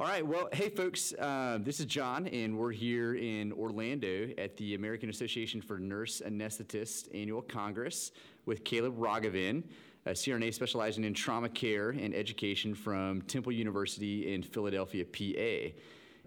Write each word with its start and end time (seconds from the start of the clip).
All 0.00 0.06
right. 0.06 0.24
Well, 0.24 0.48
hey, 0.52 0.68
folks. 0.68 1.12
Uh, 1.14 1.58
this 1.60 1.80
is 1.80 1.86
John, 1.86 2.28
and 2.28 2.56
we're 2.56 2.70
here 2.70 3.16
in 3.16 3.52
Orlando 3.52 4.28
at 4.38 4.56
the 4.56 4.76
American 4.76 5.10
Association 5.10 5.60
for 5.60 5.80
Nurse 5.80 6.22
Anesthetists 6.24 7.08
Annual 7.12 7.42
Congress 7.42 8.12
with 8.46 8.62
Caleb 8.62 8.96
Rogovin, 8.96 9.64
a 10.06 10.10
CRNA 10.10 10.54
specializing 10.54 11.02
in 11.02 11.14
trauma 11.14 11.48
care 11.48 11.90
and 11.90 12.14
education 12.14 12.76
from 12.76 13.22
Temple 13.22 13.50
University 13.50 14.32
in 14.32 14.40
Philadelphia, 14.40 15.04
PA. 15.04 15.74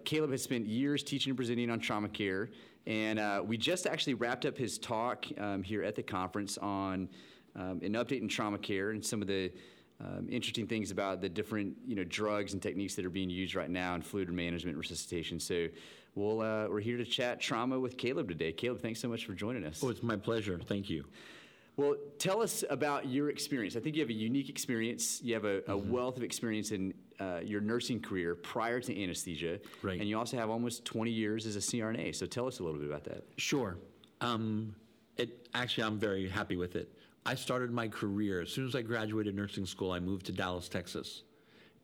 Caleb 0.04 0.32
has 0.32 0.42
spent 0.42 0.66
years 0.66 1.02
teaching 1.02 1.30
and 1.30 1.36
presenting 1.38 1.70
on 1.70 1.80
trauma 1.80 2.10
care, 2.10 2.50
and 2.86 3.18
uh, 3.18 3.42
we 3.42 3.56
just 3.56 3.86
actually 3.86 4.12
wrapped 4.12 4.44
up 4.44 4.58
his 4.58 4.76
talk 4.76 5.24
um, 5.38 5.62
here 5.62 5.82
at 5.82 5.94
the 5.94 6.02
conference 6.02 6.58
on 6.58 7.08
um, 7.56 7.80
an 7.82 7.94
update 7.94 8.20
in 8.20 8.28
trauma 8.28 8.58
care 8.58 8.90
and 8.90 9.02
some 9.02 9.22
of 9.22 9.28
the 9.28 9.50
um, 10.04 10.28
interesting 10.28 10.66
things 10.66 10.90
about 10.90 11.20
the 11.20 11.28
different 11.28 11.76
you 11.86 11.94
know 11.94 12.04
drugs 12.04 12.52
and 12.52 12.62
techniques 12.62 12.94
that 12.96 13.04
are 13.04 13.10
being 13.10 13.30
used 13.30 13.54
right 13.54 13.70
now 13.70 13.94
in 13.94 14.02
fluid 14.02 14.28
management 14.30 14.76
resuscitation. 14.76 15.38
So 15.38 15.68
we'll, 16.14 16.40
uh, 16.40 16.68
we're 16.68 16.80
here 16.80 16.96
to 16.96 17.04
chat 17.04 17.40
trauma 17.40 17.78
with 17.78 17.96
Caleb 17.96 18.28
today. 18.28 18.52
Caleb, 18.52 18.80
thanks 18.80 19.00
so 19.00 19.08
much 19.08 19.26
for 19.26 19.34
joining 19.34 19.64
us. 19.64 19.80
Oh, 19.82 19.90
it's 19.90 20.02
my 20.02 20.16
pleasure. 20.16 20.60
Thank 20.66 20.90
you. 20.90 21.04
Well, 21.76 21.96
tell 22.18 22.42
us 22.42 22.64
about 22.68 23.06
your 23.06 23.30
experience. 23.30 23.76
I 23.76 23.80
think 23.80 23.96
you 23.96 24.02
have 24.02 24.10
a 24.10 24.14
unique 24.14 24.50
experience. 24.50 25.22
You 25.22 25.34
have 25.34 25.44
a, 25.44 25.58
a 25.58 25.60
mm-hmm. 25.62 25.90
wealth 25.90 26.18
of 26.18 26.22
experience 26.22 26.70
in 26.70 26.92
uh, 27.18 27.40
your 27.42 27.62
nursing 27.62 28.00
career 28.00 28.34
prior 28.34 28.80
to 28.80 29.02
anesthesia. 29.02 29.58
Right. 29.80 29.98
And 29.98 30.08
you 30.08 30.18
also 30.18 30.36
have 30.36 30.50
almost 30.50 30.84
20 30.84 31.10
years 31.10 31.46
as 31.46 31.56
a 31.56 31.60
CRNA. 31.60 32.14
So 32.14 32.26
tell 32.26 32.46
us 32.46 32.58
a 32.58 32.62
little 32.62 32.78
bit 32.78 32.88
about 32.88 33.04
that. 33.04 33.24
Sure. 33.38 33.78
Um, 34.20 34.74
it, 35.16 35.48
actually, 35.54 35.84
I'm 35.84 35.98
very 35.98 36.28
happy 36.28 36.56
with 36.56 36.76
it. 36.76 36.92
I 37.24 37.34
started 37.34 37.70
my 37.70 37.88
career, 37.88 38.40
as 38.40 38.50
soon 38.50 38.66
as 38.66 38.74
I 38.74 38.82
graduated 38.82 39.34
nursing 39.34 39.66
school, 39.66 39.92
I 39.92 40.00
moved 40.00 40.26
to 40.26 40.32
Dallas, 40.32 40.68
Texas. 40.68 41.22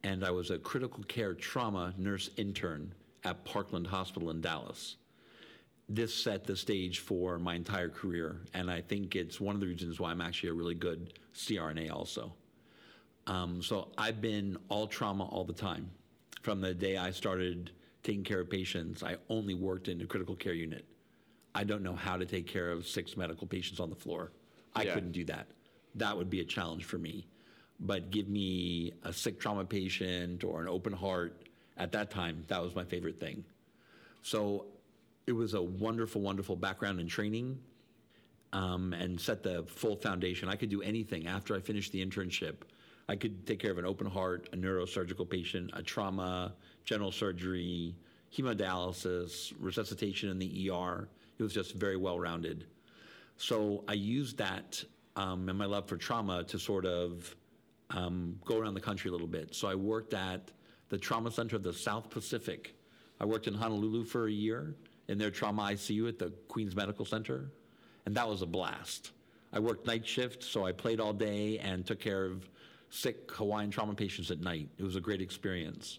And 0.05 0.24
I 0.24 0.30
was 0.30 0.51
a 0.51 0.59
critical 0.59 1.02
care 1.05 1.34
trauma 1.34 1.92
nurse 1.97 2.30
intern 2.37 2.95
at 3.24 3.45
Parkland 3.45 3.87
Hospital 3.87 4.30
in 4.30 4.41
Dallas 4.41 4.97
this 5.89 6.14
set 6.14 6.44
the 6.44 6.55
stage 6.55 6.98
for 6.98 7.39
my 7.39 7.55
entire 7.55 7.89
career, 7.89 8.42
and 8.53 8.70
I 8.70 8.83
think 8.83 9.16
it's 9.16 9.41
one 9.41 9.55
of 9.55 9.61
the 9.61 9.66
reasons 9.66 9.98
why 9.98 10.11
I'm 10.11 10.20
actually 10.20 10.50
a 10.50 10.55
really 10.55 10.75
good 10.75 11.14
CRNA 11.34 11.91
also. 11.91 12.34
Um, 13.27 13.62
so 13.62 13.89
I've 13.97 14.20
been 14.20 14.59
all 14.69 14.86
trauma 14.86 15.25
all 15.25 15.44
the 15.44 15.55
time. 15.55 15.91
From 16.42 16.61
the 16.61 16.75
day 16.75 16.98
I 16.98 17.11
started 17.11 17.70
taking 18.03 18.22
care 18.22 18.41
of 18.41 18.50
patients, 18.50 19.03
I 19.03 19.16
only 19.28 19.55
worked 19.55 19.89
in 19.89 20.00
a 20.03 20.06
critical 20.06 20.36
care 20.36 20.53
unit. 20.53 20.84
I 21.55 21.64
don't 21.64 21.83
know 21.83 21.94
how 21.94 22.16
to 22.16 22.27
take 22.27 22.47
care 22.47 22.70
of 22.70 22.86
six 22.86 23.16
medical 23.16 23.47
patients 23.47 23.81
on 23.81 23.89
the 23.91 23.97
floor. 23.97 24.33
I 24.74 24.83
yeah. 24.83 24.94
couldn't 24.94 25.12
do 25.12 25.24
that. 25.27 25.47
That 25.94 26.16
would 26.16 26.30
be 26.30 26.41
a 26.41 26.44
challenge 26.44 26.84
for 26.84 26.98
me. 26.98 27.27
But 27.80 28.11
give 28.11 28.28
me 28.28 28.92
a 29.05 29.12
sick 29.12 29.38
trauma 29.38 29.64
patient 29.64 30.44
or 30.44 30.60
an 30.60 30.69
open 30.69 30.92
heart. 30.92 31.42
At 31.77 31.92
that 31.92 32.10
time, 32.10 32.44
that 32.48 32.60
was 32.60 32.75
my 32.75 32.84
favorite 32.84 33.20
thing. 33.20 33.44
So 34.22 34.66
it 35.27 35.33
was 35.33 35.55
a 35.55 35.62
wonderful, 35.62 36.20
wonderful 36.20 36.56
background 36.56 36.98
and 36.98 37.08
training 37.08 37.58
um, 38.52 38.92
and 38.92 39.20
set 39.20 39.42
the 39.42 39.64
full 39.64 39.97
foundation. 39.97 40.48
I 40.48 40.56
could 40.56 40.70
do 40.70 40.82
anything 40.82 41.27
after 41.27 41.55
I 41.55 41.60
finished 41.60 41.92
the 41.92 42.05
internship. 42.05 42.62
I 43.08 43.16
could 43.16 43.47
take 43.47 43.58
care 43.58 43.70
of 43.70 43.78
an 43.78 43.86
open 43.86 44.06
heart, 44.06 44.48
a 44.53 44.56
neurosurgical 44.56 45.28
patient, 45.28 45.70
a 45.72 45.82
trauma, 45.82 46.55
general 46.84 47.12
surgery, 47.12 47.94
hemodialysis, 48.36 49.55
resuscitation 49.58 50.28
in 50.28 50.38
the 50.38 50.70
ER. 50.70 51.08
It 51.38 51.42
was 51.42 51.55
just 51.55 51.75
very 51.75 51.97
well 51.97 52.19
rounded. 52.19 52.66
So 53.39 53.84
I 53.89 53.94
used 53.94 54.39
that 54.39 54.84
um, 55.19 55.48
and 55.48 55.58
my 55.58 55.64
love 55.64 55.86
for 55.86 55.97
trauma 55.97 56.44
to 56.44 56.58
sort 56.58 56.86
of 56.86 57.34
um, 57.91 58.39
go 58.44 58.58
around 58.58 58.75
the 58.75 58.81
country 58.81 59.08
a 59.08 59.12
little 59.12 59.27
bit. 59.27 59.55
So 59.55 59.69
I 59.69 59.75
worked 59.75 60.14
at 60.14 60.50
the 60.91 60.98
Trauma 60.98 61.31
Center 61.31 61.56
of 61.56 61.62
the 61.62 61.72
South 61.72 62.11
Pacific. 62.11 62.77
I 63.20 63.25
worked 63.25 63.48
in 63.48 63.55
Honolulu 63.55 64.05
for 64.05 64.28
a 64.28 64.31
year 64.31 64.75
in 65.09 65.19
their 65.19 65.31
trauma 65.31 65.62
ICU 65.62 66.09
at 66.09 66.19
the 66.19 66.31
Queens 66.48 66.77
Medical 66.77 67.05
Center, 67.05 67.50
and 68.06 68.14
that 68.14 68.28
was 68.28 68.42
a 68.42 68.47
blast. 68.47 69.12
I 69.53 69.59
worked 69.59 69.87
night 69.87 70.06
shift, 70.06 70.44
so 70.44 70.65
I 70.66 70.72
played 70.72 71.00
all 71.00 71.12
day 71.12 71.59
and 71.59 71.84
took 71.84 71.99
care 71.99 72.26
of 72.26 72.49
sick 72.91 73.31
Hawaiian 73.32 73.70
trauma 73.70 73.94
patients 73.94 74.31
at 74.31 74.41
night. 74.41 74.69
It 74.78 74.84
was 74.84 74.97
a 74.97 75.00
great 75.00 75.20
experience. 75.20 75.99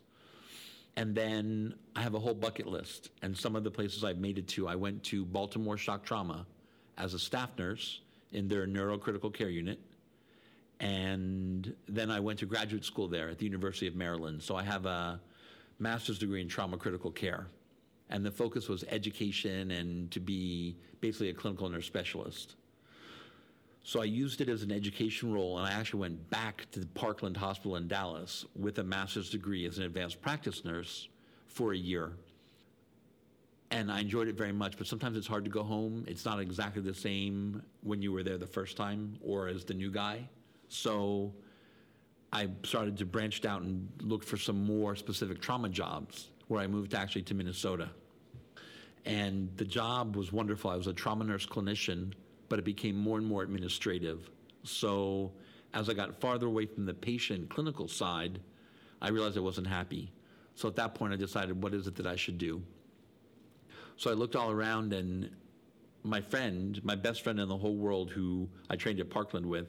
And 0.96 1.16
then 1.16 1.76
I 1.96 2.02
have 2.02 2.16
a 2.16 2.20
whole 2.20 2.34
bucket 2.34 2.68
list, 2.68 3.10
and 3.22 3.36
some 3.36 3.56
of 3.56 3.64
the 3.64 3.72
places 3.72 4.04
I've 4.04 4.18
made 4.18 4.38
it 4.38 4.48
to. 4.50 4.68
I 4.68 4.76
went 4.76 5.04
to 5.06 5.26
Baltimore 5.26 5.78
Shock 5.78 6.04
Trauma 6.04 6.46
as 7.00 7.14
a 7.14 7.20
staff 7.20 7.52
nurse 7.58 8.02
in 8.32 8.48
their 8.48 8.68
neurocritical 8.68 9.34
care 9.34 9.50
unit. 9.50 9.80
And 10.80 11.74
then 11.88 12.12
I 12.12 12.20
went 12.20 12.40
to 12.40 12.46
graduate 12.46 12.86
school 12.86 13.08
there 13.08 13.30
at 13.30 13.38
the 13.38 13.46
University 13.46 13.88
of 13.88 13.96
Maryland. 13.96 14.42
So 14.44 14.56
I 14.56 14.64
have 14.64 14.86
a 14.86 15.20
master's 15.80 16.20
degree 16.20 16.42
in 16.42 16.48
trauma 16.48 16.78
critical 16.78 17.12
care 17.12 17.48
and 18.10 18.26
the 18.26 18.32
focus 18.32 18.68
was 18.68 18.84
education 18.90 19.72
and 19.72 20.10
to 20.12 20.20
be 20.20 20.76
basically 21.00 21.30
a 21.30 21.34
clinical 21.34 21.70
nurse 21.70 21.86
specialist. 21.86 22.56
So 23.84 24.02
I 24.02 24.06
used 24.06 24.42
it 24.42 24.50
as 24.50 24.62
an 24.62 24.72
education 24.72 25.32
role, 25.32 25.58
and 25.58 25.66
I 25.66 25.72
actually 25.72 26.02
went 26.02 26.30
back 26.30 26.68
to 26.72 26.80
the 26.80 26.86
Parkland 26.88 27.38
Hospital 27.38 27.78
in 27.78 27.88
Dallas 27.88 28.46
with 28.56 28.78
a 28.80 28.84
master's 28.84 29.30
degree 29.30 29.66
as 29.66 29.78
an 29.78 29.86
advanced 29.86 30.22
practice 30.22 30.66
nurse 30.66 31.08
for 31.48 31.74
a 31.74 31.78
year. 31.78 32.12
And 33.72 33.92
I 33.92 34.00
enjoyed 34.00 34.28
it 34.28 34.36
very 34.36 34.52
much, 34.52 34.78
but 34.78 34.88
sometimes 34.88 35.16
it's 35.16 35.28
hard 35.28 35.46
to 35.46 35.52
go 35.52 35.62
home. 35.62 36.04
It's 36.08 36.26
not 36.26 36.40
exactly 36.40 36.82
the 36.82 36.94
same 36.94 37.62
when 37.82 38.02
you 38.02 38.12
were 38.12 38.24
there 38.24 38.38
the 38.38 38.48
first 38.48 38.76
time 38.76 39.18
or 39.22 39.48
as 39.48 39.64
the 39.64 39.76
new 39.76 39.92
guy. 39.92 40.28
So 40.70 41.34
I 42.34 42.50
started 42.64 42.98
to 42.98 43.06
branch 43.06 43.46
out 43.46 43.62
and 43.62 43.88
look 44.02 44.24
for 44.24 44.38
some 44.38 44.66
more 44.66 44.96
specific 44.96 45.40
trauma 45.40 45.70
jobs 45.70 46.30
where 46.48 46.62
I 46.62 46.68
moved 46.68 46.96
actually 46.96 47.22
to 47.24 47.36
Minnesota. 47.36 47.90
And 49.06 49.50
the 49.56 49.66
job 49.66 50.16
was 50.16 50.32
wonderful. 50.32 50.72
I 50.72 50.76
was 50.76 50.88
a 50.88 50.94
trauma 50.94 51.24
nurse 51.24 51.46
clinician, 51.46 52.14
but 52.50 52.60
it 52.60 52.66
became 52.66 52.96
more 52.96 53.18
and 53.18 53.26
more 53.26 53.44
administrative. 53.44 54.30
So 54.64 55.32
as 55.74 55.90
I 55.90 55.94
got 55.94 56.20
farther 56.20 56.48
away 56.48 56.66
from 56.66 56.86
the 56.86 56.94
patient 56.94 57.50
clinical 57.50 57.88
side, 57.88 58.40
I 59.02 59.10
realized 59.10 59.38
I 59.38 59.42
wasn't 59.42 59.68
happy. 59.68 60.12
So 60.56 60.68
at 60.68 60.76
that 60.76 60.96
point, 60.96 61.14
I 61.14 61.16
decided, 61.16 61.62
what 61.64 61.74
is 61.74 61.88
it 61.88 61.96
that 61.96 62.08
I 62.08 62.16
should 62.16 62.38
do? 62.38 62.62
So 64.00 64.10
I 64.10 64.14
looked 64.14 64.38
all 64.38 64.50
around, 64.50 64.94
and 64.94 65.30
my 66.04 66.22
friend, 66.22 66.80
my 66.86 66.96
best 66.96 67.22
friend 67.22 67.38
in 67.38 67.50
the 67.50 67.58
whole 67.58 67.76
world, 67.76 68.10
who 68.10 68.48
I 68.70 68.78
trained 68.78 69.02
at 69.02 69.10
Parkland 69.10 69.46
with, 69.46 69.68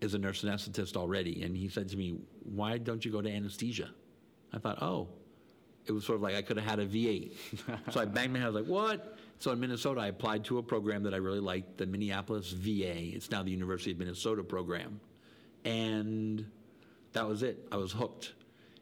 is 0.00 0.14
a 0.14 0.18
nurse 0.18 0.42
anesthetist 0.42 0.96
already. 0.96 1.44
And 1.44 1.56
he 1.56 1.68
said 1.68 1.88
to 1.90 1.96
me, 1.96 2.18
Why 2.42 2.78
don't 2.78 3.04
you 3.04 3.12
go 3.12 3.22
to 3.22 3.30
anesthesia? 3.30 3.90
I 4.52 4.58
thought, 4.58 4.82
Oh, 4.82 5.06
it 5.86 5.92
was 5.92 6.04
sort 6.04 6.16
of 6.16 6.22
like 6.22 6.34
I 6.34 6.42
could 6.42 6.56
have 6.56 6.66
had 6.66 6.80
a 6.80 6.86
V8. 6.86 7.32
so 7.92 8.00
I 8.00 8.06
banged 8.06 8.32
my 8.32 8.40
head. 8.40 8.46
I 8.46 8.50
was 8.50 8.62
like, 8.62 8.66
what? 8.66 9.18
So 9.38 9.52
in 9.52 9.60
Minnesota, 9.60 10.00
I 10.00 10.08
applied 10.08 10.44
to 10.46 10.58
a 10.58 10.62
program 10.62 11.04
that 11.04 11.14
I 11.14 11.18
really 11.18 11.38
liked, 11.38 11.78
the 11.78 11.86
Minneapolis 11.86 12.50
VA. 12.50 13.14
It's 13.14 13.30
now 13.30 13.44
the 13.44 13.52
University 13.52 13.92
of 13.92 13.98
Minnesota 13.98 14.42
program. 14.42 14.98
And 15.64 16.44
that 17.12 17.28
was 17.28 17.44
it. 17.44 17.68
I 17.70 17.76
was 17.76 17.92
hooked. 17.92 18.32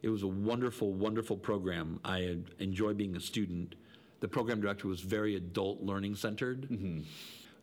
It 0.00 0.08
was 0.08 0.22
a 0.22 0.28
wonderful, 0.28 0.94
wonderful 0.94 1.36
program. 1.36 2.00
I 2.04 2.38
enjoyed 2.58 2.96
being 2.96 3.16
a 3.16 3.20
student. 3.20 3.74
The 4.22 4.28
program 4.28 4.60
director 4.60 4.86
was 4.86 5.00
very 5.00 5.34
adult 5.34 5.82
learning 5.82 6.14
centered. 6.14 6.68
Mm-hmm. 6.70 7.00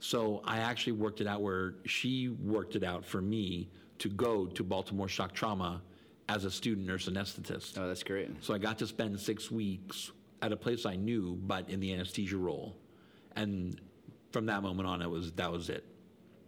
So 0.02 0.42
I 0.44 0.58
actually 0.58 0.92
worked 0.92 1.22
it 1.22 1.26
out 1.26 1.42
where 1.42 1.76
she 1.86 2.28
worked 2.28 2.76
it 2.76 2.84
out 2.84 3.06
for 3.06 3.22
me 3.22 3.70
to 4.00 4.10
go 4.10 4.46
to 4.46 4.62
Baltimore 4.62 5.08
Shock 5.08 5.34
Trauma 5.34 5.82
as 6.28 6.44
a 6.44 6.52
student 6.52 6.86
nurse 6.86 7.08
anesthetist. 7.08 7.78
Oh, 7.78 7.88
that's 7.88 8.04
great. 8.04 8.44
So 8.44 8.54
I 8.54 8.58
got 8.58 8.78
to 8.80 8.88
spend 8.88 9.18
six 9.18 9.50
weeks 9.50 10.12
at 10.42 10.52
a 10.52 10.58
place 10.58 10.86
I 10.86 10.98
knew, 10.98 11.40
but 11.48 11.70
in 11.70 11.80
the 11.80 11.94
anesthesia 11.94 12.36
role. 12.36 12.76
And 13.38 13.80
from 14.34 14.46
that 14.48 14.62
moment 14.62 14.86
on, 14.86 15.02
it 15.02 15.10
was 15.10 15.32
that 15.32 15.50
was 15.50 15.70
it. 15.70 15.86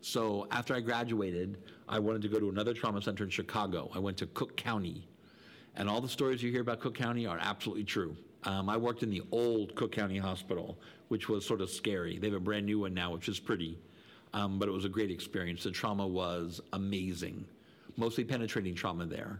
So 0.01 0.45
after 0.51 0.75
I 0.75 0.81
graduated, 0.81 1.63
I 1.87 1.99
wanted 1.99 2.21
to 2.23 2.27
go 2.27 2.37
to 2.37 2.49
another 2.49 2.73
trauma 2.73 3.01
center 3.01 3.23
in 3.23 3.29
Chicago. 3.29 3.89
I 3.95 3.99
went 3.99 4.17
to 4.17 4.27
Cook 4.27 4.57
County, 4.57 5.07
and 5.77 5.89
all 5.89 6.01
the 6.01 6.09
stories 6.09 6.43
you 6.43 6.51
hear 6.51 6.61
about 6.61 6.81
Cook 6.81 6.95
County 6.95 7.25
are 7.25 7.39
absolutely 7.39 7.85
true. 7.85 8.17
Um, 8.43 8.69
I 8.69 8.77
worked 8.77 9.03
in 9.03 9.09
the 9.09 9.21
old 9.31 9.75
Cook 9.75 9.91
County 9.91 10.17
Hospital, 10.17 10.77
which 11.09 11.29
was 11.29 11.45
sort 11.45 11.61
of 11.61 11.69
scary. 11.69 12.17
They 12.17 12.27
have 12.27 12.35
a 12.35 12.39
brand 12.39 12.65
new 12.65 12.79
one 12.79 12.93
now, 12.93 13.13
which 13.13 13.29
is 13.29 13.39
pretty, 13.39 13.77
um, 14.33 14.57
but 14.57 14.67
it 14.67 14.71
was 14.71 14.85
a 14.85 14.89
great 14.89 15.11
experience. 15.11 15.63
The 15.63 15.71
trauma 15.71 16.07
was 16.07 16.61
amazing, 16.73 17.45
mostly 17.97 18.23
penetrating 18.23 18.73
trauma 18.73 19.05
there. 19.05 19.39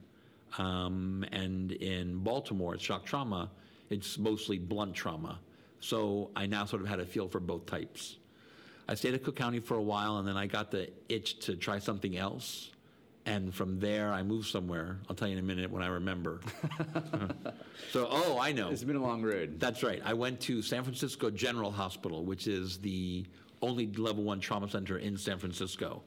Um, 0.58 1.26
and 1.32 1.72
in 1.72 2.18
Baltimore, 2.18 2.76
it's 2.76 2.84
shock 2.84 3.06
trauma, 3.06 3.50
it's 3.90 4.18
mostly 4.18 4.60
blunt 4.60 4.94
trauma. 4.94 5.40
So 5.80 6.30
I 6.36 6.46
now 6.46 6.66
sort 6.66 6.82
of 6.82 6.88
had 6.88 7.00
a 7.00 7.06
feel 7.06 7.28
for 7.28 7.40
both 7.40 7.66
types. 7.66 8.18
I 8.88 8.96
stayed 8.96 9.14
at 9.14 9.24
Cook 9.24 9.36
County 9.36 9.60
for 9.60 9.78
a 9.78 9.82
while, 9.82 10.18
and 10.18 10.28
then 10.28 10.38
I 10.38 10.46
got 10.46 10.70
the 10.70 10.90
itch 11.10 11.40
to 11.46 11.56
try 11.56 11.80
something 11.80 12.18
else. 12.18 12.72
And 13.26 13.54
from 13.54 13.80
there, 13.80 14.12
I 14.12 14.24
moved 14.24 14.48
somewhere. 14.48 15.00
I'll 15.08 15.16
tell 15.16 15.28
you 15.28 15.38
in 15.38 15.40
a 15.40 15.46
minute 15.46 15.70
when 15.70 15.84
I 15.84 15.88
remember. 15.88 16.40
so, 17.92 18.08
oh, 18.10 18.40
I 18.40 18.52
know. 18.52 18.70
It's 18.70 18.84
been 18.84 18.96
a 18.96 19.02
long 19.02 19.22
road. 19.22 19.60
That's 19.60 19.84
right. 19.84 20.02
I 20.04 20.14
went 20.14 20.40
to 20.42 20.64
San 20.64 20.84
Francisco 20.84 21.30
General 21.30 21.72
Hospital, 21.72 22.26
which 22.26 22.48
is 22.48 22.80
the 22.80 23.26
only 23.62 23.88
level 23.94 24.24
one 24.24 24.40
trauma 24.40 24.68
center 24.70 24.98
in 24.98 25.18
San 25.18 25.38
Francisco. 25.38 26.02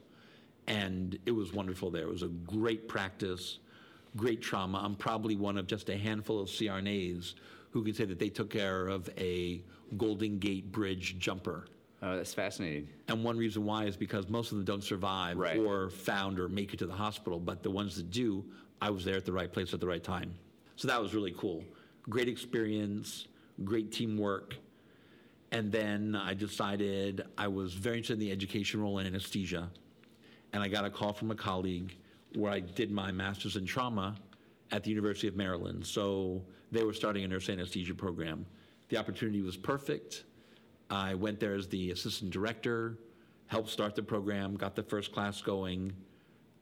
And 0.67 1.17
it 1.25 1.31
was 1.31 1.53
wonderful 1.53 1.89
there. 1.89 2.03
It 2.03 2.09
was 2.09 2.23
a 2.23 2.27
great 2.27 2.89
practice 2.89 3.59
great 4.15 4.41
trauma. 4.41 4.81
I'm 4.83 4.95
probably 4.95 5.35
one 5.35 5.57
of 5.57 5.67
just 5.67 5.89
a 5.89 5.97
handful 5.97 6.39
of 6.39 6.47
CRNAs 6.47 7.35
who 7.71 7.83
can 7.83 7.93
say 7.93 8.05
that 8.05 8.19
they 8.19 8.29
took 8.29 8.49
care 8.49 8.87
of 8.87 9.09
a 9.17 9.61
Golden 9.97 10.39
Gate 10.39 10.71
Bridge 10.71 11.17
jumper. 11.19 11.67
Oh, 12.05 12.15
that's 12.17 12.35
fascinating. 12.35 12.87
And 13.07 13.23
one 13.23 13.35
reason 13.35 13.65
why 13.65 13.85
is 13.85 13.97
because 13.97 14.29
most 14.29 14.51
of 14.51 14.57
them 14.57 14.65
don't 14.65 14.83
survive 14.83 15.37
Right. 15.37 15.57
or 15.57 15.89
found 15.89 16.39
or 16.39 16.47
make 16.47 16.71
it 16.71 16.77
to 16.77 16.85
the 16.85 16.93
hospital. 16.93 17.39
But 17.39 17.63
the 17.63 17.71
ones 17.71 17.95
that 17.95 18.11
do, 18.11 18.45
I 18.79 18.91
was 18.91 19.03
there 19.03 19.15
at 19.15 19.25
the 19.25 19.31
right 19.33 19.51
place 19.51 19.73
at 19.73 19.79
the 19.79 19.87
right 19.87 20.03
time. 20.03 20.35
So 20.75 20.87
that 20.87 21.01
was 21.01 21.15
really 21.15 21.33
cool. 21.35 21.63
Great 22.07 22.27
experience, 22.29 23.27
great 23.63 23.91
teamwork. 23.91 24.55
And 25.51 25.71
then 25.71 26.15
I 26.15 26.35
decided 26.35 27.23
I 27.39 27.47
was 27.47 27.73
very 27.73 27.97
interested 27.97 28.13
in 28.13 28.19
the 28.19 28.31
education 28.31 28.81
role 28.81 28.99
in 28.99 29.07
anesthesia. 29.07 29.71
And 30.53 30.61
I 30.61 30.67
got 30.67 30.85
a 30.85 30.91
call 30.91 31.11
from 31.11 31.31
a 31.31 31.35
colleague 31.35 31.97
where 32.35 32.51
I 32.51 32.59
did 32.59 32.91
my 32.91 33.11
master's 33.11 33.55
in 33.55 33.65
trauma 33.65 34.15
at 34.71 34.83
the 34.83 34.91
University 34.91 35.27
of 35.27 35.35
Maryland. 35.35 35.83
So 35.87 36.43
they 36.71 36.83
were 36.83 36.93
starting 36.93 37.23
a 37.23 37.27
nurse 37.27 37.49
anesthesia 37.49 37.95
program. 37.95 38.45
The 38.89 38.97
opportunity 38.97 39.41
was 39.41 39.57
perfect. 39.57 40.25
I 40.95 41.13
went 41.13 41.39
there 41.39 41.55
as 41.55 41.67
the 41.67 41.91
assistant 41.91 42.31
director, 42.31 42.97
helped 43.47 43.69
start 43.69 43.95
the 43.95 44.03
program, 44.03 44.55
got 44.55 44.75
the 44.75 44.83
first 44.83 45.11
class 45.11 45.41
going, 45.41 45.93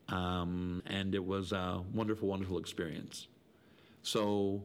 um, 0.08 0.82
and 0.86 1.14
it 1.14 1.24
was 1.24 1.52
a 1.52 1.82
wonderful, 1.92 2.28
wonderful 2.28 2.58
experience. 2.58 3.28
So 4.02 4.64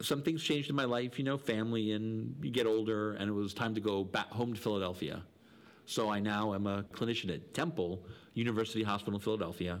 some 0.00 0.22
things 0.22 0.42
changed 0.42 0.70
in 0.70 0.76
my 0.76 0.84
life, 0.84 1.18
you 1.18 1.24
know, 1.24 1.38
family, 1.38 1.92
and 1.92 2.36
you 2.42 2.50
get 2.50 2.66
older, 2.66 3.14
and 3.14 3.28
it 3.28 3.32
was 3.32 3.54
time 3.54 3.74
to 3.74 3.80
go 3.80 4.04
back 4.04 4.28
home 4.30 4.54
to 4.54 4.60
Philadelphia. 4.60 5.22
So 5.86 6.10
I 6.10 6.20
now 6.20 6.54
am 6.54 6.66
a 6.66 6.84
clinician 6.92 7.32
at 7.32 7.54
Temple 7.54 8.04
University 8.34 8.82
Hospital 8.82 9.18
in 9.18 9.22
Philadelphia, 9.22 9.80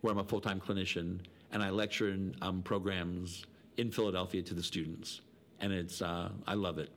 where 0.00 0.12
I'm 0.12 0.18
a 0.18 0.24
full-time 0.24 0.60
clinician, 0.60 1.20
and 1.52 1.62
I 1.62 1.70
lecture 1.70 2.08
in 2.08 2.34
um, 2.42 2.62
programs 2.62 3.46
in 3.76 3.90
Philadelphia 3.90 4.42
to 4.42 4.54
the 4.54 4.62
students, 4.62 5.20
and 5.60 5.72
it's 5.72 6.02
uh, 6.02 6.30
I 6.46 6.54
love 6.54 6.78
it. 6.78 6.90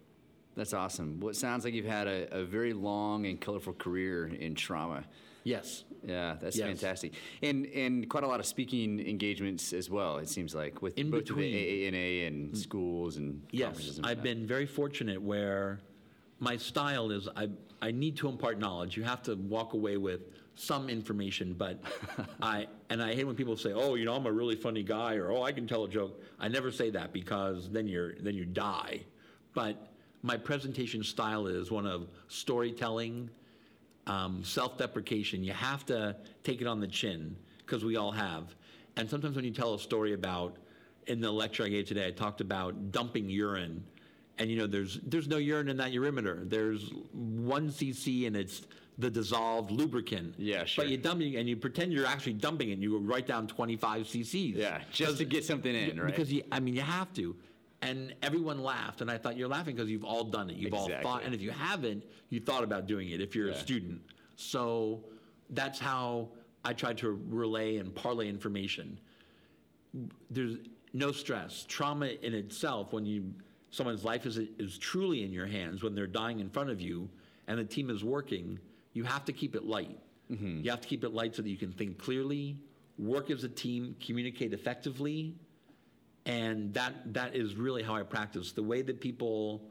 That's 0.56 0.74
awesome. 0.74 1.20
Well, 1.20 1.30
it 1.30 1.36
sounds 1.36 1.66
like 1.66 1.74
you've 1.74 1.86
had 1.86 2.08
a, 2.08 2.28
a 2.42 2.44
very 2.44 2.74
long 2.74 3.26
and 3.26 3.40
colorful 3.42 3.74
career 3.74 4.28
in 4.28 4.56
trauma. 4.56 5.04
Yes. 5.44 5.84
Yeah, 6.06 6.36
that's 6.42 6.58
Yes. 6.58 6.68
fantastic, 6.68 7.14
and 7.42 7.66
and 7.68 8.10
quite 8.10 8.24
a 8.24 8.28
lot 8.28 8.40
of 8.42 8.46
speaking 8.46 9.00
engagements 9.00 9.72
as 9.74 9.90
well. 9.90 10.18
It 10.18 10.28
seems 10.28 10.54
like 10.54 10.82
with 10.82 10.98
In 10.98 11.10
both 11.10 11.22
between. 11.26 11.54
the 11.54 11.88
AANA 11.92 12.28
and 12.28 12.52
mm. 12.54 12.58
schools 12.58 13.16
and 13.18 13.42
Yes, 13.52 13.68
conferences 13.68 13.98
and 13.98 14.06
I've 14.08 14.22
been 14.22 14.46
very 14.46 14.66
fortunate 14.66 15.22
where 15.22 15.80
my 16.40 16.58
style 16.58 17.10
is 17.12 17.30
I, 17.38 17.50
I 17.82 17.92
need 17.92 18.18
to 18.18 18.28
impart 18.28 18.60
knowledge. 18.60 18.98
You 18.98 19.04
have 19.04 19.22
to 19.24 19.36
walk 19.36 19.74
away 19.74 19.96
with 19.96 20.22
some 20.56 20.90
information, 20.90 21.54
but 21.54 21.82
I 22.42 22.68
and 22.90 23.02
I 23.02 23.16
hate 23.16 23.24
when 23.26 23.36
people 23.36 23.56
say, 23.56 23.72
"Oh, 23.72 23.96
you 23.96 24.04
know, 24.04 24.14
I'm 24.16 24.26
a 24.26 24.32
really 24.32 24.58
funny 24.58 24.84
guy," 24.84 25.16
or 25.16 25.32
"Oh, 25.32 25.42
I 25.44 25.54
can 25.54 25.68
tell 25.68 25.86
a 25.86 25.90
joke." 25.90 26.22
I 26.38 26.50
never 26.50 26.70
say 26.70 26.90
that 26.92 27.14
because 27.14 27.70
then 27.70 27.88
you're 27.88 28.16
then 28.20 28.36
you 28.36 28.44
die. 28.46 29.04
But 29.54 29.93
my 30.24 30.38
presentation 30.38 31.04
style 31.04 31.48
is 31.48 31.70
one 31.70 31.86
of 31.86 32.08
storytelling, 32.30 33.30
um, 34.08 34.42
self-deprecation. 34.44 35.44
You 35.44 35.54
have 35.54 35.86
to 35.88 36.16
take 36.44 36.62
it 36.62 36.68
on 36.68 36.80
the 36.80 36.88
chin 36.88 37.36
because 37.60 37.84
we 37.84 37.98
all 37.98 38.12
have. 38.12 38.56
And 38.96 39.10
sometimes 39.10 39.36
when 39.36 39.46
you 39.46 39.52
tell 39.52 39.74
a 39.74 39.80
story 39.80 40.14
about, 40.14 40.56
in 41.08 41.20
the 41.20 41.30
lecture 41.30 41.64
I 41.66 41.68
gave 41.70 41.86
today, 41.86 42.08
I 42.08 42.12
talked 42.12 42.40
about 42.40 42.92
dumping 42.94 43.30
urine, 43.30 43.84
and 44.38 44.50
you 44.50 44.58
know 44.58 44.66
there's 44.68 45.00
there's 45.06 45.28
no 45.28 45.38
urine 45.38 45.68
in 45.68 45.76
that 45.78 45.92
urimeter. 45.92 46.50
There's 46.50 46.92
one 47.14 47.70
cc 47.70 48.26
and 48.26 48.38
it's 48.38 48.62
the 48.98 49.10
dissolved 49.10 49.70
lubricant. 49.72 50.36
Yeah, 50.38 50.64
sure. 50.64 50.86
But 50.86 50.92
you 50.92 50.98
dump 50.98 51.22
it 51.22 51.36
and 51.36 51.50
you 51.50 51.58
pretend 51.58 51.92
you're 51.92 52.06
actually 52.06 52.34
dumping 52.34 52.70
it. 52.70 52.74
and 52.74 52.82
You 52.84 52.98
write 53.00 53.28
down 53.28 53.48
25 53.48 54.04
cc's. 54.04 54.36
yeah, 54.56 54.82
just 54.94 55.18
to 55.18 55.26
get 55.26 55.44
something 55.44 55.76
in, 55.76 56.00
right? 56.00 56.08
Because 56.08 56.32
you, 56.32 56.44
I 56.52 56.62
mean, 56.62 56.76
you 56.76 56.82
have 56.82 57.12
to. 57.16 57.36
And 57.84 58.16
everyone 58.24 58.64
laughed, 58.64 59.02
and 59.02 59.12
I 59.12 59.18
thought 59.18 59.36
you're 59.36 59.50
laughing 59.50 59.76
because 59.76 59.90
you've 59.90 60.06
all 60.06 60.24
done 60.24 60.50
it. 60.50 60.56
You've 60.56 60.74
all 60.74 60.90
thought, 61.02 61.24
and 61.26 61.36
if 61.36 61.42
you 61.42 61.52
haven't, 61.52 62.06
you 62.30 62.40
thought 62.40 62.64
about 62.64 62.88
doing 62.88 63.10
it. 63.10 63.20
If 63.20 63.36
you're 63.36 63.50
Yeah. 63.50 63.56
a 63.56 63.60
student, 63.60 64.02
so 64.38 65.04
that's 65.50 65.80
how 65.80 66.30
I 66.64 66.72
tried 66.72 66.98
to 67.00 67.12
relay 67.12 67.78
and 67.78 67.94
parlay 67.94 68.30
information. 68.30 68.98
There's 70.30 70.58
no 70.94 71.12
stress. 71.12 71.66
Trauma 71.68 72.08
in 72.08 72.34
itself, 72.34 72.94
when 72.94 73.06
you 73.06 73.34
someone's 73.70 74.06
life 74.06 74.26
is 74.26 74.38
is 74.38 74.78
truly 74.78 75.24
in 75.24 75.34
your 75.34 75.48
hands, 75.48 75.84
when 75.84 75.94
they're 75.94 76.08
dying 76.08 76.40
in 76.40 76.50
front 76.50 76.70
of 76.70 76.80
you, 76.80 77.10
and 77.48 77.60
the 77.60 77.66
team 77.66 77.90
is 77.90 78.02
working, 78.02 78.60
you 78.94 79.04
have 79.04 79.26
to 79.26 79.34
keep 79.34 79.56
it 79.56 79.66
light. 79.66 80.00
Mm-hmm. 80.32 80.62
You 80.64 80.70
have 80.72 80.80
to 80.80 80.88
keep 80.88 81.04
it 81.04 81.14
light 81.14 81.36
so 81.36 81.42
that 81.42 81.50
you 81.50 81.58
can 81.58 81.74
think 81.74 81.98
clearly, 81.98 82.58
work 82.98 83.30
as 83.30 83.44
a 83.44 83.50
team, 83.50 83.96
communicate 84.00 84.54
effectively, 84.54 85.36
and 86.26 86.74
that 86.74 87.14
that 87.14 87.36
is 87.36 87.56
really 87.56 87.84
how 87.84 87.96
I 87.96 88.04
practice. 88.04 88.52
The 88.52 88.64
way 88.64 88.82
that 88.82 89.00
people, 89.02 89.62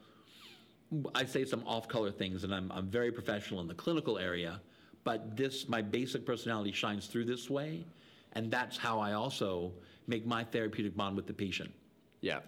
I 1.14 1.24
say 1.24 1.44
some 1.44 1.62
off-color 1.66 2.10
things, 2.10 2.44
and 2.44 2.54
I'm 2.54 2.70
I'm 2.72 2.88
very 2.88 3.10
professional 3.10 3.60
in 3.60 3.68
the 3.68 3.74
clinical 3.74 4.18
area, 4.18 4.60
but 5.04 5.36
this 5.36 5.68
my 5.68 5.82
basic 5.82 6.26
personality 6.26 6.72
shines 6.72 7.06
through 7.06 7.24
this 7.24 7.48
way, 7.48 7.84
and 8.34 8.50
that's 8.50 8.76
how 8.76 9.00
I 9.00 9.12
also 9.12 9.72
make 10.06 10.26
my 10.26 10.44
therapeutic 10.44 10.96
bond 10.96 11.16
with 11.16 11.26
the 11.26 11.32
patient. 11.32 11.70
yeah, 12.20 12.40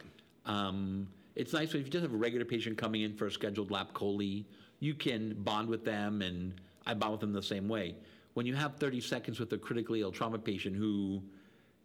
Um, 0.45 1.09
it's 1.37 1.53
nice 1.53 1.69
if 1.69 1.85
you 1.87 1.91
just 1.91 2.03
have 2.03 2.12
a 2.12 2.17
regular 2.17 2.45
patient 2.45 2.77
coming 2.77 3.03
in 3.03 3.15
for 3.15 3.27
a 3.27 3.31
scheduled 3.31 3.71
lap 3.71 3.93
chole, 3.95 4.45
you 4.81 4.95
can 4.95 5.35
bond 5.45 5.69
with 5.69 5.85
them, 5.85 6.21
and 6.21 6.55
I 6.87 6.95
bond 6.95 7.12
with 7.12 7.21
them 7.21 7.33
the 7.33 7.43
same 7.43 7.69
way. 7.69 7.95
When 8.35 8.45
you 8.45 8.55
have 8.56 8.77
30 8.77 9.01
seconds 9.01 9.39
with 9.39 9.53
a 9.53 9.59
critically 9.59 10.01
ill 10.01 10.11
trauma 10.11 10.39
patient 10.39 10.77
who 10.77 11.23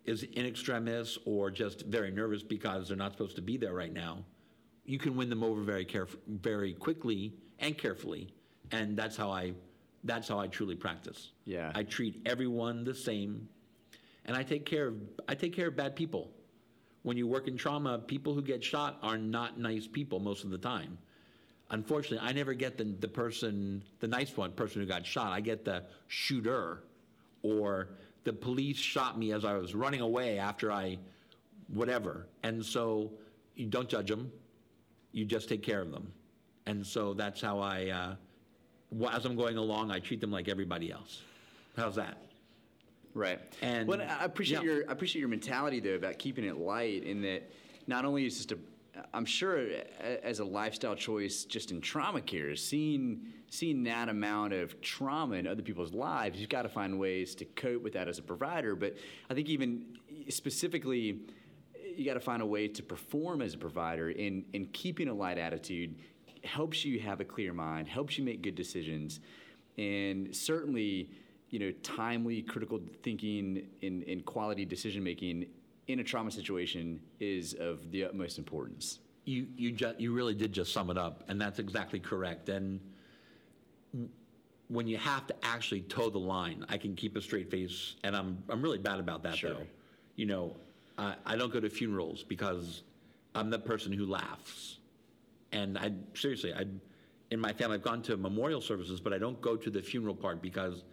is 0.05 0.23
in 0.23 0.45
extremis 0.45 1.17
or 1.25 1.51
just 1.51 1.85
very 1.85 2.11
nervous 2.11 2.43
because 2.43 2.87
they're 2.87 2.97
not 2.97 3.11
supposed 3.11 3.35
to 3.35 3.41
be 3.41 3.57
there 3.57 3.73
right 3.73 3.93
now, 3.93 4.23
you 4.85 4.97
can 4.97 5.15
win 5.15 5.29
them 5.29 5.43
over 5.43 5.61
very 5.61 5.85
caref- 5.85 6.17
very 6.27 6.73
quickly 6.73 7.33
and 7.59 7.77
carefully, 7.77 8.33
and 8.71 8.97
that's 8.97 9.15
how 9.15 9.31
I 9.31 9.53
that's 10.03 10.29
how 10.29 10.39
I 10.39 10.47
truly 10.47 10.75
practice. 10.75 11.31
Yeah. 11.43 11.71
I 11.75 11.83
treat 11.83 12.21
everyone 12.25 12.85
the 12.85 12.95
same, 12.95 13.49
and 14.25 14.35
I 14.35 14.43
take 14.43 14.65
care 14.65 14.87
of 14.87 14.95
I 15.27 15.35
take 15.35 15.55
care 15.55 15.67
of 15.67 15.75
bad 15.75 15.95
people 15.95 16.31
when 17.03 17.17
you 17.17 17.27
work 17.27 17.47
in 17.47 17.57
trauma, 17.57 17.97
people 17.99 18.33
who 18.33 18.41
get 18.41 18.63
shot 18.63 18.97
are 19.01 19.17
not 19.17 19.59
nice 19.59 19.87
people 19.87 20.19
most 20.19 20.43
of 20.43 20.49
the 20.49 20.57
time. 20.57 20.97
Unfortunately, 21.71 22.19
I 22.27 22.33
never 22.33 22.53
get 22.53 22.77
the, 22.77 22.83
the 22.83 23.07
person, 23.07 23.83
the 23.99 24.07
nice 24.07 24.35
one, 24.35 24.51
person 24.51 24.81
who 24.81 24.87
got 24.87 25.05
shot. 25.05 25.31
I 25.31 25.39
get 25.39 25.65
the 25.65 25.83
shooter, 26.07 26.83
or 27.43 27.89
the 28.23 28.33
police 28.33 28.77
shot 28.77 29.17
me 29.17 29.31
as 29.31 29.45
I 29.45 29.55
was 29.55 29.73
running 29.73 30.01
away 30.01 30.39
after 30.39 30.71
I, 30.71 30.97
whatever. 31.67 32.27
And 32.43 32.63
so 32.65 33.11
you 33.55 33.67
don't 33.67 33.89
judge 33.89 34.09
them, 34.09 34.31
you 35.11 35.25
just 35.25 35.49
take 35.49 35.63
care 35.63 35.81
of 35.81 35.91
them. 35.91 36.11
And 36.65 36.85
so 36.85 37.13
that's 37.13 37.41
how 37.41 37.59
I, 37.59 37.89
uh, 37.89 39.09
as 39.11 39.25
I'm 39.25 39.35
going 39.35 39.57
along, 39.57 39.91
I 39.91 39.99
treat 39.99 40.21
them 40.21 40.31
like 40.31 40.47
everybody 40.47 40.91
else. 40.91 41.21
How's 41.75 41.95
that? 41.95 42.17
Right. 43.13 43.39
And- 43.61 43.87
well, 43.87 44.01
I 44.01 44.25
appreciate 44.25 44.63
yeah. 44.63 44.71
your 44.71 44.89
I 44.89 44.91
appreciate 44.91 45.19
your 45.19 45.29
mentality 45.29 45.79
though 45.79 45.95
about 45.95 46.19
keeping 46.19 46.45
it 46.45 46.57
light 46.57 47.03
in 47.03 47.21
that 47.23 47.51
not 47.87 48.05
only 48.05 48.25
is 48.25 48.37
just 48.37 48.51
a 48.51 48.57
I'm 49.13 49.25
sure 49.25 49.65
as 50.23 50.39
a 50.39 50.45
lifestyle 50.45 50.95
choice 50.95 51.45
just 51.45 51.71
in 51.71 51.81
trauma 51.81 52.21
care, 52.21 52.55
seeing 52.55 53.21
seeing 53.51 53.83
that 53.83 54.09
amount 54.09 54.53
of 54.53 54.79
trauma 54.81 55.35
in 55.35 55.47
other 55.47 55.63
people's 55.63 55.93
lives, 55.93 56.39
you've 56.39 56.49
got 56.49 56.61
to 56.63 56.69
find 56.69 56.99
ways 56.99 57.33
to 57.35 57.45
cope 57.45 57.81
with 57.81 57.93
that 57.93 58.07
as 58.07 58.19
a 58.19 58.21
provider. 58.21 58.75
But 58.75 58.95
I 59.29 59.33
think 59.33 59.49
even 59.49 59.97
specifically, 60.29 61.21
you 61.95 62.05
got 62.05 62.13
to 62.13 62.19
find 62.19 62.41
a 62.41 62.45
way 62.45 62.67
to 62.67 62.83
perform 62.83 63.41
as 63.41 63.53
a 63.53 63.57
provider 63.57 64.11
in 64.11 64.45
in 64.53 64.67
keeping 64.67 65.07
a 65.07 65.13
light 65.13 65.37
attitude 65.37 65.95
helps 66.43 66.85
you 66.85 66.99
have 66.99 67.19
a 67.19 67.25
clear 67.25 67.53
mind, 67.53 67.87
helps 67.87 68.17
you 68.17 68.23
make 68.23 68.41
good 68.41 68.55
decisions, 68.55 69.19
and 69.77 70.33
certainly, 70.35 71.09
you 71.49 71.59
know, 71.59 71.71
timely 71.83 72.41
critical 72.41 72.79
thinking 73.03 73.67
and, 73.81 74.03
and 74.03 74.25
quality 74.25 74.65
decision 74.65 75.03
making 75.03 75.45
in 75.89 75.99
a 75.99 76.03
trauma 76.03 76.29
situation 76.29 77.01
is 77.19 77.55
of 77.55 77.89
the 77.91 78.05
utmost 78.05 78.37
importance. 78.37 78.99
You 79.25 79.47
you 79.57 79.71
ju- 79.71 79.95
you 79.97 80.13
really 80.13 80.35
did 80.35 80.53
just 80.53 80.71
sum 80.71 80.89
it 80.91 80.97
up, 80.97 81.23
and 81.27 81.41
that's 81.41 81.57
exactly 81.59 81.99
correct. 81.99 82.47
And 82.49 82.79
when 84.67 84.87
you 84.87 84.97
have 84.97 85.25
to 85.27 85.35
actually 85.41 85.81
toe 85.81 86.11
the 86.11 86.19
line, 86.19 86.63
I 86.69 86.77
can 86.77 86.95
keep 86.95 87.15
a 87.17 87.21
straight 87.21 87.49
face, 87.49 87.95
and 88.03 88.15
I'm 88.15 88.37
I'm 88.49 88.61
really 88.61 88.77
bad 88.77 88.99
about 88.99 89.23
that 89.23 89.35
Sure. 89.35 89.55
though. 89.55 89.67
You 90.15 90.27
know, 90.27 90.55
I, 90.97 91.15
I 91.25 91.35
don't 91.35 91.51
go 91.51 91.59
to 91.59 91.69
funerals 91.69 92.23
because 92.23 92.83
I'm 93.33 93.49
the 93.49 93.59
person 93.59 93.91
who 93.91 94.05
laughs, 94.05 94.77
and 95.51 95.75
I 95.77 95.91
seriously 96.13 96.53
I 96.53 96.65
in 97.31 97.39
my 97.39 97.51
family 97.53 97.77
I've 97.77 97.83
gone 97.83 98.03
to 98.03 98.15
memorial 98.17 98.61
services, 98.61 98.99
but 98.99 99.11
I 99.11 99.17
don't 99.17 99.41
go 99.41 99.55
to 99.55 99.69
the 99.71 99.81
funeral 99.81 100.15
part 100.15 100.39
because 100.39 100.83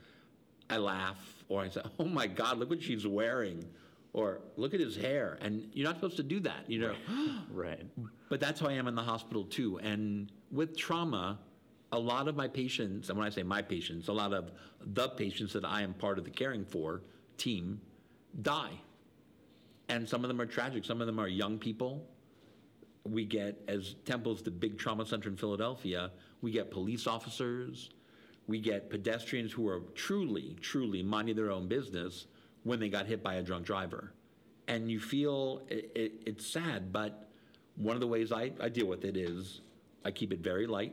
I 0.70 0.78
laugh 0.78 1.44
or 1.50 1.60
I 1.62 1.68
say, 1.68 1.82
"Oh 1.98 2.06
my 2.06 2.26
God, 2.26 2.58
look 2.58 2.70
what 2.70 2.82
she's 2.82 3.06
wearing," 3.06 3.62
or 4.16 4.40
"Look 4.56 4.72
at 4.72 4.80
his 4.80 4.96
hair," 4.96 5.38
and 5.42 5.68
you're 5.74 5.86
not 5.86 5.96
supposed 5.96 6.16
to 6.16 6.22
do 6.22 6.40
that. 6.40 6.68
You 6.68 6.80
know. 6.80 6.94
Right. 7.50 7.86
But 8.28 8.40
that's 8.40 8.60
how 8.60 8.66
I 8.66 8.72
am 8.72 8.88
in 8.88 8.94
the 8.94 9.02
hospital 9.02 9.44
too. 9.44 9.78
And 9.78 10.32
with 10.50 10.76
trauma, 10.76 11.38
a 11.92 11.98
lot 11.98 12.26
of 12.26 12.34
my 12.34 12.48
patients, 12.48 13.08
and 13.08 13.18
when 13.18 13.26
I 13.26 13.30
say 13.30 13.42
my 13.42 13.62
patients, 13.62 14.08
a 14.08 14.12
lot 14.12 14.32
of 14.32 14.50
the 14.84 15.08
patients 15.10 15.52
that 15.52 15.64
I 15.64 15.82
am 15.82 15.94
part 15.94 16.18
of 16.18 16.24
the 16.24 16.30
caring 16.30 16.64
for 16.64 17.02
team 17.36 17.80
die. 18.42 18.80
And 19.88 20.08
some 20.08 20.24
of 20.24 20.28
them 20.28 20.40
are 20.40 20.46
tragic. 20.46 20.84
Some 20.84 21.00
of 21.00 21.06
them 21.06 21.18
are 21.20 21.28
young 21.28 21.58
people. 21.58 22.08
We 23.04 23.24
get, 23.24 23.62
as 23.68 23.94
Temple's 24.04 24.42
the 24.42 24.50
big 24.50 24.78
trauma 24.78 25.06
center 25.06 25.28
in 25.28 25.36
Philadelphia, 25.36 26.10
we 26.40 26.50
get 26.50 26.70
police 26.70 27.06
officers, 27.06 27.90
we 28.48 28.60
get 28.60 28.90
pedestrians 28.90 29.52
who 29.52 29.68
are 29.68 29.80
truly, 29.94 30.56
truly 30.60 31.02
minding 31.02 31.36
their 31.36 31.50
own 31.50 31.68
business 31.68 32.26
when 32.66 32.80
they 32.80 32.88
got 32.88 33.06
hit 33.06 33.22
by 33.22 33.34
a 33.34 33.42
drunk 33.42 33.64
driver. 33.64 34.12
And 34.66 34.90
you 34.90 34.98
feel 34.98 35.62
it, 35.68 35.92
it, 35.94 36.12
it's 36.26 36.44
sad, 36.44 36.92
but 36.92 37.28
one 37.76 37.94
of 37.94 38.00
the 38.00 38.08
ways 38.08 38.32
I, 38.32 38.50
I 38.60 38.68
deal 38.68 38.86
with 38.86 39.04
it 39.04 39.16
is 39.16 39.60
I 40.04 40.10
keep 40.10 40.32
it 40.32 40.40
very 40.40 40.66
light. 40.66 40.92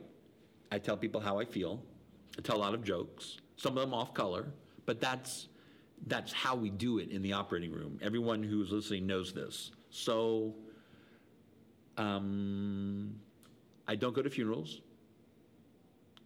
I 0.70 0.78
tell 0.78 0.96
people 0.96 1.20
how 1.20 1.40
I 1.40 1.44
feel. 1.44 1.82
I 2.38 2.42
tell 2.42 2.56
a 2.56 2.62
lot 2.66 2.74
of 2.74 2.84
jokes, 2.84 3.38
some 3.56 3.76
of 3.76 3.82
them 3.82 3.92
off 3.92 4.14
color, 4.14 4.46
but 4.86 5.00
that's 5.00 5.48
that's 6.06 6.32
how 6.32 6.54
we 6.54 6.70
do 6.70 6.98
it 6.98 7.10
in 7.10 7.22
the 7.22 7.32
operating 7.32 7.72
room. 7.72 7.98
Everyone 8.02 8.42
who's 8.42 8.70
listening 8.70 9.06
knows 9.06 9.32
this. 9.32 9.72
So 9.90 10.54
um, 11.96 13.14
I 13.88 13.96
don't 13.96 14.14
go 14.14 14.22
to 14.22 14.30
funerals, 14.30 14.80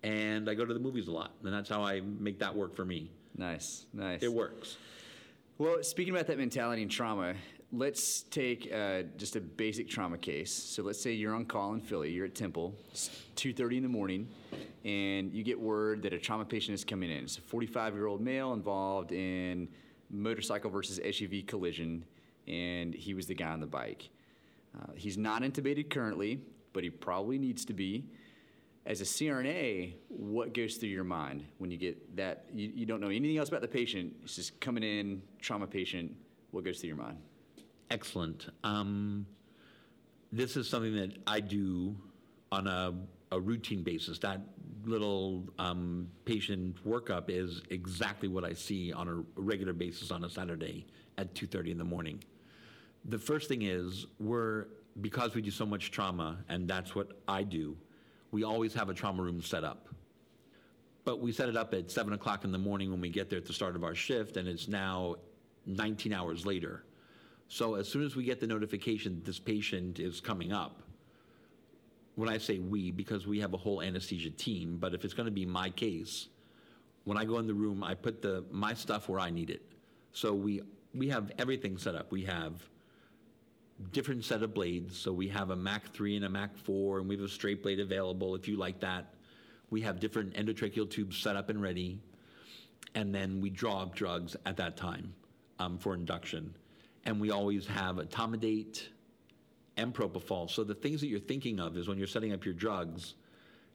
and 0.02 0.50
I 0.50 0.54
go 0.54 0.66
to 0.66 0.74
the 0.74 0.80
movies 0.80 1.08
a 1.08 1.12
lot, 1.12 1.32
and 1.42 1.52
that's 1.54 1.68
how 1.70 1.82
I 1.82 2.00
make 2.00 2.38
that 2.40 2.54
work 2.54 2.74
for 2.74 2.84
me. 2.84 3.10
Nice, 3.36 3.86
nice. 3.94 4.22
It 4.22 4.32
works. 4.32 4.76
Well, 5.60 5.82
speaking 5.82 6.14
about 6.14 6.28
that 6.28 6.38
mentality 6.38 6.82
and 6.82 6.90
trauma, 6.90 7.34
let's 7.72 8.22
take 8.22 8.72
uh, 8.72 9.02
just 9.16 9.34
a 9.34 9.40
basic 9.40 9.88
trauma 9.88 10.16
case. 10.16 10.52
So 10.52 10.84
let's 10.84 11.02
say 11.02 11.14
you're 11.14 11.34
on 11.34 11.46
call 11.46 11.74
in 11.74 11.80
Philly, 11.80 12.12
you're 12.12 12.26
at 12.26 12.36
Temple, 12.36 12.76
it's 12.92 13.10
2.30 13.34 13.78
in 13.78 13.82
the 13.82 13.88
morning, 13.88 14.28
and 14.84 15.34
you 15.34 15.42
get 15.42 15.58
word 15.58 16.02
that 16.02 16.12
a 16.12 16.18
trauma 16.20 16.44
patient 16.44 16.76
is 16.76 16.84
coming 16.84 17.10
in. 17.10 17.24
It's 17.24 17.38
a 17.38 17.40
45-year-old 17.40 18.20
male 18.20 18.52
involved 18.52 19.10
in 19.10 19.66
motorcycle 20.10 20.70
versus 20.70 21.00
SUV 21.00 21.44
collision, 21.44 22.04
and 22.46 22.94
he 22.94 23.14
was 23.14 23.26
the 23.26 23.34
guy 23.34 23.50
on 23.50 23.58
the 23.58 23.66
bike. 23.66 24.10
Uh, 24.80 24.92
he's 24.94 25.18
not 25.18 25.42
intubated 25.42 25.90
currently, 25.90 26.40
but 26.72 26.84
he 26.84 26.90
probably 26.90 27.36
needs 27.36 27.64
to 27.64 27.72
be. 27.72 28.04
As 28.88 29.02
a 29.02 29.04
CRNA, 29.04 29.96
what 30.08 30.54
goes 30.54 30.76
through 30.76 30.88
your 30.88 31.04
mind 31.04 31.44
when 31.58 31.70
you 31.70 31.76
get 31.76 32.16
that? 32.16 32.46
You, 32.54 32.72
you 32.74 32.86
don't 32.86 33.02
know 33.02 33.08
anything 33.08 33.36
else 33.36 33.50
about 33.50 33.60
the 33.60 33.68
patient. 33.68 34.16
It's 34.24 34.34
just 34.34 34.58
coming 34.60 34.82
in, 34.82 35.20
trauma 35.42 35.66
patient. 35.66 36.16
What 36.52 36.64
goes 36.64 36.80
through 36.80 36.88
your 36.88 36.96
mind? 36.96 37.18
Excellent. 37.90 38.48
Um, 38.64 39.26
this 40.32 40.56
is 40.56 40.70
something 40.70 40.94
that 40.96 41.18
I 41.26 41.40
do 41.40 41.96
on 42.50 42.66
a, 42.66 42.94
a 43.30 43.38
routine 43.38 43.82
basis. 43.82 44.18
That 44.20 44.40
little 44.86 45.44
um, 45.58 46.08
patient 46.24 46.82
workup 46.88 47.24
is 47.28 47.60
exactly 47.68 48.28
what 48.28 48.42
I 48.42 48.54
see 48.54 48.90
on 48.94 49.06
a 49.06 49.22
regular 49.38 49.74
basis 49.74 50.10
on 50.10 50.24
a 50.24 50.30
Saturday 50.30 50.86
at 51.18 51.34
2:30 51.34 51.72
in 51.72 51.78
the 51.78 51.84
morning. 51.84 52.24
The 53.04 53.18
first 53.18 53.48
thing 53.48 53.62
is 53.62 54.06
we're 54.18 54.68
because 55.02 55.34
we 55.34 55.42
do 55.42 55.50
so 55.50 55.66
much 55.66 55.90
trauma, 55.90 56.38
and 56.48 56.66
that's 56.66 56.94
what 56.94 57.20
I 57.28 57.42
do. 57.42 57.76
We 58.30 58.44
always 58.44 58.74
have 58.74 58.88
a 58.88 58.94
trauma 58.94 59.22
room 59.22 59.40
set 59.40 59.64
up, 59.64 59.88
but 61.04 61.20
we 61.20 61.32
set 61.32 61.48
it 61.48 61.56
up 61.56 61.72
at 61.74 61.90
seven 61.90 62.12
o'clock 62.12 62.44
in 62.44 62.52
the 62.52 62.58
morning 62.58 62.90
when 62.90 63.00
we 63.00 63.08
get 63.08 63.30
there 63.30 63.38
at 63.38 63.46
the 63.46 63.52
start 63.52 63.74
of 63.74 63.84
our 63.84 63.94
shift, 63.94 64.36
and 64.36 64.46
it's 64.46 64.68
now 64.68 65.16
19 65.66 66.12
hours 66.12 66.44
later. 66.44 66.84
So 67.48 67.76
as 67.76 67.88
soon 67.88 68.04
as 68.04 68.14
we 68.14 68.24
get 68.24 68.40
the 68.40 68.46
notification 68.46 69.14
that 69.14 69.24
this 69.24 69.38
patient 69.38 69.98
is 69.98 70.20
coming 70.20 70.52
up, 70.52 70.82
when 72.16 72.28
I 72.28 72.36
say 72.36 72.58
we, 72.58 72.90
because 72.90 73.26
we 73.26 73.40
have 73.40 73.54
a 73.54 73.56
whole 73.56 73.80
anesthesia 73.80 74.30
team, 74.30 74.76
but 74.78 74.92
if 74.92 75.04
it's 75.04 75.14
going 75.14 75.26
to 75.26 75.32
be 75.32 75.46
my 75.46 75.70
case, 75.70 76.28
when 77.04 77.16
I 77.16 77.24
go 77.24 77.38
in 77.38 77.46
the 77.46 77.54
room, 77.54 77.82
I 77.82 77.94
put 77.94 78.20
the 78.20 78.44
my 78.50 78.74
stuff 78.74 79.08
where 79.08 79.20
I 79.20 79.30
need 79.30 79.50
it. 79.50 79.62
So 80.12 80.34
we 80.34 80.62
we 80.94 81.08
have 81.08 81.32
everything 81.38 81.78
set 81.78 81.94
up. 81.94 82.12
We 82.12 82.24
have 82.24 82.60
different 83.92 84.24
set 84.24 84.42
of 84.42 84.54
blades. 84.54 84.96
So 84.96 85.12
we 85.12 85.28
have 85.28 85.50
a 85.50 85.56
Mac 85.56 85.92
3 85.92 86.16
and 86.16 86.24
a 86.24 86.28
Mac 86.28 86.56
4, 86.56 86.98
and 86.98 87.08
we 87.08 87.16
have 87.16 87.24
a 87.24 87.28
straight 87.28 87.62
blade 87.62 87.80
available 87.80 88.34
if 88.34 88.48
you 88.48 88.56
like 88.56 88.80
that. 88.80 89.14
We 89.70 89.80
have 89.82 90.00
different 90.00 90.34
endotracheal 90.34 90.90
tubes 90.90 91.16
set 91.16 91.36
up 91.36 91.50
and 91.50 91.60
ready, 91.60 92.00
and 92.94 93.14
then 93.14 93.40
we 93.40 93.50
draw 93.50 93.82
up 93.82 93.94
drugs 93.94 94.36
at 94.46 94.56
that 94.56 94.76
time 94.76 95.14
um, 95.58 95.78
for 95.78 95.94
induction. 95.94 96.54
And 97.04 97.20
we 97.20 97.30
always 97.30 97.66
have 97.66 97.96
etomidate 97.96 98.88
and 99.76 99.94
propofol. 99.94 100.50
So 100.50 100.64
the 100.64 100.74
things 100.74 101.00
that 101.00 101.06
you're 101.06 101.20
thinking 101.20 101.60
of 101.60 101.76
is 101.76 101.88
when 101.88 101.98
you're 101.98 102.06
setting 102.06 102.32
up 102.32 102.44
your 102.44 102.54
drugs, 102.54 103.14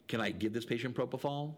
can 0.08 0.20
I 0.20 0.30
give 0.30 0.52
this 0.52 0.64
patient 0.64 0.94
propofol? 0.94 1.54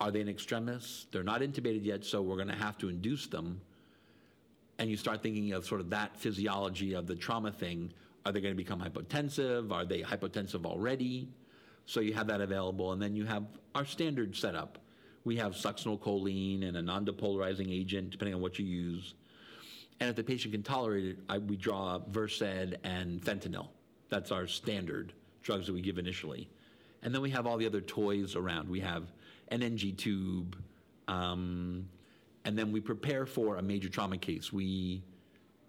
Are 0.00 0.10
they 0.10 0.20
an 0.20 0.28
extremis? 0.28 1.06
They're 1.12 1.22
not 1.22 1.40
intubated 1.40 1.84
yet, 1.84 2.04
so 2.04 2.22
we're 2.22 2.36
going 2.36 2.48
to 2.48 2.54
have 2.54 2.78
to 2.78 2.88
induce 2.88 3.26
them. 3.26 3.60
And 4.78 4.90
you 4.90 4.96
start 4.96 5.22
thinking 5.22 5.52
of 5.52 5.66
sort 5.66 5.80
of 5.80 5.90
that 5.90 6.16
physiology 6.16 6.94
of 6.94 7.06
the 7.06 7.16
trauma 7.16 7.50
thing. 7.50 7.92
Are 8.24 8.32
they 8.32 8.40
going 8.40 8.54
to 8.54 8.56
become 8.56 8.80
hypotensive? 8.80 9.72
Are 9.72 9.84
they 9.84 10.02
hypotensive 10.02 10.64
already? 10.64 11.28
So 11.86 12.00
you 12.00 12.14
have 12.14 12.26
that 12.28 12.40
available. 12.40 12.92
And 12.92 13.00
then 13.00 13.16
you 13.16 13.24
have 13.24 13.44
our 13.74 13.84
standard 13.84 14.36
setup. 14.36 14.78
We 15.24 15.36
have 15.36 15.52
succinylcholine 15.52 16.66
and 16.66 16.76
a 16.76 16.82
non 16.82 17.04
depolarizing 17.04 17.70
agent, 17.70 18.10
depending 18.10 18.34
on 18.34 18.40
what 18.40 18.58
you 18.58 18.66
use. 18.66 19.14
And 20.00 20.10
if 20.10 20.16
the 20.16 20.22
patient 20.22 20.52
can 20.52 20.62
tolerate 20.62 21.04
it, 21.06 21.18
I, 21.28 21.38
we 21.38 21.56
draw 21.56 21.98
Versed 21.98 22.42
and 22.84 23.20
fentanyl. 23.20 23.68
That's 24.10 24.30
our 24.30 24.46
standard 24.46 25.12
drugs 25.42 25.66
that 25.66 25.72
we 25.72 25.80
give 25.80 25.98
initially. 25.98 26.48
And 27.02 27.14
then 27.14 27.22
we 27.22 27.30
have 27.30 27.46
all 27.46 27.56
the 27.56 27.66
other 27.66 27.80
toys 27.80 28.36
around. 28.36 28.68
We 28.68 28.80
have 28.80 29.04
an 29.48 29.62
NG 29.62 29.96
tube, 29.96 30.56
um, 31.06 31.88
and 32.48 32.58
then 32.58 32.72
we 32.72 32.80
prepare 32.80 33.26
for 33.26 33.58
a 33.58 33.62
major 33.62 33.88
trauma 33.88 34.16
case. 34.16 34.52
We 34.52 35.02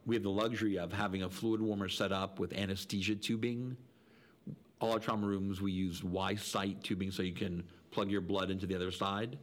we 0.06 0.16
have 0.16 0.24
the 0.24 0.30
luxury 0.30 0.80
of 0.80 0.92
having 0.92 1.24
a 1.24 1.30
fluid 1.30 1.62
warmer 1.62 1.90
set 1.90 2.12
up 2.12 2.40
with 2.40 2.54
anesthesia 2.54 3.16
tubing. 3.16 3.76
All 4.80 4.94
our 4.94 5.00
trauma 5.00 5.28
rooms 5.28 5.62
we 5.62 5.74
use 5.74 6.04
Y-site 6.04 6.82
tubing 6.84 7.12
so 7.12 7.22
you 7.22 7.34
can 7.34 7.64
plug 7.92 8.10
your 8.10 8.22
blood 8.22 8.50
into 8.50 8.66
the 8.66 8.76
other 8.76 8.92
side, 8.92 9.38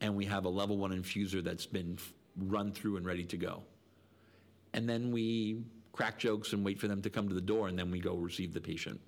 and 0.00 0.16
we 0.16 0.24
have 0.24 0.46
a 0.46 0.48
level 0.48 0.78
one 0.78 0.90
infuser 0.90 1.44
that's 1.44 1.66
been 1.66 1.98
run 2.36 2.72
through 2.72 2.96
and 2.96 3.04
ready 3.04 3.24
to 3.24 3.36
go 3.36 3.62
and 4.72 4.88
then 4.88 5.10
we 5.10 5.62
crack 5.92 6.18
jokes 6.18 6.52
and 6.52 6.64
wait 6.64 6.78
for 6.78 6.88
them 6.88 7.02
to 7.02 7.10
come 7.10 7.28
to 7.28 7.34
the 7.34 7.40
door, 7.40 7.68
and 7.68 7.78
then 7.78 7.90
we 7.90 8.00
go 8.00 8.14
receive 8.14 8.54
the 8.54 8.60
patient. 8.60 9.00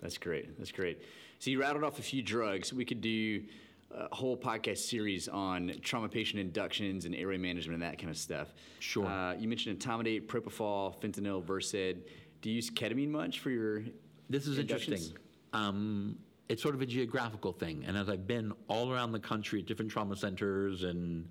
That's 0.00 0.18
great. 0.18 0.58
That's 0.58 0.72
great. 0.72 1.02
So 1.38 1.50
you 1.50 1.60
rattled 1.60 1.84
off 1.84 1.98
a 1.98 2.02
few 2.02 2.22
drugs. 2.22 2.72
We 2.72 2.84
could 2.84 3.00
do 3.00 3.42
a 3.94 4.14
whole 4.14 4.36
podcast 4.36 4.78
series 4.78 5.28
on 5.28 5.72
trauma 5.82 6.08
patient 6.08 6.40
inductions 6.40 7.04
and 7.04 7.14
airway 7.14 7.36
management 7.36 7.74
and 7.74 7.82
that 7.82 7.98
kind 7.98 8.10
of 8.10 8.16
stuff. 8.16 8.52
Sure. 8.78 9.06
Uh, 9.06 9.34
you 9.34 9.48
mentioned 9.48 9.78
etomidate, 9.78 10.26
propofol, 10.26 11.00
fentanyl, 11.00 11.42
Versed. 11.42 11.96
Do 12.40 12.50
you 12.50 12.56
use 12.56 12.70
ketamine 12.70 13.10
much 13.10 13.40
for 13.40 13.50
your? 13.50 13.82
This 14.28 14.46
is 14.46 14.58
interesting. 14.58 15.00
Um, 15.52 16.18
it's 16.48 16.62
sort 16.62 16.74
of 16.74 16.82
a 16.82 16.86
geographical 16.86 17.52
thing, 17.52 17.84
and 17.86 17.96
as 17.96 18.08
I've 18.08 18.26
been 18.26 18.52
all 18.68 18.92
around 18.92 19.12
the 19.12 19.20
country 19.20 19.60
at 19.60 19.66
different 19.66 19.90
trauma 19.90 20.16
centers 20.16 20.82
and 20.82 21.28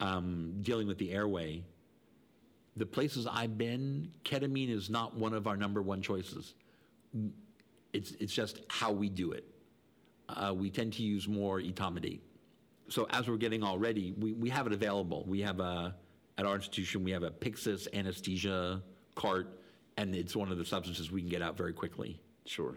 um, 0.00 0.54
dealing 0.62 0.86
with 0.86 0.98
the 0.98 1.12
airway, 1.12 1.64
the 2.76 2.86
places 2.86 3.26
I've 3.30 3.56
been, 3.56 4.10
ketamine 4.24 4.70
is 4.70 4.90
not 4.90 5.16
one 5.16 5.34
of 5.34 5.46
our 5.46 5.56
number 5.56 5.82
one 5.82 6.02
choices. 6.02 6.54
It's, 7.92 8.12
it's 8.12 8.32
just 8.32 8.60
how 8.68 8.92
we 8.92 9.08
do 9.08 9.32
it. 9.32 9.44
Uh, 10.36 10.52
we 10.52 10.70
tend 10.70 10.92
to 10.94 11.02
use 11.02 11.28
more 11.28 11.60
etomidate. 11.60 12.20
So 12.88 13.06
as 13.10 13.28
we're 13.28 13.36
getting 13.36 13.62
all 13.62 13.78
ready, 13.78 14.12
we, 14.18 14.32
we 14.32 14.50
have 14.50 14.66
it 14.66 14.72
available. 14.72 15.24
We 15.26 15.40
have 15.40 15.60
a, 15.60 15.94
at 16.38 16.46
our 16.46 16.56
institution, 16.56 17.04
we 17.04 17.10
have 17.12 17.22
a 17.22 17.30
Pyxis 17.30 17.88
anesthesia 17.94 18.82
cart, 19.14 19.60
and 19.96 20.14
it's 20.14 20.36
one 20.36 20.50
of 20.52 20.58
the 20.58 20.64
substances 20.64 21.10
we 21.10 21.20
can 21.20 21.30
get 21.30 21.42
out 21.42 21.56
very 21.56 21.72
quickly. 21.72 22.20
Sure. 22.46 22.76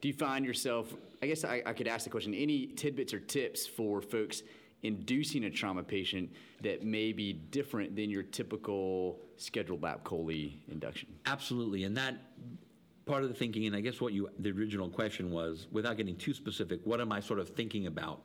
Do 0.00 0.08
you 0.08 0.14
find 0.14 0.44
yourself, 0.44 0.94
I 1.22 1.26
guess 1.26 1.44
I, 1.44 1.62
I 1.66 1.72
could 1.72 1.88
ask 1.88 2.04
the 2.04 2.10
question, 2.10 2.34
any 2.34 2.66
tidbits 2.66 3.12
or 3.14 3.20
tips 3.20 3.66
for 3.66 4.00
folks 4.00 4.42
inducing 4.82 5.44
a 5.44 5.50
trauma 5.50 5.82
patient 5.82 6.30
that 6.62 6.84
may 6.84 7.12
be 7.12 7.32
different 7.32 7.96
than 7.96 8.10
your 8.10 8.22
typical 8.22 9.18
scheduled 9.36 9.82
lap 9.82 10.04
chole 10.04 10.52
induction. 10.70 11.08
Absolutely, 11.26 11.84
and 11.84 11.96
that 11.96 12.16
part 13.08 13.22
of 13.24 13.28
the 13.28 13.34
thinking, 13.34 13.66
and 13.66 13.74
I 13.74 13.80
guess 13.80 14.00
what 14.00 14.12
you 14.12 14.28
the 14.38 14.50
original 14.50 14.88
question 14.88 15.30
was, 15.30 15.66
without 15.72 15.96
getting 15.96 16.16
too 16.16 16.34
specific, 16.34 16.80
what 16.84 17.00
am 17.00 17.10
I 17.10 17.20
sort 17.20 17.40
of 17.40 17.48
thinking 17.50 17.86
about? 17.86 18.22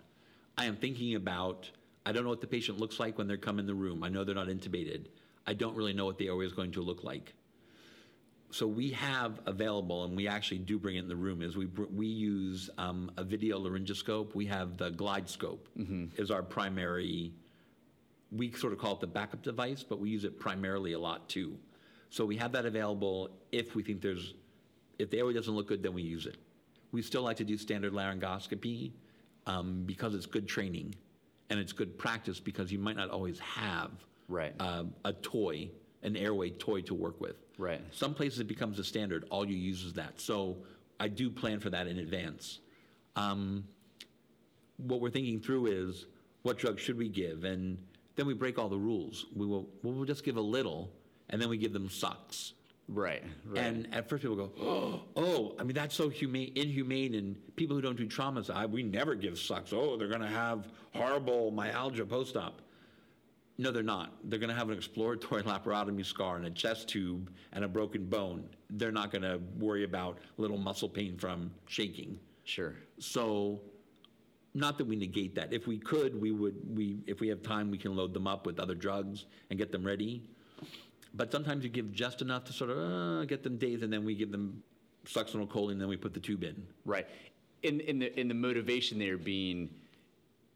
I 0.57 0.65
am 0.65 0.75
thinking 0.75 1.15
about. 1.15 1.69
I 2.05 2.11
don't 2.11 2.23
know 2.25 2.29
what 2.29 2.41
the 2.41 2.47
patient 2.47 2.79
looks 2.79 2.99
like 2.99 3.17
when 3.17 3.27
they 3.27 3.37
come 3.37 3.59
in 3.59 3.65
the 3.65 3.73
room. 3.73 4.03
I 4.03 4.09
know 4.09 4.25
they're 4.25 4.35
not 4.35 4.49
intubated. 4.49 5.05
I 5.47 5.53
don't 5.53 5.75
really 5.75 5.93
know 5.93 6.05
what 6.05 6.17
the 6.17 6.27
airway 6.27 6.45
is 6.45 6.51
going 6.51 6.73
to 6.73 6.81
look 6.81 7.03
like 7.03 7.33
so 8.53 8.67
we 8.67 8.91
have 8.91 9.39
available, 9.47 10.03
and 10.03 10.15
we 10.15 10.27
actually 10.27 10.59
do 10.59 10.77
bring 10.77 10.97
it 10.97 10.99
in 10.99 11.07
the 11.07 11.15
room, 11.15 11.41
is 11.41 11.57
we, 11.57 11.65
we 11.65 12.05
use 12.05 12.69
um, 12.77 13.11
a 13.17 13.23
video 13.23 13.59
laryngoscope. 13.59 14.35
We 14.35 14.45
have 14.45 14.77
the 14.77 14.91
GlideScope 14.91 15.59
mm-hmm. 15.77 16.21
is 16.21 16.29
our 16.29 16.43
primary, 16.43 17.33
we 18.31 18.51
sort 18.51 18.71
of 18.71 18.79
call 18.79 18.93
it 18.93 18.99
the 18.99 19.07
backup 19.07 19.41
device, 19.41 19.81
but 19.81 19.99
we 19.99 20.11
use 20.11 20.23
it 20.23 20.39
primarily 20.39 20.93
a 20.93 20.99
lot 20.99 21.27
too. 21.27 21.57
So 22.11 22.25
we 22.25 22.37
have 22.37 22.51
that 22.51 22.65
available 22.65 23.31
if 23.51 23.73
we 23.73 23.81
think 23.81 24.01
there's, 24.01 24.35
if 24.99 25.09
the 25.09 25.17
airway 25.17 25.33
doesn't 25.33 25.53
look 25.53 25.67
good, 25.67 25.83
then 25.83 25.93
we 25.93 26.01
use 26.01 26.25
it. 26.25 26.37
We 26.91 27.01
still 27.01 27.23
like 27.23 27.37
to 27.37 27.43
do 27.43 27.57
standard 27.57 27.93
laryngoscopy 27.93 28.91
um, 29.47 29.83
because 29.85 30.13
it's 30.13 30.25
good 30.25 30.47
training 30.47 30.95
and 31.49 31.59
it's 31.59 31.73
good 31.73 31.97
practice 31.97 32.39
because 32.39 32.71
you 32.71 32.79
might 32.79 32.95
not 32.95 33.09
always 33.09 33.39
have 33.39 33.91
right. 34.27 34.53
uh, 34.59 34.83
a 35.05 35.13
toy 35.13 35.69
an 36.03 36.17
airway 36.17 36.49
toy 36.49 36.81
to 36.81 36.93
work 36.93 37.19
with. 37.19 37.35
Right. 37.57 37.81
Some 37.91 38.13
places 38.13 38.39
it 38.39 38.47
becomes 38.47 38.77
a 38.77 38.83
standard. 38.83 39.25
All 39.29 39.47
you 39.47 39.55
use 39.55 39.83
is 39.83 39.93
that. 39.93 40.19
So 40.19 40.57
I 40.99 41.07
do 41.07 41.29
plan 41.29 41.59
for 41.59 41.69
that 41.69 41.87
in 41.87 41.97
advance. 41.97 42.59
Um, 43.15 43.63
what 44.77 45.01
we're 45.01 45.09
thinking 45.09 45.39
through 45.39 45.67
is 45.67 46.05
what 46.41 46.57
drug 46.57 46.79
should 46.79 46.97
we 46.97 47.07
give, 47.07 47.45
and 47.45 47.77
then 48.15 48.25
we 48.25 48.33
break 48.33 48.59
all 48.59 48.69
the 48.69 48.77
rules. 48.77 49.27
We 49.35 49.45
will 49.45 49.69
we'll 49.81 50.03
just 50.05 50.23
give 50.23 50.35
a 50.35 50.41
little, 50.41 50.91
and 51.29 51.41
then 51.41 51.47
we 51.47 51.57
give 51.57 51.73
them 51.73 51.89
sucks. 51.89 52.53
Right. 52.87 53.23
Right. 53.45 53.63
And 53.63 53.87
at 53.93 54.09
first 54.09 54.23
people 54.23 54.35
go, 54.35 54.51
oh, 54.59 55.01
oh, 55.15 55.55
I 55.59 55.63
mean, 55.63 55.75
that's 55.75 55.95
so 55.95 56.09
humane, 56.09 56.51
inhumane. 56.55 57.15
And 57.15 57.55
people 57.55 57.75
who 57.75 57.81
don't 57.81 57.97
do 57.97 58.07
traumas, 58.07 58.47
say, 58.47 58.65
we 58.65 58.83
never 58.83 59.15
give 59.15 59.37
sucks. 59.39 59.73
Oh, 59.73 59.97
they're 59.97 60.09
going 60.09 60.21
to 60.21 60.27
have 60.27 60.67
horrible 60.93 61.51
myalgia 61.51 62.05
post-op. 62.05 62.61
No, 63.57 63.71
they're 63.71 63.83
not. 63.83 64.13
They're 64.23 64.39
going 64.39 64.49
to 64.49 64.55
have 64.55 64.69
an 64.69 64.77
exploratory 64.77 65.43
laparotomy 65.43 66.05
scar 66.05 66.37
and 66.37 66.45
a 66.45 66.49
chest 66.49 66.89
tube 66.89 67.31
and 67.51 67.63
a 67.63 67.67
broken 67.67 68.05
bone. 68.05 68.49
They're 68.71 68.91
not 68.91 69.11
going 69.11 69.21
to 69.21 69.39
worry 69.59 69.83
about 69.83 70.17
little 70.37 70.57
muscle 70.57 70.89
pain 70.89 71.17
from 71.17 71.51
shaking. 71.67 72.19
sure. 72.43 72.75
So, 72.99 73.61
not 74.55 74.77
that 74.77 74.85
we 74.85 74.95
negate 74.95 75.33
that. 75.35 75.51
If 75.51 75.65
we 75.65 75.79
could, 75.79 76.19
we 76.19 76.31
would. 76.31 76.55
We, 76.75 76.99
if 77.07 77.19
we 77.19 77.27
have 77.29 77.41
time, 77.41 77.71
we 77.71 77.77
can 77.77 77.95
load 77.95 78.13
them 78.13 78.27
up 78.27 78.45
with 78.45 78.59
other 78.59 78.75
drugs 78.75 79.25
and 79.49 79.57
get 79.57 79.71
them 79.71 79.83
ready. 79.83 80.29
But 81.13 81.31
sometimes 81.31 81.63
you 81.63 81.69
give 81.69 81.91
just 81.91 82.21
enough 82.21 82.45
to 82.45 82.53
sort 82.53 82.71
of 82.71 82.77
uh, 82.77 83.25
get 83.25 83.43
them 83.43 83.57
dazed, 83.57 83.83
and 83.83 83.93
then 83.93 84.03
we 84.03 84.15
give 84.15 84.31
them 84.31 84.63
succinylcholine, 85.05 85.73
and 85.73 85.81
then 85.81 85.87
we 85.87 85.97
put 85.97 86.13
the 86.13 86.19
tube 86.19 86.43
in. 86.43 86.65
Right. 86.85 87.07
In 87.61 87.79
in 87.81 87.99
the 87.99 88.19
in 88.19 88.27
the 88.27 88.33
motivation 88.33 88.97
there 88.99 89.17
being 89.17 89.69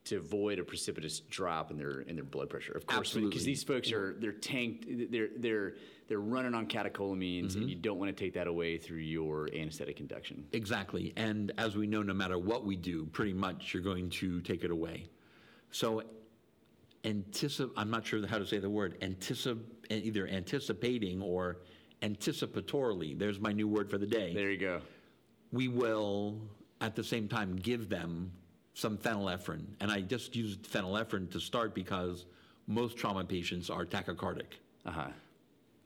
to 0.06 0.16
avoid 0.18 0.58
a 0.58 0.64
precipitous 0.64 1.20
drop 1.20 1.70
in 1.70 1.78
their 1.78 2.00
in 2.02 2.16
their 2.16 2.24
blood 2.26 2.50
pressure. 2.50 2.74
Of 2.74 2.88
course, 2.88 3.14
because 3.14 3.44
these 3.44 3.64
folks 3.64 3.92
are 3.92 4.16
they're 4.20 4.32
tanked. 4.32 4.86
They're 5.12 5.30
they're 5.38 5.74
they're 6.08 6.20
running 6.20 6.54
on 6.56 6.68
catecholamines, 6.68 7.52
Mm-hmm. 7.52 7.60
and 7.62 7.70
you 7.70 7.76
don't 7.76 8.00
want 8.00 8.16
to 8.16 8.24
take 8.24 8.34
that 8.34 8.48
away 8.48 8.78
through 8.78 9.00
your 9.00 9.50
anesthetic 9.54 10.00
induction. 10.00 10.46
Exactly. 10.54 11.14
And 11.18 11.52
as 11.58 11.76
we 11.76 11.86
know, 11.86 12.02
no 12.02 12.14
matter 12.14 12.40
what 12.40 12.66
we 12.66 12.78
do, 12.78 13.06
pretty 13.08 13.34
much 13.34 13.74
you're 13.74 13.84
going 13.84 14.10
to 14.12 14.40
take 14.42 14.64
it 14.64 14.72
away. 14.72 15.10
So, 15.72 16.02
anticip- 17.04 17.72
I'm 17.76 17.90
not 17.92 18.06
sure 18.08 18.26
how 18.26 18.38
to 18.38 18.46
say 18.48 18.58
the 18.60 18.70
word, 18.70 19.00
anticip- 19.02 19.64
either 19.90 20.28
anticipating 20.28 21.22
or 21.22 21.58
anticipatorily, 22.02 23.18
there's 23.18 23.40
my 23.40 23.52
new 23.52 23.68
word 23.68 23.90
for 23.90 23.98
the 23.98 24.08
day. 24.08 24.34
There 24.34 24.52
you 24.52 24.58
go. 24.58 24.82
we 25.52 25.68
will 25.68 26.40
at 26.82 26.96
the 26.96 27.04
same 27.04 27.28
time 27.28 27.56
give 27.56 27.90
them 27.90 28.32
some 28.74 28.98
phenylephrine. 28.98 29.66
And 29.80 29.90
I 29.92 30.02
just 30.02 30.36
used 30.36 30.64
phenylephrine 30.72 31.32
to 31.32 31.40
start 31.40 31.74
because 31.74 32.26
most 32.68 32.98
trauma 32.98 33.24
patients 33.24 33.70
are 33.70 33.86
tachycardic. 33.86 34.60
Uh 34.86 34.92
huh. 34.92 35.08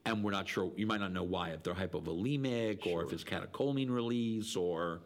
And 0.06 0.24
we're 0.24 0.32
not 0.32 0.48
sure, 0.50 0.72
you 0.76 0.88
might 0.88 1.00
not 1.00 1.14
know 1.14 1.24
why, 1.24 1.50
if 1.50 1.62
they're 1.64 1.76
hypovolemic 1.76 2.88
or 2.88 3.04
if 3.04 3.14
it's 3.14 3.24
catecholamine 3.24 3.90
release 3.92 4.56
or 4.56 5.02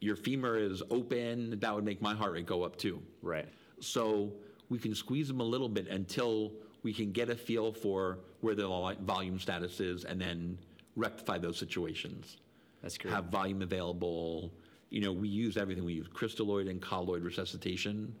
your 0.00 0.16
femur 0.16 0.58
is 0.58 0.82
open, 0.90 1.58
that 1.58 1.74
would 1.74 1.84
make 1.84 2.02
my 2.02 2.14
heart 2.14 2.32
rate 2.34 2.46
go 2.46 2.62
up 2.62 2.76
too. 2.76 3.02
Right. 3.22 3.48
So 3.80 4.30
we 4.68 4.78
can 4.78 4.94
squeeze 4.94 5.28
them 5.28 5.40
a 5.40 5.44
little 5.44 5.68
bit 5.68 5.88
until 5.88 6.52
we 6.88 6.94
can 6.94 7.12
get 7.12 7.28
a 7.28 7.34
feel 7.34 7.70
for 7.70 8.18
where 8.40 8.54
the 8.54 8.66
volume 9.02 9.38
status 9.38 9.78
is 9.78 10.04
and 10.04 10.18
then 10.18 10.56
rectify 10.96 11.36
those 11.36 11.58
situations 11.58 12.38
That's 12.80 12.96
great. 12.96 13.12
have 13.12 13.26
volume 13.26 13.60
available. 13.60 14.50
You 14.88 15.02
know, 15.02 15.12
we 15.12 15.28
use 15.28 15.58
everything. 15.58 15.84
We 15.84 15.92
use 15.92 16.08
crystalloid 16.08 16.70
and 16.70 16.80
colloid 16.80 17.24
resuscitation, 17.24 18.14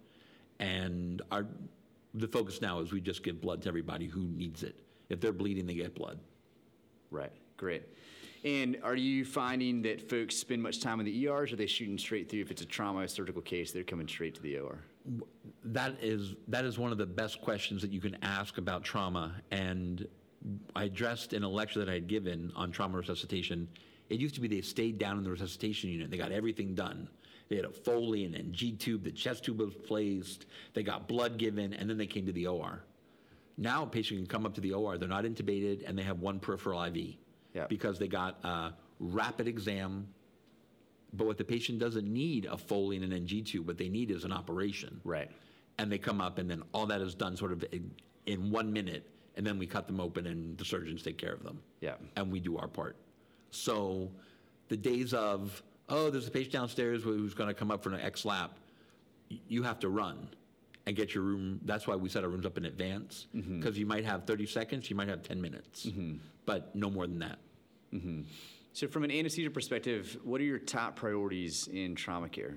and 0.58 1.22
our 1.32 1.46
the 2.12 2.28
focus 2.28 2.60
now 2.60 2.80
is 2.80 2.92
we 2.92 3.00
just 3.00 3.22
give 3.22 3.40
blood 3.40 3.62
to 3.62 3.68
everybody 3.70 4.06
who 4.06 4.20
needs 4.20 4.62
it. 4.62 4.76
If 5.08 5.18
they're 5.18 5.32
bleeding, 5.32 5.66
they 5.66 5.72
get 5.72 5.94
blood. 5.94 6.18
Right. 7.10 7.32
Great. 7.56 7.84
And 8.44 8.76
are 8.82 8.96
you 8.96 9.24
finding 9.24 9.80
that 9.82 10.10
folks 10.10 10.36
spend 10.36 10.62
much 10.62 10.82
time 10.82 11.00
in 11.00 11.06
the 11.06 11.26
ERs, 11.26 11.52
or 11.52 11.54
are 11.54 11.56
they 11.56 11.66
shooting 11.66 11.96
straight 11.96 12.28
through? 12.28 12.42
If 12.42 12.50
it's 12.50 12.60
a 12.60 12.66
trauma 12.66 13.08
surgical 13.08 13.40
case, 13.40 13.72
they're 13.72 13.82
coming 13.82 14.08
straight 14.08 14.34
to 14.34 14.42
the 14.42 14.58
OR. 14.58 14.78
That 15.64 15.96
is 16.02 16.34
that 16.48 16.64
is 16.64 16.78
one 16.78 16.92
of 16.92 16.98
the 16.98 17.06
best 17.06 17.40
questions 17.40 17.82
that 17.82 17.90
you 17.90 18.00
can 18.00 18.16
ask 18.22 18.58
about 18.58 18.84
trauma. 18.84 19.34
And 19.50 20.06
I 20.74 20.84
addressed 20.84 21.32
in 21.32 21.42
a 21.42 21.48
lecture 21.48 21.80
that 21.80 21.88
I 21.88 21.94
had 21.94 22.06
given 22.06 22.52
on 22.54 22.70
trauma 22.70 22.98
resuscitation. 22.98 23.68
It 24.08 24.20
used 24.20 24.34
to 24.36 24.40
be 24.40 24.48
they 24.48 24.60
stayed 24.60 24.98
down 24.98 25.18
in 25.18 25.24
the 25.24 25.30
resuscitation 25.30 25.90
unit. 25.90 26.10
They 26.10 26.16
got 26.16 26.32
everything 26.32 26.74
done. 26.74 27.08
They 27.48 27.56
had 27.56 27.64
a 27.64 27.70
Foley 27.70 28.24
and 28.24 28.34
then 28.34 28.52
G 28.52 28.72
tube. 28.72 29.04
The 29.04 29.10
chest 29.10 29.44
tube 29.44 29.60
was 29.60 29.74
placed. 29.74 30.46
They 30.74 30.82
got 30.82 31.08
blood 31.08 31.38
given, 31.38 31.72
and 31.72 31.88
then 31.88 31.96
they 31.96 32.06
came 32.06 32.26
to 32.26 32.32
the 32.32 32.46
OR. 32.46 32.84
Now 33.56 33.82
a 33.82 33.86
patient 33.86 34.20
can 34.20 34.26
come 34.26 34.46
up 34.46 34.54
to 34.54 34.60
the 34.60 34.72
OR. 34.72 34.98
They're 34.98 35.08
not 35.08 35.24
intubated, 35.24 35.82
and 35.86 35.98
they 35.98 36.02
have 36.02 36.20
one 36.20 36.38
peripheral 36.38 36.82
IV 36.84 37.16
because 37.68 37.98
they 37.98 38.06
got 38.06 38.38
a 38.44 38.72
rapid 39.00 39.48
exam. 39.48 40.08
But 41.12 41.26
what 41.26 41.38
the 41.38 41.44
patient 41.44 41.78
doesn't 41.78 42.06
need 42.06 42.46
a 42.46 42.56
Foley 42.56 42.96
and 42.96 43.04
an 43.04 43.12
NG 43.12 43.42
tube. 43.44 43.66
What 43.66 43.78
they 43.78 43.88
need 43.88 44.10
is 44.10 44.24
an 44.24 44.32
operation 44.32 45.00
Right. 45.04 45.30
and 45.78 45.90
they 45.90 45.98
come 45.98 46.20
up, 46.20 46.38
and 46.38 46.50
then 46.50 46.62
all 46.72 46.86
that 46.86 47.00
is 47.00 47.14
done 47.14 47.36
sort 47.36 47.52
of 47.52 47.64
in, 47.72 47.90
in 48.26 48.50
one 48.50 48.72
minute, 48.72 49.08
and 49.36 49.46
then 49.46 49.58
we 49.58 49.66
cut 49.66 49.86
them 49.86 50.00
open, 50.00 50.26
and 50.26 50.58
the 50.58 50.64
surgeons 50.64 51.02
take 51.02 51.16
care 51.16 51.32
of 51.32 51.42
them. 51.42 51.60
Yeah. 51.80 51.94
And 52.16 52.30
we 52.30 52.40
do 52.40 52.58
our 52.58 52.68
part. 52.68 52.96
So 53.50 54.10
the 54.68 54.76
days 54.76 55.14
of, 55.14 55.62
oh, 55.88 56.10
there's 56.10 56.28
a 56.28 56.30
patient 56.30 56.52
downstairs 56.52 57.02
who's 57.02 57.34
going 57.34 57.48
to 57.48 57.54
come 57.54 57.70
up 57.70 57.82
for 57.82 57.90
an 57.90 58.00
X 58.00 58.24
lap, 58.24 58.58
you 59.48 59.62
have 59.62 59.78
to 59.80 59.88
run 59.88 60.28
and 60.86 60.96
get 60.96 61.14
your 61.14 61.22
room. 61.24 61.60
That's 61.64 61.86
why 61.86 61.96
we 61.96 62.08
set 62.08 62.24
our 62.24 62.30
rooms 62.30 62.46
up 62.46 62.58
in 62.58 62.64
advance, 62.66 63.26
mm-hmm. 63.34 63.60
because 63.60 63.78
you 63.78 63.86
might 63.86 64.04
have 64.04 64.24
30 64.24 64.46
seconds, 64.46 64.90
you 64.90 64.96
might 64.96 65.08
have 65.08 65.22
10 65.22 65.40
minutes, 65.40 65.86
mm-hmm. 65.86 66.16
but 66.46 66.74
no 66.74 66.90
more 66.90 67.06
than 67.06 67.18
that. 67.20 67.38
Mm-hmm. 67.94 68.22
So, 68.78 68.86
from 68.86 69.02
an 69.02 69.10
anesthesia 69.10 69.50
perspective, 69.50 70.16
what 70.22 70.40
are 70.40 70.44
your 70.44 70.60
top 70.60 70.94
priorities 70.94 71.66
in 71.66 71.96
trauma 71.96 72.28
care? 72.28 72.54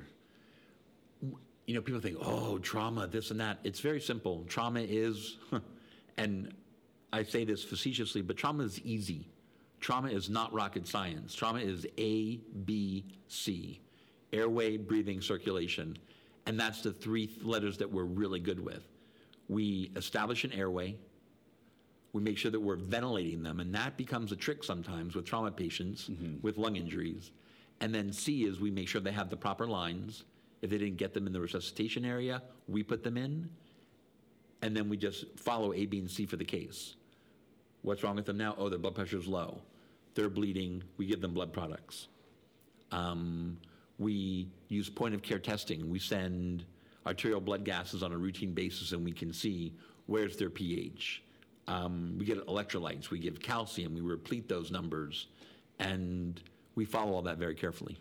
you 1.66 1.74
know, 1.74 1.82
people 1.82 2.00
think, 2.00 2.18
oh, 2.22 2.60
trauma, 2.60 3.08
this 3.08 3.32
and 3.32 3.40
that. 3.40 3.58
It's 3.64 3.80
very 3.80 4.00
simple. 4.00 4.46
Trauma 4.48 4.82
is, 4.82 5.40
and 6.20 6.54
I 7.12 7.24
say 7.24 7.44
this 7.44 7.64
facetiously, 7.64 8.22
but 8.22 8.38
trauma 8.38 8.66
is 8.66 8.80
easy. 8.82 9.30
Trauma 9.80 10.10
is 10.10 10.30
not 10.30 10.54
rocket 10.54 10.88
science. 10.88 11.34
Trauma 11.34 11.58
is 11.58 11.88
A, 11.98 12.36
B, 12.66 13.04
C 13.28 13.82
airway, 14.32 14.78
breathing, 14.78 15.22
circulation. 15.22 15.98
And 16.46 16.60
that's 16.60 16.84
the 16.84 16.94
three 16.94 17.32
letters 17.42 17.80
that 17.80 17.92
we're 17.92 18.04
really 18.04 18.40
good 18.40 18.64
with. 18.64 18.84
We 19.50 19.92
establish 19.96 20.44
an 20.44 20.52
airway, 20.52 20.98
we 22.14 22.22
make 22.22 22.38
sure 22.38 22.52
that 22.52 22.60
we're 22.60 22.76
ventilating 22.76 23.42
them, 23.44 23.60
and 23.60 23.74
that 23.74 23.98
becomes 23.98 24.32
a 24.32 24.36
trick 24.36 24.64
sometimes 24.64 25.16
with 25.16 25.26
trauma 25.26 25.52
patients 25.52 26.10
with 26.42 26.58
lung 26.58 26.76
injuries. 26.76 27.32
And 27.80 27.94
then 27.96 28.12
C 28.12 28.44
is 28.44 28.60
we 28.60 28.70
make 28.70 28.88
sure 28.88 29.02
they 29.02 29.12
have 29.12 29.30
the 29.30 29.38
proper 29.38 29.66
lines. 29.66 30.24
If 30.62 30.70
they 30.70 30.78
didn't 30.78 30.98
get 30.98 31.14
them 31.14 31.26
in 31.26 31.34
the 31.34 31.42
resuscitation 31.42 32.06
area, 32.06 32.44
we 32.68 32.84
put 32.84 33.04
them 33.04 33.18
in, 33.18 33.50
and 34.62 34.76
then 34.76 34.90
we 34.90 34.98
just 34.98 35.26
follow 35.40 35.74
A, 35.74 35.86
B, 35.86 36.00
and 36.00 36.12
C 36.12 36.26
for 36.26 36.36
the 36.36 36.46
case. 36.46 36.96
What's 37.82 38.04
wrong 38.04 38.16
with 38.16 38.26
them 38.26 38.38
now? 38.38 38.56
Oh, 38.58 38.70
their 38.70 38.78
blood 38.78 38.96
pressure 38.96 39.18
is 39.18 39.28
low. 39.28 39.62
They're 40.14 40.30
bleeding. 40.30 40.84
We 40.98 41.08
give 41.08 41.22
them 41.22 41.34
blood 41.34 41.52
products. 41.54 42.10
Um, 42.92 43.58
we 43.98 44.50
use 44.68 44.90
point 44.90 45.16
of 45.16 45.22
care 45.22 45.40
testing. 45.40 45.90
We 45.90 46.00
send 46.00 46.66
arterial 47.06 47.42
blood 47.42 47.64
gases 47.64 48.04
on 48.04 48.12
a 48.12 48.18
routine 48.18 48.54
basis 48.54 48.92
and 48.92 49.04
we 49.04 49.12
can 49.12 49.34
see 49.34 49.74
where's 50.06 50.38
their 50.38 50.50
pH. 50.50 51.24
Um, 51.68 52.16
we 52.18 52.26
get 52.26 52.46
electrolytes, 52.48 53.10
we 53.10 53.20
give 53.20 53.40
calcium, 53.40 53.94
we 53.94 54.02
replete 54.02 54.50
those 54.50 54.72
numbers, 54.72 55.28
and 55.80 56.42
we 56.76 56.86
follow 56.86 57.14
all 57.14 57.22
that 57.24 57.38
very 57.38 57.56
carefully. 57.56 58.00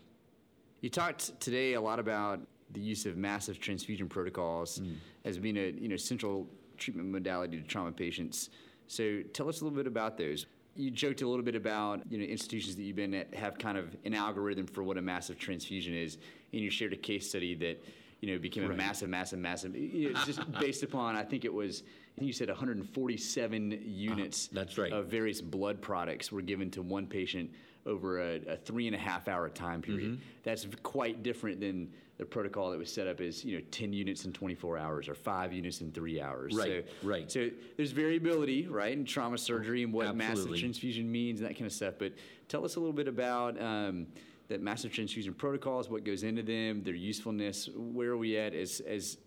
You 0.81 0.89
talked 0.89 1.39
today 1.39 1.73
a 1.73 1.81
lot 1.81 1.99
about 1.99 2.41
the 2.71 2.79
use 2.79 3.05
of 3.05 3.17
massive 3.17 3.59
transfusion 3.59 4.07
protocols 4.07 4.81
as 5.25 5.37
being 5.37 5.57
a 5.57 5.71
you 5.71 5.87
know 5.87 5.97
central 5.97 6.47
treatment 6.77 7.09
modality 7.09 7.57
to 7.57 7.63
trauma 7.63 7.91
patients. 7.91 8.49
So 8.87 9.21
tell 9.33 9.47
us 9.47 9.61
a 9.61 9.63
little 9.63 9.77
bit 9.77 9.87
about 9.87 10.17
those. 10.17 10.47
You 10.75 10.89
joked 10.89 11.21
a 11.21 11.27
little 11.27 11.45
bit 11.45 11.55
about 11.55 12.01
you 12.09 12.17
know 12.17 12.25
institutions 12.25 12.75
that 12.75 12.83
you've 12.83 12.95
been 12.95 13.13
at 13.13 13.33
have 13.35 13.57
kind 13.57 13.77
of 13.77 13.95
an 14.05 14.13
algorithm 14.13 14.65
for 14.65 14.83
what 14.83 14.97
a 14.97 15.01
massive 15.01 15.37
transfusion 15.37 15.93
is, 15.93 16.17
and 16.51 16.61
you 16.61 16.69
shared 16.69 16.93
a 16.93 16.97
case 16.97 17.29
study 17.29 17.55
that 17.55 17.83
you 18.21 18.31
know 18.31 18.39
became 18.39 18.69
a 18.69 18.73
massive, 18.73 19.09
massive, 19.09 19.39
massive. 19.39 19.75
you 19.75 20.13
know, 20.13 20.19
just 20.25 20.49
based 20.59 20.83
upon 20.83 21.15
I 21.15 21.23
think 21.23 21.43
it 21.43 21.53
was 21.53 21.83
I 22.15 22.19
think 22.19 22.27
you 22.27 22.33
said 22.33 22.47
147 22.47 23.81
units 23.83 24.47
that's 24.47 24.77
right. 24.77 24.93
of 24.93 25.07
various 25.07 25.41
blood 25.41 25.81
products 25.81 26.31
were 26.31 26.41
given 26.41 26.69
to 26.71 26.81
one 26.81 27.07
patient 27.07 27.51
over 27.85 28.21
a, 28.21 28.35
a 28.47 28.57
three 28.57 28.87
and 28.87 28.95
a 28.95 28.99
half 28.99 29.27
hour 29.27 29.49
time 29.49 29.81
period. 29.81 30.11
Mm-hmm. 30.11 30.21
That's 30.43 30.67
quite 30.83 31.23
different 31.23 31.59
than 31.59 31.91
the 32.17 32.25
protocol 32.25 32.69
that 32.69 32.77
was 32.77 32.93
set 32.93 33.07
up 33.07 33.19
as 33.19 33.43
you 33.43 33.57
know 33.57 33.63
10 33.71 33.91
units 33.93 34.25
in 34.25 34.33
24 34.33 34.77
hours 34.77 35.09
or 35.09 35.15
five 35.15 35.51
units 35.51 35.81
in 35.81 35.91
three 35.91 36.21
hours. 36.21 36.55
Right, 36.55 36.85
So, 37.01 37.07
right. 37.07 37.31
So 37.31 37.49
there's 37.77 37.91
variability, 37.91 38.67
right, 38.67 38.93
in 38.93 39.05
trauma 39.05 39.39
surgery 39.39 39.81
and 39.81 39.91
what 39.91 40.15
massive 40.15 40.55
transfusion 40.55 41.11
means 41.11 41.39
and 41.39 41.49
that 41.49 41.55
kind 41.55 41.65
of 41.65 41.73
stuff. 41.73 41.95
But 41.97 42.13
tell 42.47 42.63
us 42.63 42.75
a 42.75 42.79
little 42.79 42.93
bit 42.93 43.07
about. 43.07 43.59
Um, 43.59 44.05
that 44.51 44.61
massive 44.61 44.91
transfusion 44.91 45.33
protocols, 45.33 45.89
what 45.89 46.03
goes 46.03 46.23
into 46.23 46.43
them, 46.43 46.83
their 46.83 46.93
usefulness. 46.93 47.69
Where 47.73 48.11
are 48.11 48.17
we 48.17 48.37
at 48.37 48.53
as, 48.53 48.81
as 48.81 49.17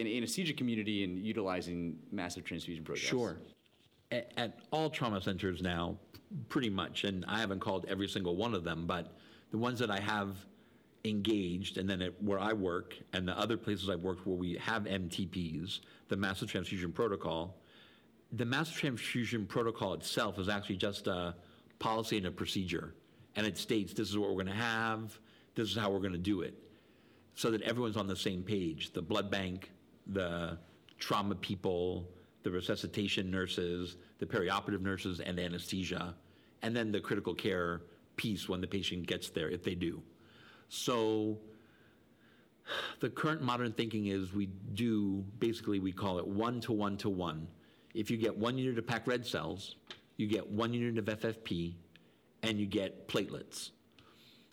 an 0.00 0.06
anesthesia 0.06 0.54
community 0.54 1.04
in 1.04 1.18
utilizing 1.18 1.98
massive 2.10 2.44
transfusion 2.44 2.82
protocols? 2.82 3.08
Sure. 3.08 3.36
at, 4.10 4.32
at 4.36 4.58
all 4.72 4.90
trauma 4.90 5.20
centers 5.20 5.60
now, 5.62 5.98
pretty 6.48 6.70
much, 6.70 7.04
and 7.04 7.24
I 7.28 7.40
haven't 7.40 7.60
called 7.60 7.86
every 7.88 8.08
single 8.08 8.36
one 8.36 8.54
of 8.54 8.64
them, 8.64 8.86
but 8.86 9.12
the 9.50 9.58
ones 9.58 9.78
that 9.80 9.90
I 9.90 10.00
have 10.00 10.36
engaged, 11.04 11.76
and 11.76 11.88
then 11.88 12.00
at, 12.00 12.22
where 12.22 12.38
I 12.38 12.52
work, 12.52 12.94
and 13.12 13.28
the 13.28 13.38
other 13.38 13.56
places 13.56 13.90
I've 13.90 14.00
worked 14.00 14.26
where 14.26 14.36
we 14.36 14.54
have 14.54 14.84
MTPs, 14.84 15.80
the 16.08 16.16
Massive 16.16 16.50
Transfusion 16.50 16.90
Protocol, 16.90 17.56
the 18.32 18.44
Massive 18.46 18.76
Transfusion 18.76 19.44
Protocol 19.44 19.94
itself 19.94 20.38
is 20.38 20.48
actually 20.48 20.76
just 20.76 21.06
a 21.06 21.34
policy 21.78 22.16
and 22.16 22.26
a 22.26 22.30
procedure, 22.30 22.94
and 23.36 23.46
it 23.46 23.56
states 23.56 23.92
this 23.92 24.08
is 24.08 24.18
what 24.18 24.28
we're 24.28 24.42
going 24.42 24.46
to 24.46 24.52
have, 24.52 25.18
this 25.54 25.70
is 25.70 25.76
how 25.76 25.90
we're 25.90 26.00
going 26.00 26.12
to 26.12 26.18
do 26.18 26.42
it, 26.42 26.54
so 27.34 27.50
that 27.50 27.62
everyone's 27.62 27.96
on 27.96 28.06
the 28.06 28.16
same 28.16 28.42
page. 28.42 28.92
The 28.92 29.02
blood 29.02 29.30
bank, 29.30 29.70
the 30.06 30.58
trauma 30.98 31.34
people, 31.34 32.08
the 32.42 32.50
resuscitation 32.50 33.30
nurses, 33.30 33.96
the 34.18 34.26
perioperative 34.26 34.80
nurses, 34.80 35.20
and 35.20 35.38
anesthesia, 35.38 36.14
and 36.62 36.74
then 36.74 36.92
the 36.92 37.00
critical 37.00 37.34
care 37.34 37.82
piece 38.16 38.48
when 38.48 38.60
the 38.60 38.66
patient 38.66 39.06
gets 39.06 39.30
there, 39.30 39.48
if 39.48 39.62
they 39.62 39.74
do. 39.74 40.02
So 40.68 41.38
the 43.00 43.10
current 43.10 43.42
modern 43.42 43.72
thinking 43.72 44.06
is 44.06 44.32
we 44.32 44.46
do 44.74 45.24
basically 45.38 45.80
we 45.80 45.92
call 45.92 46.18
it 46.18 46.26
one 46.26 46.60
to 46.62 46.72
one 46.72 46.96
to 46.98 47.08
one. 47.08 47.48
If 47.94 48.10
you 48.10 48.16
get 48.16 48.36
one 48.36 48.56
unit 48.56 48.78
of 48.78 48.86
packed 48.86 49.08
red 49.08 49.26
cells, 49.26 49.76
you 50.16 50.26
get 50.26 50.48
one 50.48 50.72
unit 50.72 50.98
of 50.98 51.18
FFP, 51.20 51.74
and 52.42 52.58
you 52.58 52.66
get 52.66 53.08
platelets. 53.08 53.70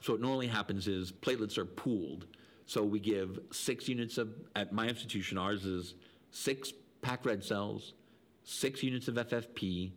So 0.02 0.14
what 0.14 0.22
normally 0.22 0.48
happens 0.48 0.88
is 0.88 1.12
platelets 1.12 1.58
are 1.58 1.66
pooled. 1.66 2.28
So 2.66 2.84
we 2.84 3.00
give 3.00 3.40
six 3.52 3.88
units 3.88 4.18
of 4.18 4.30
at 4.56 4.74
my 4.74 4.88
institution. 4.88 5.38
Ours 5.38 5.66
is 5.66 5.96
six 6.32 6.74
packed 7.02 7.26
red 7.26 7.44
cells, 7.44 7.94
six 8.44 8.84
units 8.84 9.08
of 9.08 9.16
FFP, 9.16 9.92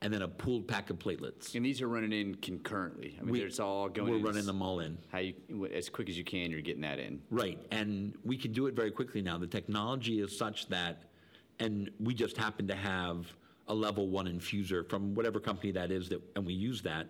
and 0.00 0.12
then 0.12 0.22
a 0.22 0.28
pooled 0.28 0.66
pack 0.66 0.90
of 0.90 0.98
platelets. 0.98 1.54
And 1.54 1.64
these 1.64 1.80
are 1.80 1.88
running 1.88 2.12
in 2.12 2.34
concurrently. 2.36 3.16
I 3.20 3.22
mean, 3.22 3.32
We- 3.32 3.40
it's 3.42 3.60
all 3.60 3.88
going. 3.88 4.10
We're 4.12 4.18
running 4.18 4.46
them 4.46 4.62
all 4.62 4.80
in. 4.80 4.98
How 5.10 5.18
you 5.18 5.34
as 5.72 5.88
quick 5.88 6.08
as 6.08 6.16
you 6.16 6.24
can, 6.24 6.50
you're 6.50 6.60
getting 6.60 6.82
that 6.82 6.98
in. 6.98 7.22
Right, 7.30 7.58
and 7.70 8.16
we 8.24 8.36
can 8.36 8.52
do 8.52 8.66
it 8.66 8.74
very 8.74 8.90
quickly 8.90 9.20
now. 9.22 9.38
The 9.38 9.46
technology 9.46 10.20
is 10.20 10.36
such 10.36 10.68
that, 10.68 11.10
and 11.58 11.90
we 12.00 12.14
just 12.14 12.36
happen 12.36 12.66
to 12.68 12.74
have 12.74 13.32
a 13.68 13.74
level 13.74 14.08
one 14.08 14.26
infuser 14.26 14.88
from 14.88 15.14
whatever 15.14 15.38
company 15.38 15.70
that 15.72 15.90
is, 15.92 16.08
that, 16.08 16.20
and 16.36 16.44
we 16.44 16.52
use 16.54 16.82
that. 16.82 17.08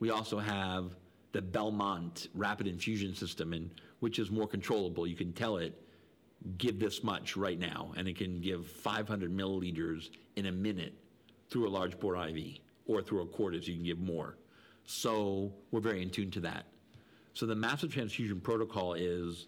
We 0.00 0.10
also 0.10 0.38
have 0.38 0.96
the 1.32 1.40
Belmont 1.40 2.28
rapid 2.34 2.66
infusion 2.66 3.14
system, 3.14 3.52
and 3.52 3.70
which 4.00 4.18
is 4.18 4.30
more 4.30 4.48
controllable. 4.48 5.06
You 5.06 5.14
can 5.14 5.32
tell 5.32 5.58
it, 5.58 5.80
give 6.58 6.80
this 6.80 7.04
much 7.04 7.36
right 7.36 7.58
now, 7.58 7.92
and 7.96 8.08
it 8.08 8.16
can 8.16 8.40
give 8.40 8.66
500 8.66 9.30
milliliters 9.30 10.10
in 10.36 10.46
a 10.46 10.52
minute 10.52 10.94
through 11.50 11.68
a 11.68 11.70
large 11.70 11.98
bore 12.00 12.16
IV, 12.16 12.58
or 12.86 13.02
through 13.02 13.22
a 13.22 13.26
Cordis, 13.26 13.68
you 13.68 13.74
can 13.74 13.84
give 13.84 13.98
more. 13.98 14.36
So 14.84 15.52
we're 15.70 15.80
very 15.80 16.02
in 16.02 16.10
tune 16.10 16.30
to 16.32 16.40
that. 16.40 16.64
So 17.34 17.46
the 17.46 17.54
massive 17.54 17.92
transfusion 17.92 18.40
protocol 18.40 18.94
is 18.94 19.46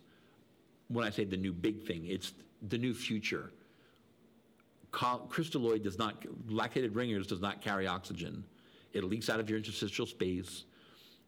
when 0.89 1.05
I 1.05 1.11
say 1.11 1.25
the 1.25 1.37
new 1.37 1.53
big 1.53 1.83
thing, 1.83 2.07
it's 2.07 2.33
the 2.69 2.79
new 2.79 2.95
future. 2.95 3.53
Crystalloid 4.93 5.83
does 5.83 5.99
not, 5.99 6.23
lactated 6.49 6.95
ringers 6.95 7.27
does 7.27 7.41
not 7.41 7.63
carry 7.63 7.87
oxygen. 7.87 8.45
It 8.93 9.05
leaks 9.05 9.31
out 9.31 9.41
of 9.41 9.49
your 9.49 9.59
interstitial 9.59 10.07
space. 10.07 10.65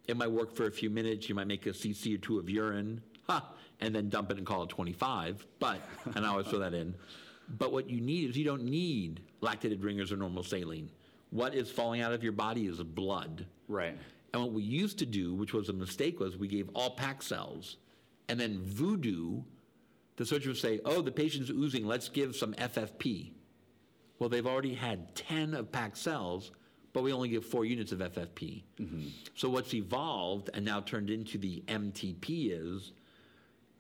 It 0.07 0.17
might 0.17 0.31
work 0.31 0.55
for 0.55 0.67
a 0.67 0.71
few 0.71 0.91
minutes. 0.91 1.29
You 1.29 1.35
might 1.35 1.47
make 1.47 1.67
a 1.67 1.71
cc 1.71 2.15
or 2.15 2.19
two 2.19 2.39
of 2.39 2.51
urine, 2.51 3.03
ha, 3.27 3.53
and 3.81 3.95
then 3.95 4.09
dump 4.09 4.31
it 4.31 4.39
and 4.39 4.47
call 4.47 4.63
it 4.65 4.69
25. 4.69 5.47
But, 5.59 5.81
and 6.15 6.27
I 6.27 6.29
always 6.29 6.47
throw 6.47 6.59
that 6.59 6.75
in. 6.75 6.95
But 7.49 7.73
what 7.73 7.89
you 7.89 8.01
need 8.01 8.31
is 8.31 8.37
you 8.37 8.45
don't 8.45 8.65
need 8.65 9.21
lactated 9.43 9.83
ringers 9.83 10.13
or 10.13 10.17
normal 10.17 10.43
saline. 10.43 10.91
What 11.31 11.55
is 11.55 11.71
falling 11.71 12.01
out 12.01 12.13
of 12.13 12.23
your 12.23 12.33
body 12.33 12.67
is 12.67 12.83
blood. 12.83 13.47
Right. 13.69 13.99
And 14.33 14.43
what 14.43 14.53
we 14.53 14.63
used 14.63 14.99
to 14.99 15.07
do, 15.07 15.35
which 15.35 15.53
was 15.53 15.69
a 15.69 15.73
mistake, 15.73 16.21
was 16.21 16.37
we 16.37 16.49
gave 16.49 16.69
all 16.75 16.91
pack 16.91 17.23
cells. 17.23 17.77
And 18.29 18.39
then 18.39 18.61
voodoo, 18.63 19.43
the 20.17 20.25
surgeon 20.25 20.51
would 20.51 20.59
say, 20.59 20.81
oh, 20.85 21.03
the 21.03 21.13
patient's 21.13 21.51
oozing, 21.51 21.87
let's 21.87 22.09
give 22.09 22.37
some 22.37 22.55
FFP. 22.55 23.33
Well, 24.19 24.29
they've 24.29 24.47
already 24.47 24.75
had 24.75 25.15
10 25.15 25.55
of 25.55 25.73
packed 25.73 25.99
cells, 25.99 26.53
but 26.95 27.03
we 27.03 27.13
only 27.13 27.29
give 27.29 27.45
four 27.45 27.67
units 27.67 27.93
of 27.93 27.99
FFP. 27.99 28.63
Mm-hmm. 28.81 29.09
So 29.35 29.51
what's 29.51 29.75
evolved 29.75 30.49
and 30.55 30.65
now 30.65 30.81
turned 30.81 31.11
into 31.11 31.37
the 31.37 31.63
MTP 31.67 32.53
is 32.53 32.93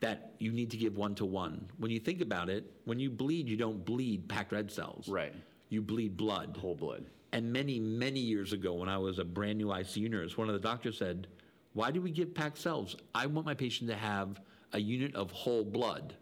that 0.01 0.33
you 0.39 0.53
need 0.53 0.71
to 0.73 0.77
give 0.77 0.97
one 0.99 1.15
to 1.15 1.25
one. 1.25 1.67
When 1.79 1.93
you 1.93 2.01
think 2.01 2.21
about 2.21 2.51
it, 2.51 2.71
when 2.85 2.99
you 2.99 3.09
bleed, 3.09 3.49
you 3.49 3.57
don't 3.57 3.85
bleed 3.85 4.29
packed 4.29 4.53
red 4.53 4.71
cells. 4.71 5.09
Right. 5.09 5.33
You 5.69 5.81
bleed 5.81 6.17
blood. 6.17 6.59
Whole 6.61 6.75
blood. 6.75 7.07
And 7.33 7.53
many, 7.53 7.79
many 7.79 8.19
years 8.19 8.53
ago, 8.53 8.75
when 8.75 8.89
I 8.89 8.99
was 8.99 9.21
a 9.21 9.25
brand 9.25 9.59
new 9.59 9.69
ICU 9.69 10.11
nurse, 10.11 10.37
one 10.37 10.49
of 10.49 10.55
the 10.55 10.61
doctors 10.61 10.99
said, 10.99 11.29
Why 11.73 11.93
do 11.93 12.03
we 12.03 12.11
give 12.11 12.35
packed 12.35 12.59
cells? 12.59 12.97
I 13.15 13.27
want 13.27 13.47
my 13.47 13.55
patient 13.55 13.89
to 13.91 13.97
have 13.97 14.41
a 14.73 14.81
unit 14.81 15.15
of 15.15 15.31
whole 15.31 15.65
blood. 15.65 16.15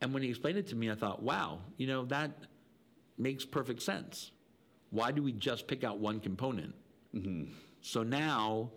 And 0.00 0.14
when 0.14 0.22
he 0.22 0.28
explained 0.28 0.58
it 0.58 0.68
to 0.68 0.76
me, 0.76 0.90
I 0.90 0.94
thought, 0.94 1.22
wow, 1.22 1.58
you 1.76 1.86
know, 1.86 2.04
that 2.06 2.30
makes 3.18 3.44
perfect 3.44 3.82
sense. 3.82 4.30
Why 4.90 5.12
do 5.12 5.22
we 5.22 5.32
just 5.32 5.66
pick 5.66 5.84
out 5.84 5.98
one 5.98 6.20
component? 6.20 6.74
So 7.80 8.02
now 8.02 8.70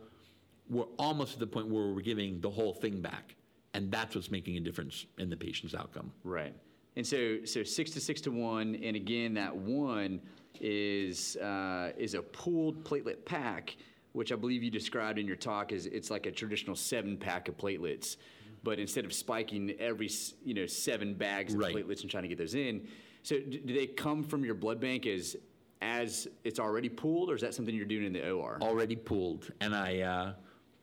we're 0.70 0.86
almost 0.98 1.34
at 1.34 1.40
the 1.40 1.48
point 1.48 1.68
where 1.68 1.88
we're 1.88 2.02
giving 2.02 2.40
the 2.40 2.50
whole 2.50 2.74
thing 2.74 3.02
back. 3.02 3.36
And 3.74 3.92
that's 3.92 4.16
what's 4.16 4.32
making 4.32 4.58
a 4.58 4.60
difference 4.62 5.06
in 5.18 5.30
the 5.30 5.38
patient's 5.38 5.76
outcome. 5.76 6.12
Right. 6.24 6.54
And 6.96 7.06
so, 7.06 7.44
so 7.46 7.64
six 7.64 7.92
to 7.92 8.02
six 8.02 8.22
to 8.22 8.32
one, 8.32 8.76
and 8.76 8.96
again, 8.96 9.34
that 9.36 9.56
one 9.56 10.22
is 10.60 11.36
uh, 11.38 11.92
is 11.98 12.14
a 12.14 12.22
pooled 12.22 12.84
platelet 12.84 13.26
pack, 13.26 13.78
which 14.14 14.32
I 14.32 14.36
believe 14.36 14.64
you 14.64 14.72
described 14.72 15.20
in 15.20 15.28
your 15.28 15.36
talk 15.36 15.72
as 15.72 15.86
it's 15.86 16.10
like 16.10 16.26
a 16.26 16.32
traditional 16.32 16.76
seven 16.76 17.16
pack 17.16 17.48
of 17.48 17.58
platelets, 17.58 18.18
but 18.64 18.80
instead 18.80 19.06
of 19.06 19.14
spiking 19.14 19.72
every 19.80 20.10
you 20.44 20.54
know 20.54 20.66
seven 20.66 21.14
bags 21.14 21.54
of 21.54 21.60
Right. 21.60 21.76
platelets 21.76 22.02
and 22.02 22.10
trying 22.10 22.24
to 22.24 22.30
get 22.30 22.38
those 22.38 22.56
in, 22.56 22.88
so 23.22 23.40
do 23.40 23.74
they 23.74 23.88
come 23.88 24.24
from 24.24 24.44
your 24.44 24.56
blood 24.56 24.80
bank 24.82 25.06
as 25.06 25.36
as 25.82 26.28
it's 26.44 26.60
already 26.60 26.90
pooled, 26.90 27.30
or 27.30 27.36
is 27.36 27.42
that 27.42 27.54
something 27.54 27.74
you're 27.74 27.86
doing 27.86 28.06
in 28.06 28.14
the 28.14 28.30
OR? 28.30 28.58
already 28.62 28.96
pooled. 28.96 29.52
And 29.62 29.76
I 29.76 30.00
uh, 30.02 30.34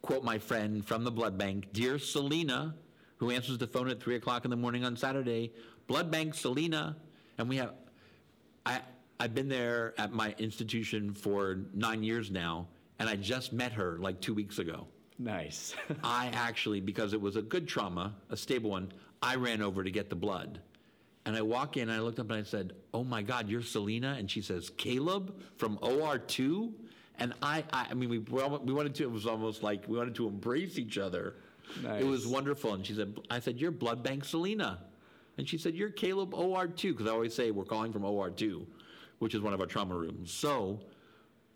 quote 0.02 0.24
my 0.24 0.38
friend 0.38 0.84
from 0.84 1.04
the 1.04 1.10
blood 1.10 1.36
bank, 1.36 1.68
Dear 1.72 1.98
Selena, 1.98 2.74
who 3.18 3.30
answers 3.30 3.58
the 3.58 3.66
phone 3.66 3.88
at 3.88 4.00
3 4.00 4.16
o'clock 4.16 4.44
in 4.44 4.50
the 4.50 4.56
morning 4.56 4.84
on 4.84 4.96
Saturday, 4.96 5.52
Blood 5.86 6.10
Bank 6.10 6.34
Selena. 6.34 6.96
And 7.38 7.48
we 7.48 7.56
have, 7.56 7.74
I, 8.64 8.80
I've 9.20 9.34
been 9.34 9.48
there 9.48 9.94
at 9.98 10.12
my 10.12 10.34
institution 10.38 11.12
for 11.12 11.60
nine 11.74 12.02
years 12.02 12.30
now, 12.30 12.66
and 12.98 13.08
I 13.08 13.16
just 13.16 13.52
met 13.52 13.72
her 13.72 13.98
like 13.98 14.20
two 14.20 14.34
weeks 14.34 14.58
ago. 14.58 14.86
Nice. 15.18 15.74
I 16.04 16.28
actually, 16.34 16.80
because 16.80 17.12
it 17.12 17.20
was 17.20 17.36
a 17.36 17.42
good 17.42 17.68
trauma, 17.68 18.14
a 18.30 18.36
stable 18.36 18.70
one, 18.70 18.92
I 19.22 19.36
ran 19.36 19.62
over 19.62 19.82
to 19.82 19.90
get 19.90 20.10
the 20.10 20.16
blood. 20.16 20.60
And 21.26 21.36
I 21.36 21.42
walk 21.42 21.76
in, 21.76 21.88
and 21.88 21.92
I 21.92 22.00
looked 22.00 22.20
up 22.20 22.30
and 22.30 22.38
I 22.38 22.44
said, 22.44 22.72
Oh 22.94 23.02
my 23.02 23.20
God, 23.20 23.48
you're 23.48 23.62
Selena? 23.62 24.14
And 24.16 24.30
she 24.30 24.40
says, 24.40 24.70
Caleb 24.70 25.34
from 25.56 25.76
OR2? 25.78 26.72
And 27.18 27.34
I, 27.42 27.64
I, 27.72 27.88
I 27.90 27.94
mean, 27.94 28.08
we, 28.08 28.18
we 28.18 28.72
wanted 28.72 28.94
to, 28.94 29.02
it 29.02 29.10
was 29.10 29.26
almost 29.26 29.62
like 29.62 29.88
we 29.88 29.98
wanted 29.98 30.14
to 30.14 30.28
embrace 30.28 30.78
each 30.78 30.98
other. 30.98 31.34
It 31.98 32.04
was 32.04 32.26
wonderful. 32.26 32.74
And 32.74 32.86
she 32.86 32.94
said, 32.94 33.18
I 33.28 33.40
said, 33.40 33.58
You're 33.58 33.72
Blood 33.72 34.04
Bank 34.04 34.24
Selena. 34.24 34.78
And 35.36 35.48
she 35.48 35.58
said, 35.58 35.74
You're 35.74 35.90
Caleb 35.90 36.30
OR2, 36.30 36.92
because 36.92 37.06
I 37.06 37.10
always 37.10 37.34
say 37.34 37.50
we're 37.50 37.64
calling 37.64 37.92
from 37.92 38.02
OR2, 38.02 38.64
which 39.18 39.34
is 39.34 39.40
one 39.40 39.52
of 39.52 39.60
our 39.60 39.66
trauma 39.66 39.96
rooms. 39.96 40.30
So 40.30 40.78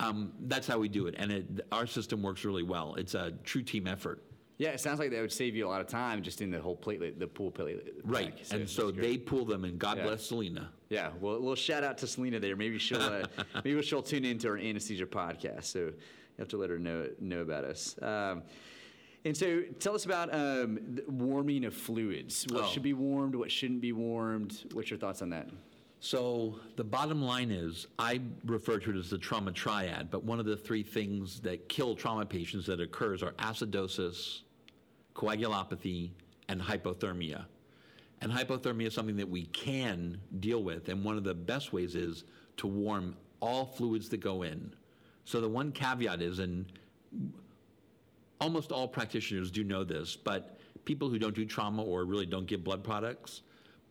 um, 0.01 0.33
that's 0.41 0.67
how 0.67 0.79
we 0.79 0.89
do 0.89 1.07
it. 1.07 1.15
And 1.17 1.31
it, 1.31 1.47
our 1.71 1.87
system 1.87 2.23
works 2.23 2.45
really 2.45 2.65
well. 2.65 2.97
It's 2.97 3.15
a 3.15 3.33
true 3.45 3.63
team 3.63 3.87
effort. 3.87 4.23
Yeah, 4.61 4.69
it 4.73 4.81
sounds 4.81 4.99
like 4.99 5.11
that 5.11 5.23
would 5.23 5.33
save 5.33 5.57
you 5.57 5.67
a 5.67 5.71
lot 5.71 5.81
of 5.81 5.87
time 5.87 6.23
just 6.23 6.43
in 6.43 6.51
the 6.51 6.61
whole 6.61 6.77
platelet, 6.77 7.19
the 7.19 7.27
pool 7.27 7.51
platelet. 7.51 7.89
Right. 8.05 8.37
pack. 8.37 8.53
and 8.53 8.69
so 8.69 8.91
they 8.91 9.17
pull 9.17 9.47
them, 9.47 9.65
and 9.65 9.79
God 9.79 9.97
Yeah. 9.97 10.05
bless 10.05 10.27
Selena. 10.27 10.71
Yeah, 10.91 11.13
well, 11.19 11.33
a 11.33 11.39
little 11.39 11.55
shout 11.55 11.83
out 11.83 11.97
to 11.99 12.07
Selena 12.07 12.39
there. 12.39 12.57
Maybe 12.57 12.79
she'll 12.79 13.01
uh, 13.01 13.25
maybe 13.65 13.81
she'll 13.81 14.03
tune 14.03 14.27
into 14.27 14.49
our 14.49 14.59
anesthesia 14.59 15.07
podcast. 15.07 15.65
So 15.65 15.79
you 15.79 15.95
have 16.39 16.49
to 16.49 16.59
let 16.59 16.69
her 16.69 16.79
know 16.79 17.09
know 17.21 17.41
about 17.41 17.65
us. 17.65 17.97
Um, 18.03 18.43
and 19.25 19.35
so, 19.35 19.63
tell 19.79 19.95
us 19.95 20.05
about 20.05 20.33
um, 20.35 20.79
the 20.95 21.05
warming 21.09 21.65
of 21.65 21.73
fluids. 21.75 22.47
What 22.51 22.65
Oh. 22.65 22.67
should 22.67 22.83
be 22.83 22.93
warmed? 22.93 23.35
What 23.35 23.51
shouldn't 23.51 23.81
be 23.81 23.93
warmed? 23.93 24.65
What's 24.75 24.91
your 24.91 24.99
thoughts 24.99 25.23
on 25.23 25.31
that? 25.31 25.49
So 26.03 26.59
the 26.77 26.85
bottom 26.85 27.21
line 27.23 27.51
is, 27.51 27.87
I 27.99 28.21
refer 28.47 28.79
to 28.79 28.91
it 28.91 28.97
as 28.97 29.11
the 29.11 29.19
trauma 29.19 29.53
triad, 29.53 30.11
but 30.11 30.25
one 30.25 30.39
of 30.41 30.47
the 30.47 30.57
three 30.57 30.83
things 30.83 31.41
that 31.41 31.69
kill 31.69 31.95
trauma 31.95 32.25
patients 32.25 32.65
that 32.67 32.81
occurs 32.81 33.23
are 33.23 33.33
acidosis, 33.33 34.41
coagulopathy, 35.21 36.11
and 36.49 36.61
hypothermia. 36.61 37.45
And 38.23 38.33
hypothermia 38.33 38.87
is 38.87 38.95
something 38.95 39.17
that 39.17 39.29
we 39.29 39.45
can 39.47 40.19
deal 40.41 40.63
with, 40.63 40.89
and 40.89 41.05
one 41.05 41.17
of 41.17 41.25
the 41.25 41.35
best 41.35 41.73
ways 41.73 41.95
is 41.95 42.25
to 42.57 42.67
warm 42.67 43.17
all 43.41 43.67
fluids 43.67 44.09
that 44.09 44.19
go 44.19 44.43
in. 44.43 44.75
So 45.25 45.41
the 45.41 45.49
one 45.49 45.73
caveat 45.73 46.23
is, 46.23 46.39
and 46.39 46.67
almost 48.41 48.73
all 48.73 48.89
practitioners 48.89 49.51
do 49.51 49.63
know 49.63 49.85
this, 49.85 50.17
but 50.17 50.59
people 50.85 51.11
who 51.11 51.19
don't 51.19 51.35
do 51.35 51.45
trauma 51.45 51.83
or 51.83 52.05
really 52.05 52.27
don't 52.27 52.47
give 52.47 52.65
blood 52.65 52.83
products, 52.83 53.43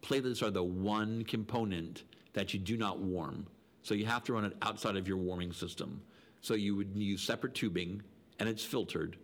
platelets 0.01 0.41
are 0.41 0.51
the 0.51 0.63
one 0.63 1.23
component 1.25 2.03
that 2.33 2.53
you 2.53 2.59
do 2.59 2.75
not 2.75 2.99
warm. 2.99 3.45
So 3.83 3.93
you 3.93 4.05
have 4.05 4.23
to 4.25 4.33
run 4.33 4.45
it 4.45 4.57
outside 4.61 4.95
of 4.95 5.07
your 5.07 5.17
warming 5.17 5.53
system. 5.53 6.01
So 6.41 6.55
you 6.55 6.75
would 6.75 6.95
use 6.95 7.21
separate 7.21 7.53
tubing, 7.53 8.01
and 8.39 8.49
it's 8.49 8.63
filtered, 8.63 9.17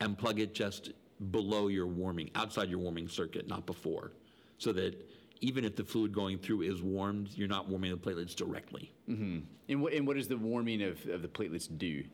and 0.00 0.16
plug 0.16 0.40
it 0.40 0.54
just 0.54 0.92
below 1.30 1.68
your 1.68 1.86
warming, 1.86 2.30
outside 2.34 2.68
your 2.70 2.78
warming 2.78 3.08
circuit, 3.08 3.46
not 3.48 3.66
before, 3.66 4.12
so 4.58 4.72
that 4.72 4.94
even 5.42 5.64
if 5.64 5.76
the 5.76 5.84
fluid 5.84 6.12
going 6.12 6.38
through 6.38 6.62
is 6.62 6.82
warmed, 6.82 7.30
you're 7.34 7.48
not 7.48 7.68
warming 7.68 7.90
the 7.90 7.96
platelets 7.96 8.34
directly. 8.34 8.92
And 9.08 9.82
what, 9.82 9.92
and 9.92 10.06
what 10.06 10.16
does 10.16 10.28
the 10.28 10.36
warming 10.36 10.82
of, 10.82 11.04
of 11.08 11.22
the 11.22 11.28
platelets 11.28 11.68
do? 11.78 12.04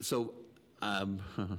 So, 0.00 0.34
um, 0.82 1.20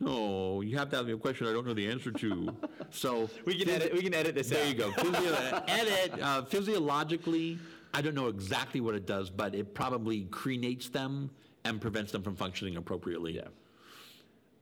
no, 0.00 0.60
you 0.62 0.76
have 0.78 0.90
to 0.90 0.96
ask 0.96 1.06
me 1.06 1.12
a 1.12 1.16
question 1.16 1.46
I 1.46 1.52
don't 1.52 1.66
know 1.66 1.74
the 1.74 1.88
answer 1.88 2.10
to. 2.12 2.54
So 2.94 3.30
We 3.46 3.54
can 3.58 3.70
edit, 3.70 3.94
we 3.94 4.02
can 4.02 4.12
edit 4.12 4.34
this 4.34 4.50
There 4.50 4.62
out. 4.62 4.68
you 4.68 4.74
go. 4.74 4.90
Physio- 4.92 5.64
edit. 5.68 6.20
Uh, 6.20 6.42
physiologically, 6.44 7.58
I 7.94 8.02
don't 8.02 8.14
know 8.14 8.28
exactly 8.28 8.82
what 8.82 8.94
it 8.94 9.06
does, 9.06 9.30
but 9.30 9.54
it 9.54 9.72
probably 9.74 10.24
crenates 10.24 10.90
them 10.90 11.30
and 11.64 11.80
prevents 11.80 12.12
them 12.12 12.22
from 12.22 12.36
functioning 12.36 12.76
appropriately. 12.76 13.36
Yeah. 13.36 13.48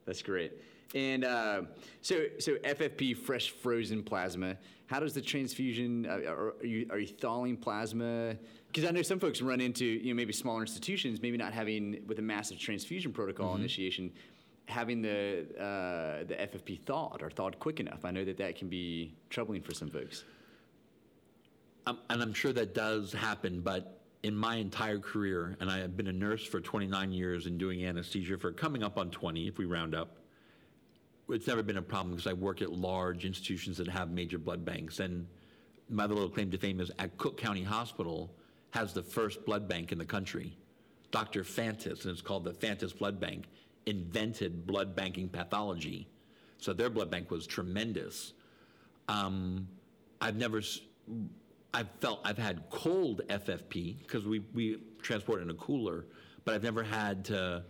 That's 0.06 0.22
great. 0.22 0.52
And 0.94 1.24
uh, 1.24 1.62
so, 2.02 2.26
so 2.38 2.56
FFP, 2.56 3.16
fresh 3.16 3.50
frozen 3.50 4.02
plasma. 4.02 4.56
How 4.86 4.98
does 4.98 5.14
the 5.14 5.20
transfusion? 5.20 6.06
Uh, 6.06 6.30
are, 6.30 6.54
are 6.60 6.66
you 6.66 6.86
are 6.90 6.98
you 6.98 7.06
thawing 7.06 7.56
plasma? 7.56 8.36
Because 8.66 8.88
I 8.88 8.90
know 8.90 9.02
some 9.02 9.20
folks 9.20 9.40
run 9.40 9.60
into 9.60 9.84
you 9.84 10.12
know 10.12 10.16
maybe 10.16 10.32
smaller 10.32 10.62
institutions, 10.62 11.22
maybe 11.22 11.36
not 11.36 11.52
having 11.52 12.02
with 12.06 12.18
a 12.18 12.22
massive 12.22 12.58
transfusion 12.58 13.12
protocol 13.12 13.54
initiation, 13.54 14.10
having 14.66 15.00
the 15.00 15.46
uh, 15.56 16.24
the 16.26 16.34
FFP 16.34 16.80
thawed 16.80 17.22
or 17.22 17.30
thawed 17.30 17.60
quick 17.60 17.78
enough. 17.78 18.04
I 18.04 18.10
know 18.10 18.24
that 18.24 18.38
that 18.38 18.56
can 18.56 18.68
be 18.68 19.14
troubling 19.28 19.62
for 19.62 19.74
some 19.74 19.90
folks. 19.90 20.24
Um, 21.86 21.98
and 22.10 22.20
I'm 22.20 22.34
sure 22.34 22.52
that 22.52 22.74
does 22.74 23.12
happen, 23.12 23.60
but 23.60 24.00
in 24.22 24.36
my 24.36 24.56
entire 24.56 24.98
career, 24.98 25.56
and 25.60 25.70
I 25.70 25.78
have 25.78 25.96
been 25.96 26.08
a 26.08 26.12
nurse 26.12 26.44
for 26.44 26.60
29 26.60 27.10
years 27.10 27.46
and 27.46 27.58
doing 27.58 27.86
anesthesia 27.86 28.36
for 28.36 28.52
coming 28.52 28.82
up 28.82 28.98
on 28.98 29.10
20, 29.10 29.48
if 29.48 29.56
we 29.56 29.64
round 29.64 29.94
up, 29.94 30.19
it's 31.32 31.46
never 31.46 31.62
been 31.62 31.76
a 31.76 31.82
problem 31.82 32.14
because 32.14 32.26
I 32.26 32.32
work 32.32 32.62
at 32.62 32.72
large 32.72 33.24
institutions 33.24 33.76
that 33.78 33.88
have 33.88 34.10
major 34.10 34.38
blood 34.38 34.64
banks. 34.64 35.00
And 35.00 35.26
my 35.88 36.06
little 36.06 36.28
claim 36.28 36.50
to 36.50 36.58
fame 36.58 36.80
is 36.80 36.90
at 36.98 37.16
Cook 37.18 37.36
County 37.36 37.62
Hospital 37.62 38.32
has 38.70 38.92
the 38.92 39.02
first 39.02 39.44
blood 39.44 39.68
bank 39.68 39.92
in 39.92 39.98
the 39.98 40.04
country. 40.04 40.56
Dr. 41.10 41.42
Fantus, 41.42 42.04
and 42.04 42.12
it's 42.12 42.22
called 42.22 42.44
the 42.44 42.52
Fantus 42.52 42.96
Blood 42.96 43.18
Bank, 43.18 43.46
invented 43.86 44.66
blood 44.66 44.94
banking 44.94 45.28
pathology. 45.28 46.08
So 46.58 46.72
their 46.72 46.90
blood 46.90 47.10
bank 47.10 47.30
was 47.30 47.46
tremendous. 47.46 48.32
Um, 49.08 49.66
I've 50.20 50.36
never, 50.36 50.62
I've 51.74 51.88
felt, 52.00 52.20
I've 52.24 52.38
had 52.38 52.62
cold 52.70 53.22
FFP 53.28 53.98
because 53.98 54.24
we, 54.24 54.40
we 54.54 54.80
transport 55.02 55.42
in 55.42 55.50
a 55.50 55.54
cooler, 55.54 56.06
but 56.44 56.54
I've 56.54 56.62
never 56.62 56.84
had 56.84 57.24
to 57.26 57.64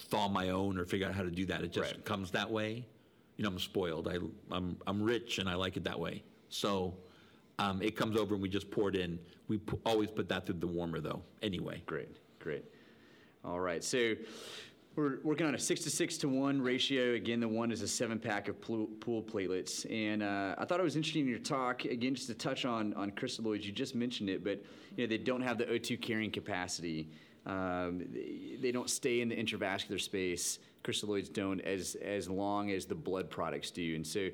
thaw 0.00 0.28
my 0.28 0.50
own 0.50 0.78
or 0.78 0.84
figure 0.84 1.06
out 1.06 1.14
how 1.14 1.22
to 1.22 1.30
do 1.30 1.46
that. 1.46 1.62
It 1.62 1.72
just 1.72 1.92
Right. 1.94 2.04
comes 2.04 2.30
that 2.32 2.50
way. 2.50 2.86
You 3.36 3.44
know, 3.44 3.50
I'm 3.50 3.58
spoiled. 3.58 4.08
I, 4.08 4.18
I'm, 4.50 4.76
I'm 4.86 5.02
rich 5.02 5.38
and 5.38 5.48
I 5.48 5.54
like 5.54 5.76
it 5.76 5.84
that 5.84 5.98
way. 5.98 6.22
So 6.48 6.94
um, 7.58 7.80
it 7.82 7.96
comes 7.96 8.16
over 8.16 8.34
and 8.34 8.42
we 8.42 8.48
just 8.48 8.70
pour 8.70 8.88
it 8.88 8.96
in. 8.96 9.18
We 9.48 9.60
always 9.86 10.10
put 10.10 10.28
that 10.28 10.46
through 10.46 10.56
the 10.56 10.66
warmer 10.66 11.00
though, 11.00 11.22
anyway. 11.42 11.82
Great, 11.86 12.08
great. 12.38 12.64
All 13.44 13.60
right, 13.60 13.82
so 13.82 14.14
we're 14.96 15.18
working 15.22 15.46
on 15.46 15.54
a 15.54 15.58
six 15.58 15.82
to 15.84 15.90
six 15.90 16.18
to 16.18 16.28
one 16.28 16.60
ratio. 16.60 17.14
Again, 17.14 17.40
the 17.40 17.48
one 17.48 17.72
is 17.72 17.80
a 17.80 17.88
seven 17.88 18.18
pack 18.18 18.48
of 18.48 18.60
pool, 18.60 18.86
pool 19.00 19.22
platelets. 19.22 19.90
And 19.90 20.22
uh, 20.22 20.54
I 20.58 20.64
thought 20.66 20.80
it 20.80 20.82
was 20.82 20.96
interesting 20.96 21.22
in 21.22 21.28
your 21.28 21.38
talk, 21.38 21.84
again, 21.84 22.14
just 22.14 22.26
to 22.26 22.34
touch 22.34 22.64
on, 22.64 22.92
on 22.94 23.10
crystalloids. 23.12 23.62
You 23.64 23.72
just 23.72 23.94
mentioned 23.94 24.28
it, 24.28 24.44
but 24.44 24.62
you 24.96 25.06
know, 25.06 25.08
they 25.08 25.16
don't 25.18 25.40
have 25.40 25.56
the 25.56 25.64
O2 25.64 26.02
carrying 26.02 26.30
capacity. 26.30 27.08
Um, 27.50 28.04
they, 28.60 28.70
don't 28.70 28.88
stay 28.88 29.22
in 29.22 29.28
the 29.28 29.34
intravascular 29.34 30.00
space. 30.00 30.60
Crystalloids 30.84 31.32
don't 31.32 31.60
as, 31.62 31.96
as 31.96 32.28
long 32.28 32.70
as 32.70 32.86
the 32.86 32.94
blood 32.94 33.28
products 33.28 33.72
do. 33.72 33.96
And 33.96 34.06
so 34.06 34.28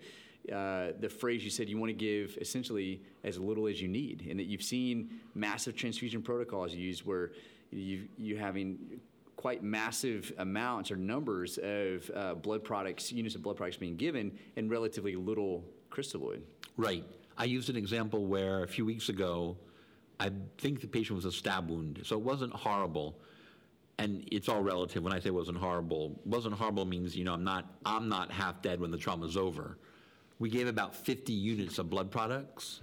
uh, 0.52 0.92
the 1.00 1.08
phrase 1.08 1.42
you 1.42 1.50
said 1.50 1.68
you 1.68 1.78
want 1.78 1.88
to 1.88 1.94
give 1.94 2.36
essentially 2.40 3.00
as 3.24 3.38
little 3.38 3.66
as 3.66 3.80
you 3.80 3.88
need, 3.88 4.26
and 4.28 4.38
that 4.38 4.44
you've 4.44 4.62
seen 4.62 5.18
massive 5.34 5.74
transfusion 5.74 6.20
protocols 6.20 6.74
used 6.74 7.06
where 7.06 7.32
you 7.70 8.06
you 8.16 8.36
having 8.36 9.00
quite 9.36 9.62
massive 9.62 10.32
amounts 10.38 10.90
or 10.90 10.96
numbers 10.96 11.58
of 11.58 12.10
uh, 12.14 12.34
blood 12.34 12.62
products, 12.62 13.10
units 13.12 13.34
of 13.34 13.42
blood 13.42 13.56
products 13.56 13.76
being 13.76 13.96
given, 13.96 14.36
and 14.56 14.70
relatively 14.70 15.16
little 15.16 15.64
crystalloid. 15.90 16.40
Right. 16.76 17.04
I 17.38 17.44
used 17.44 17.68
an 17.68 17.76
example 17.76 18.26
where 18.26 18.62
a 18.62 18.68
few 18.68 18.84
weeks 18.84 19.08
ago, 19.08 19.56
I 20.18 20.30
think 20.58 20.80
the 20.80 20.86
patient 20.86 21.16
was 21.16 21.24
a 21.24 21.32
stab 21.32 21.68
wound, 21.68 22.00
so 22.04 22.16
it 22.16 22.22
wasn't 22.22 22.52
horrible. 22.52 23.18
And 23.98 24.28
it's 24.30 24.48
all 24.48 24.62
relative. 24.62 25.02
When 25.02 25.12
I 25.12 25.20
say 25.20 25.28
it 25.28 25.34
wasn't 25.34 25.58
horrible, 25.58 26.20
wasn't 26.24 26.54
horrible 26.54 26.84
means 26.84 27.16
you 27.16 27.24
know 27.24 27.34
I'm 27.34 27.44
not 27.44 27.66
I'm 27.84 28.08
not 28.08 28.30
half 28.30 28.62
dead 28.62 28.80
when 28.80 28.90
the 28.90 28.98
trauma's 28.98 29.36
over. 29.36 29.78
We 30.38 30.50
gave 30.50 30.66
about 30.66 30.94
50 30.94 31.32
units 31.32 31.78
of 31.78 31.88
blood 31.88 32.10
products, 32.10 32.82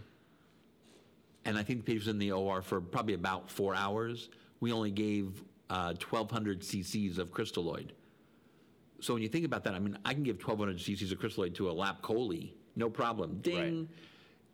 and 1.45 1.57
I 1.57 1.63
think 1.63 1.79
the 1.79 1.85
patient 1.85 2.01
was 2.01 2.07
in 2.07 2.19
the 2.19 2.31
OR 2.31 2.61
for 2.63 2.81
probably 2.81 3.13
about 3.13 3.49
four 3.51 3.75
hours. 3.75 4.29
We 4.59 4.71
only 4.71 4.91
gave 4.91 5.43
uh, 5.69 5.93
1,200 5.93 6.61
cc's 6.61 7.17
of 7.19 7.31
crystalloid. 7.31 7.89
So 9.01 9.13
when 9.13 9.21
you 9.21 9.29
think 9.29 9.45
about 9.45 9.65
that, 9.65 9.75
I 9.75 9.79
mean, 9.79 9.97
I 10.05 10.13
can 10.13 10.23
give 10.23 10.37
1,200 10.37 10.77
cc's 10.77 11.11
of 11.11 11.19
crystalloid 11.19 11.53
to 11.55 11.69
a 11.69 11.73
lap 11.73 12.01
chole, 12.01 12.53
no 12.75 12.89
problem. 12.89 13.39
Ding. 13.41 13.79
Right. 13.79 13.87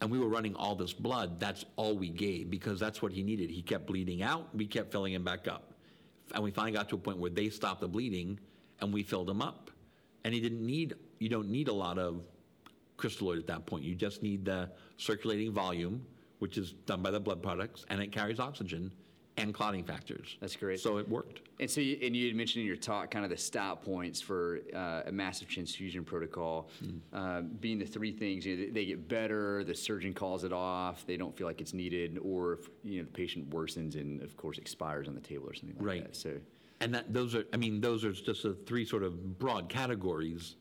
And 0.02 0.10
we 0.10 0.20
were 0.20 0.30
running 0.30 0.56
all 0.56 0.76
this 0.76 0.94
blood. 0.94 1.40
That's 1.40 1.66
all 1.76 1.98
we 1.98 2.10
gave 2.10 2.50
because 2.50 2.80
that's 2.80 3.02
what 3.02 3.12
he 3.12 3.22
needed. 3.22 3.50
He 3.50 3.62
kept 3.62 3.86
bleeding 3.86 4.22
out. 4.24 4.48
We 4.56 4.66
kept 4.66 4.92
filling 4.92 5.14
him 5.14 5.24
back 5.24 5.48
up. 5.48 5.74
And 6.34 6.44
we 6.44 6.52
finally 6.52 6.72
got 6.72 6.90
to 6.90 6.96
a 6.96 7.00
point 7.00 7.18
where 7.18 7.32
they 7.32 7.50
stopped 7.50 7.82
the 7.82 7.88
bleeding 7.88 8.40
and 8.80 8.94
we 8.94 9.04
filled 9.04 9.30
him 9.30 9.42
up. 9.42 9.72
And 10.24 10.34
he 10.34 10.40
didn't 10.40 10.66
need, 10.66 10.96
you 11.20 11.28
don't 11.28 11.50
need 11.50 11.68
a 11.68 11.74
lot 11.74 11.98
of 11.98 12.22
crystalloid 12.98 13.40
at 13.40 13.48
that 13.48 13.66
point. 13.66 13.84
You 13.84 13.96
just 13.96 14.22
need 14.22 14.46
the 14.46 14.70
circulating 14.98 15.52
volume, 15.52 16.06
which 16.40 16.58
is 16.58 16.74
done 16.86 17.02
by 17.02 17.12
the 17.12 17.20
blood 17.20 17.42
products, 17.42 17.86
and 17.90 18.02
it 18.02 18.12
carries 18.12 18.40
oxygen 18.40 18.92
and 19.43 19.54
clotting 19.54 19.84
factors. 19.84 20.38
That's 20.39 20.56
great. 20.56 20.80
So 20.80 20.97
it 20.97 21.08
worked. 21.10 21.41
And 21.60 21.69
so, 21.69 21.82
you, 21.82 21.97
and 22.02 22.15
you 22.15 22.28
had 22.28 22.36
mentioned 22.36 22.62
in 22.62 22.67
your 22.67 22.78
talk 22.78 23.12
kind 23.12 23.25
of 23.25 23.32
the 23.32 23.38
stop 23.38 23.84
points 23.84 24.21
for 24.21 24.60
uh, 24.73 25.02
a 25.08 25.12
massive 25.12 25.47
transfusion 25.49 26.06
protocol, 26.06 26.69
uh, 27.12 27.41
being 27.41 27.80
the 27.80 27.86
three 27.86 28.12
things. 28.12 28.45
You 28.45 28.56
know, 28.56 28.63
they, 28.65 28.69
they 28.71 28.86
get 28.86 29.08
better, 29.10 29.63
the 29.63 29.75
surgeon 29.75 30.13
calls 30.13 30.43
it 30.43 30.54
off, 30.54 31.06
they 31.06 31.17
don't 31.17 31.36
feel 31.36 31.47
like 31.47 31.60
it's 31.60 31.73
needed, 31.73 32.17
or 32.21 32.54
if, 32.54 32.69
you 32.84 32.99
know 32.99 33.06
the 33.06 33.12
patient 33.12 33.49
worsens 33.49 33.95
and 33.95 34.21
of 34.21 34.38
course 34.38 34.58
expires 34.58 35.08
on 35.08 35.15
the 35.15 35.21
table 35.21 35.49
or 35.49 35.54
something 35.54 35.75
like 35.78 35.86
Right. 35.86 36.04
that. 36.06 36.15
So, 36.15 36.36
And 36.80 36.93
that 36.93 37.13
those 37.13 37.36
are, 37.36 37.43
I 37.54 37.58
mean, 37.58 37.82
those 37.82 38.06
are 38.06 38.12
just 38.13 38.43
the 38.43 38.54
three 38.54 38.86
sort 38.86 39.04
of 39.04 39.38
broad 39.38 39.67
categories. 39.69 40.56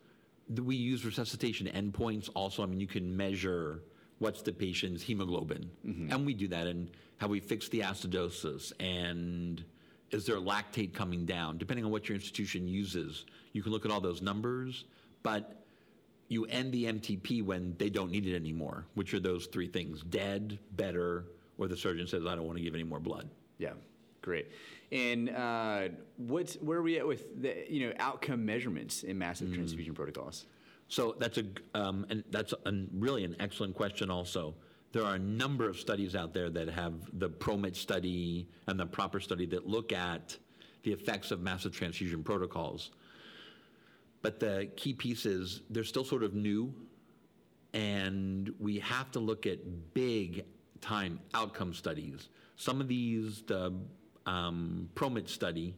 We 0.53 0.75
use 0.77 1.05
resuscitation 1.05 1.69
endpoints 1.69 2.29
also. 2.35 2.63
I 2.63 2.67
mean, 2.67 2.81
you 2.81 2.87
can 2.87 3.17
measure 3.17 3.83
what's 4.19 4.43
the 4.43 4.53
patient's 4.53 5.03
hemoglobin, 5.03 5.71
and 5.85 6.27
we 6.27 6.35
do 6.35 6.49
that. 6.49 6.67
And 6.67 6.91
have 7.19 7.31
we 7.31 7.41
fixed 7.41 7.71
the 7.71 7.81
acidosis? 7.81 8.73
And 8.81 9.65
is 10.11 10.27
there 10.27 10.37
lactate 10.37 10.93
coming 10.95 11.25
down? 11.27 11.59
Depending 11.59 11.85
on 11.85 11.91
what 11.91 12.09
your 12.09 12.17
institution 12.17 12.67
uses, 12.69 13.25
you 13.53 13.63
can 13.63 13.73
look 13.73 13.85
at 13.85 13.91
all 13.91 14.01
those 14.01 14.23
numbers, 14.23 14.85
but 15.23 15.65
you 16.29 16.45
end 16.47 16.73
the 16.73 16.85
MTP 16.85 17.45
when 17.45 17.75
they 17.79 17.91
don't 17.91 18.11
need 18.11 18.27
it 18.27 18.35
anymore, 18.37 18.85
which 18.95 19.15
are 19.15 19.21
those 19.21 19.47
three 19.47 19.69
things: 19.69 20.03
dead, 20.03 20.59
better, 20.73 21.25
or 21.59 21.69
the 21.69 21.77
surgeon 21.77 22.07
says, 22.07 22.27
"I 22.27 22.35
don't 22.35 22.47
want 22.47 22.59
to 22.59 22.65
give 22.65 22.75
any 22.75 22.85
more 22.85 23.01
blood." 23.01 23.29
yeah, 23.59 23.73
great. 24.23 24.47
And 24.91 25.31
uh, 25.31 25.89
what's 26.17 26.55
where 26.57 26.79
are 26.79 26.83
we 26.83 26.99
at 26.99 27.07
with 27.07 27.43
the 27.43 27.65
you 27.69 27.87
know 27.87 27.93
outcome 27.99 28.45
measurements 28.47 29.03
in 29.03 29.19
massive 29.19 29.53
transfusion 29.53 29.95
protocols? 29.95 30.47
So 30.89 31.15
that's 31.19 31.39
a 31.39 31.45
um, 31.75 32.07
and 32.09 32.25
that's 32.31 32.53
a, 32.53 32.73
really 32.93 33.25
an 33.25 33.37
excellent 33.41 33.75
question. 33.75 34.11
Also, 34.11 34.55
there 34.93 35.05
are 35.05 35.15
a 35.15 35.19
number 35.19 35.69
of 35.69 35.79
studies 35.79 36.17
out 36.17 36.33
there 36.33 36.49
that 36.51 36.69
have 36.69 36.95
the 37.19 37.29
PROMMTT 37.29 37.77
study 37.77 38.49
and 38.67 38.81
the 38.81 38.87
PROPPR 38.87 39.23
study 39.23 39.47
that 39.47 39.67
look 39.67 39.93
at 39.93 40.37
the 40.83 40.93
effects 40.93 41.31
of 41.31 41.41
massive 41.41 41.73
transfusion 41.73 42.23
protocols. 42.23 42.91
But 44.23 44.41
the 44.41 44.71
key 44.77 44.95
piece 44.95 45.27
is 45.27 45.63
they're 45.69 45.85
still 45.85 46.05
sort 46.05 46.23
of 46.23 46.35
new, 46.35 46.75
and 47.75 48.53
we 48.59 48.79
have 48.79 49.11
to 49.13 49.21
look 49.21 49.47
at 49.47 49.59
big 49.93 50.45
time 50.81 51.21
outcome 51.35 51.75
studies. 51.75 52.29
Some 52.57 52.81
of 52.81 52.89
these, 52.89 53.43
the 53.43 53.75
um, 54.25 54.89
PROMMTT 54.95 55.29
study, 55.29 55.75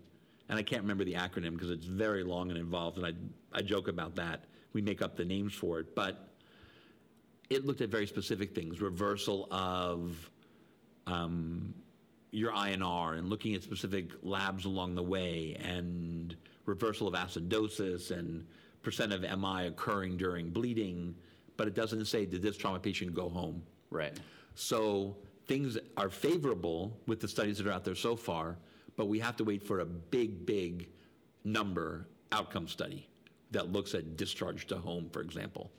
and 0.49 0.59
I 0.59 0.63
can't 0.63 0.83
remember 0.83 1.05
the 1.05 1.15
acronym 1.15 1.55
because 1.55 1.71
it's 1.71 1.85
very 1.85 2.23
long 2.23 2.51
and 2.51 2.59
involved, 2.59 2.97
and 2.97 3.07
I, 3.07 3.13
I 3.53 3.63
joke 3.63 3.89
about 3.89 4.15
that. 4.17 4.45
We 4.73 4.83
make 4.83 5.03
up 5.03 5.17
the 5.17 5.25
names 5.25 5.55
for 5.55 5.81
it, 5.81 5.95
but 5.95 6.29
it 7.49 7.67
looked 7.67 7.81
at 7.81 7.89
very 7.89 8.07
specific 8.07 8.55
things 8.55 8.81
reversal 8.81 9.49
of 9.51 10.31
um, 11.07 11.75
your 12.31 12.53
INR 12.53 13.19
and 13.19 13.29
looking 13.29 13.55
at 13.55 13.63
specific 13.63 14.13
labs 14.23 14.65
along 14.65 14.95
the 14.95 15.03
way 15.03 15.57
and 15.61 16.37
reversal 16.67 17.09
of 17.09 17.15
acidosis 17.15 18.13
and 18.13 18.47
percent 18.83 19.13
of 19.13 19.23
MI 19.23 19.67
occurring 19.67 20.17
during 20.17 20.51
bleeding, 20.51 21.15
but 21.57 21.67
it 21.67 21.75
doesn't 21.75 22.05
say 22.07 22.25
did 22.25 22.41
this 22.41 22.57
trauma 22.57 22.79
patient 22.79 23.15
go 23.15 23.29
home. 23.29 23.63
Right. 23.91 24.19
So 24.55 25.17
things 25.47 25.77
are 25.97 26.09
favorable 26.09 26.97
with 27.07 27.21
the 27.21 27.29
studies 27.29 27.59
that 27.59 27.67
are 27.67 27.73
out 27.73 27.85
there 27.85 27.97
so 27.97 28.15
far, 28.15 28.57
but 28.97 29.07
we 29.07 29.19
have 29.19 29.37
to 29.37 29.45
wait 29.45 29.63
for 29.63 29.81
a 29.81 29.85
big, 29.85 30.47
big 30.47 30.89
number 31.45 32.07
outcome 32.31 32.69
study 32.69 33.10
that 33.51 33.73
looks 33.73 33.95
at 33.95 34.17
discharge 34.17 34.67
to 34.69 34.77
home, 34.77 35.09
for 35.13 35.21
example. 35.21 35.71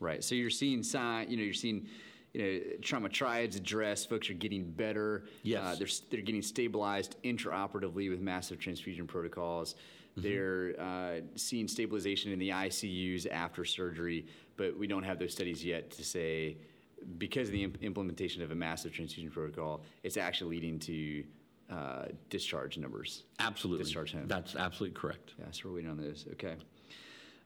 Right. 0.00 0.22
So 0.22 0.34
you're 0.34 0.50
seeing 0.50 0.82
sign, 0.82 1.30
you 1.30 1.36
know, 1.36 1.42
you're 1.42 1.54
seeing, 1.54 1.86
you 2.34 2.42
know, 2.42 2.60
trauma 2.82 3.08
triads 3.08 3.56
addressed. 3.56 4.08
Folks 4.08 4.28
are 4.30 4.34
getting 4.34 4.70
better. 4.70 5.24
Yes. 5.42 5.62
Uh, 5.62 5.76
they're 5.78 5.88
they're 6.10 6.20
getting 6.20 6.42
stabilized 6.42 7.16
intraoperatively 7.22 8.10
with 8.10 8.20
massive 8.20 8.58
transfusion 8.58 9.06
protocols. 9.06 9.74
They're 10.18 10.74
uh, 10.80 11.20
seeing 11.34 11.68
stabilization 11.68 12.32
in 12.32 12.38
the 12.38 12.48
ICUs 12.48 13.30
after 13.30 13.66
surgery, 13.66 14.26
but 14.56 14.74
we 14.78 14.86
don't 14.86 15.02
have 15.02 15.18
those 15.18 15.32
studies 15.32 15.62
yet 15.62 15.90
to 15.90 16.04
say 16.04 16.56
because 17.18 17.48
of 17.48 17.52
the 17.52 17.64
imp- 17.64 17.82
implementation 17.82 18.42
of 18.42 18.50
a 18.50 18.54
massive 18.54 18.92
transfusion 18.92 19.30
protocol, 19.30 19.82
it's 20.02 20.16
actually 20.16 20.56
leading 20.56 20.78
to 20.78 21.24
uh, 21.70 22.04
discharge 22.30 22.78
numbers. 22.78 23.24
Absolutely. 23.40 23.84
Discharge 23.84 24.12
home. 24.12 24.26
That's 24.26 24.56
absolutely 24.56 24.98
correct. 24.98 25.34
Yeah, 25.38 25.46
so 25.50 25.68
we're 25.68 25.76
waiting 25.76 25.90
on 25.90 25.98
those. 25.98 26.26
Okay. 26.32 26.54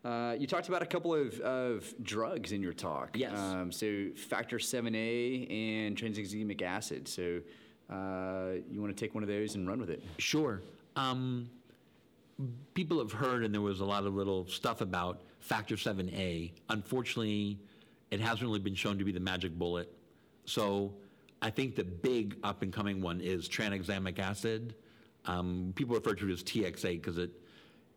Uh, 0.05 0.35
you 0.39 0.47
talked 0.47 0.69
about 0.69 0.83
a 0.83 0.87
couple 0.87 1.15
of, 1.15 1.39
of 1.41 1.95
drugs 2.03 2.53
in 2.53 2.63
your 2.63 2.73
talk. 2.73 3.17
Yes. 3.17 3.39
Um, 3.39 3.71
so 3.71 4.09
factor 4.17 4.57
7A 4.57 5.51
and 5.51 5.97
tranexamic 5.97 6.63
acid. 6.63 7.07
So 7.07 7.41
uh, 7.91 8.61
you 8.71 8.81
want 8.81 8.97
to 8.97 9.05
take 9.05 9.15
one 9.15 9.23
of 9.23 9.29
those 9.29 9.57
and 9.57 9.69
run 9.69 9.79
with 9.79 9.91
it? 9.91 10.03
Sure. 10.19 10.63
Um, 10.97 11.51
people 12.73 12.99
have 12.99 13.13
heard, 13.13 13.45
and 13.45 13.53
there 13.53 13.61
was 13.61 13.81
a 13.81 13.85
lot 13.85 14.07
of 14.07 14.15
little 14.15 14.47
stuff 14.47 14.81
about 14.81 15.21
factor 15.41 15.77
7A. 15.77 16.53
Unfortunately, 16.71 17.59
it 18.11 18.21
hasn't 18.21 18.43
really 18.43 18.59
been 18.59 18.75
shown 18.75 18.99
to 18.99 19.05
be 19.05 19.13
the 19.13 19.21
magic 19.21 19.53
bullet. 19.59 19.93
So 20.47 20.95
I 21.43 21.51
think 21.51 21.77
the 21.77 21.85
big 21.85 22.37
up 22.43 22.63
and 22.63 22.73
coming 22.73 23.03
one 23.03 23.21
is 23.21 23.49
tranexamic 23.49 24.19
acid. 24.19 24.75
Um, 25.27 25.73
people 25.77 25.95
refer 25.95 26.15
to 26.15 26.29
it 26.29 26.33
as 26.33 26.43
TXA 26.43 27.01
because 27.01 27.19
it, 27.19 27.31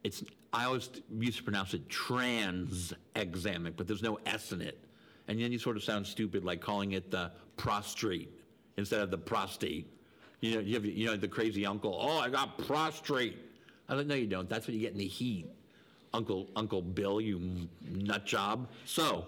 it's, 0.03 0.23
I 0.51 0.65
always 0.65 0.89
used 1.19 1.37
to 1.37 1.43
pronounce 1.43 1.73
it 1.73 1.87
transexamic, 1.87 3.73
but 3.77 3.87
there's 3.87 4.03
no 4.03 4.19
S 4.25 4.51
in 4.51 4.61
it. 4.61 4.77
And 5.27 5.39
then 5.39 5.51
you 5.51 5.59
sort 5.59 5.77
of 5.77 5.83
sound 5.83 6.05
stupid 6.05 6.43
like 6.43 6.61
calling 6.61 6.91
it 6.91 7.09
the 7.09 7.31
prostrate 7.55 8.29
instead 8.77 8.99
of 8.99 9.11
the 9.11 9.17
prostate. 9.17 9.87
You 10.41 10.55
know, 10.55 10.59
you, 10.59 10.73
have, 10.73 10.85
you 10.85 11.05
know, 11.05 11.15
the 11.15 11.27
crazy 11.27 11.65
uncle, 11.65 11.97
oh, 11.99 12.19
I 12.19 12.29
got 12.29 12.57
prostrate. 12.57 13.37
I 13.87 13.93
like, 13.93 14.07
no, 14.07 14.15
you 14.15 14.27
don't. 14.27 14.49
That's 14.49 14.67
what 14.67 14.73
you 14.73 14.81
get 14.81 14.91
in 14.91 14.97
the 14.97 15.07
heat. 15.07 15.47
Uncle, 16.13 16.47
Uncle 16.55 16.81
Bill, 16.81 17.21
you 17.21 17.67
nut 17.89 18.25
job. 18.25 18.67
So, 18.85 19.25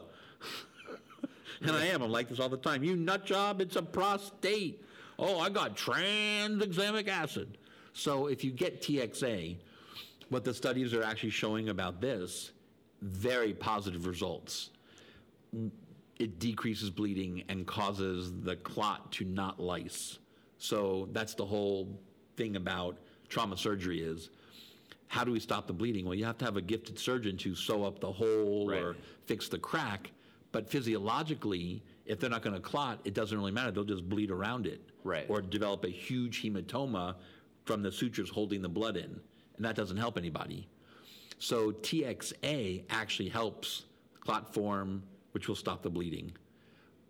and 1.62 1.72
I 1.72 1.86
am. 1.86 2.02
I'm 2.02 2.12
like 2.12 2.30
this 2.30 2.40
all 2.40 2.50
the 2.50 2.58
time. 2.58 2.84
You 2.84 2.96
nut 2.96 3.26
job, 3.26 3.62
it's 3.62 3.76
a 3.76 3.82
prostate. 3.82 4.84
Oh, 5.18 5.40
I 5.40 5.50
got 5.50 5.78
tranexamic 5.78 7.08
acid. 7.08 7.58
So 7.94 8.28
if 8.28 8.44
you 8.44 8.52
get 8.52 8.82
TXA, 8.82 9.56
what 10.30 10.44
the 10.44 10.54
studies 10.54 10.94
are 10.94 11.04
actually 11.04 11.30
showing 11.30 11.70
about 11.70 12.02
this, 12.02 12.52
very 13.02 13.54
positive 13.54 14.08
results. 14.08 14.72
It 16.18 16.40
decreases 16.40 16.90
bleeding 16.90 17.44
and 17.50 17.68
causes 17.68 18.34
the 18.42 18.56
clot 18.58 19.12
to 19.14 19.26
not 19.26 19.60
lyse. 19.60 20.20
So 20.58 21.10
that's 21.12 21.36
the 21.36 21.46
whole 21.46 22.00
thing 22.38 22.56
about 22.56 22.98
trauma 23.30 23.58
surgery 23.58 24.02
is 24.02 24.30
how 25.08 25.24
do 25.24 25.32
we 25.32 25.40
stop 25.40 25.68
the 25.68 25.74
bleeding? 25.74 26.06
Well, 26.06 26.16
you 26.16 26.26
have 26.26 26.38
to 26.40 26.46
have 26.46 26.58
a 26.58 26.62
gifted 26.62 26.98
surgeon 26.98 27.38
to 27.38 27.56
sew 27.56 27.84
up 27.84 28.00
the 28.00 28.12
hole 28.12 28.72
or 28.72 28.96
fix 29.26 29.48
the 29.48 29.60
crack. 29.60 30.12
But 30.52 30.70
physiologically, 30.70 31.84
if 32.06 32.20
they're 32.20 32.30
not 32.30 32.42
going 32.42 32.56
to 32.56 32.62
clot, 32.62 33.00
it 33.04 33.14
doesn't 33.14 33.38
really 33.38 33.52
matter. 33.52 33.72
They'll 33.72 33.84
just 33.84 34.08
bleed 34.08 34.32
around 34.32 34.66
it. 34.66 34.82
Right. 35.04 35.26
Or 35.30 35.42
develop 35.42 35.84
a 35.84 35.90
huge 35.90 36.42
hematoma 36.42 37.16
from 37.66 37.84
the 37.84 37.92
sutures 37.92 38.30
holding 38.30 38.62
the 38.62 38.70
blood 38.70 38.98
in. 38.98 39.20
And 39.58 39.66
that 39.66 39.76
doesn't 39.76 39.98
help 39.98 40.18
anybody. 40.18 40.68
So 41.40 41.72
TXA 41.72 42.84
actually 42.90 43.30
helps 43.30 43.84
clot 44.20 44.54
form, 44.54 45.04
which 45.32 45.48
will 45.48 45.56
stop 45.56 45.84
the 45.84 45.90
bleeding. 45.90 46.32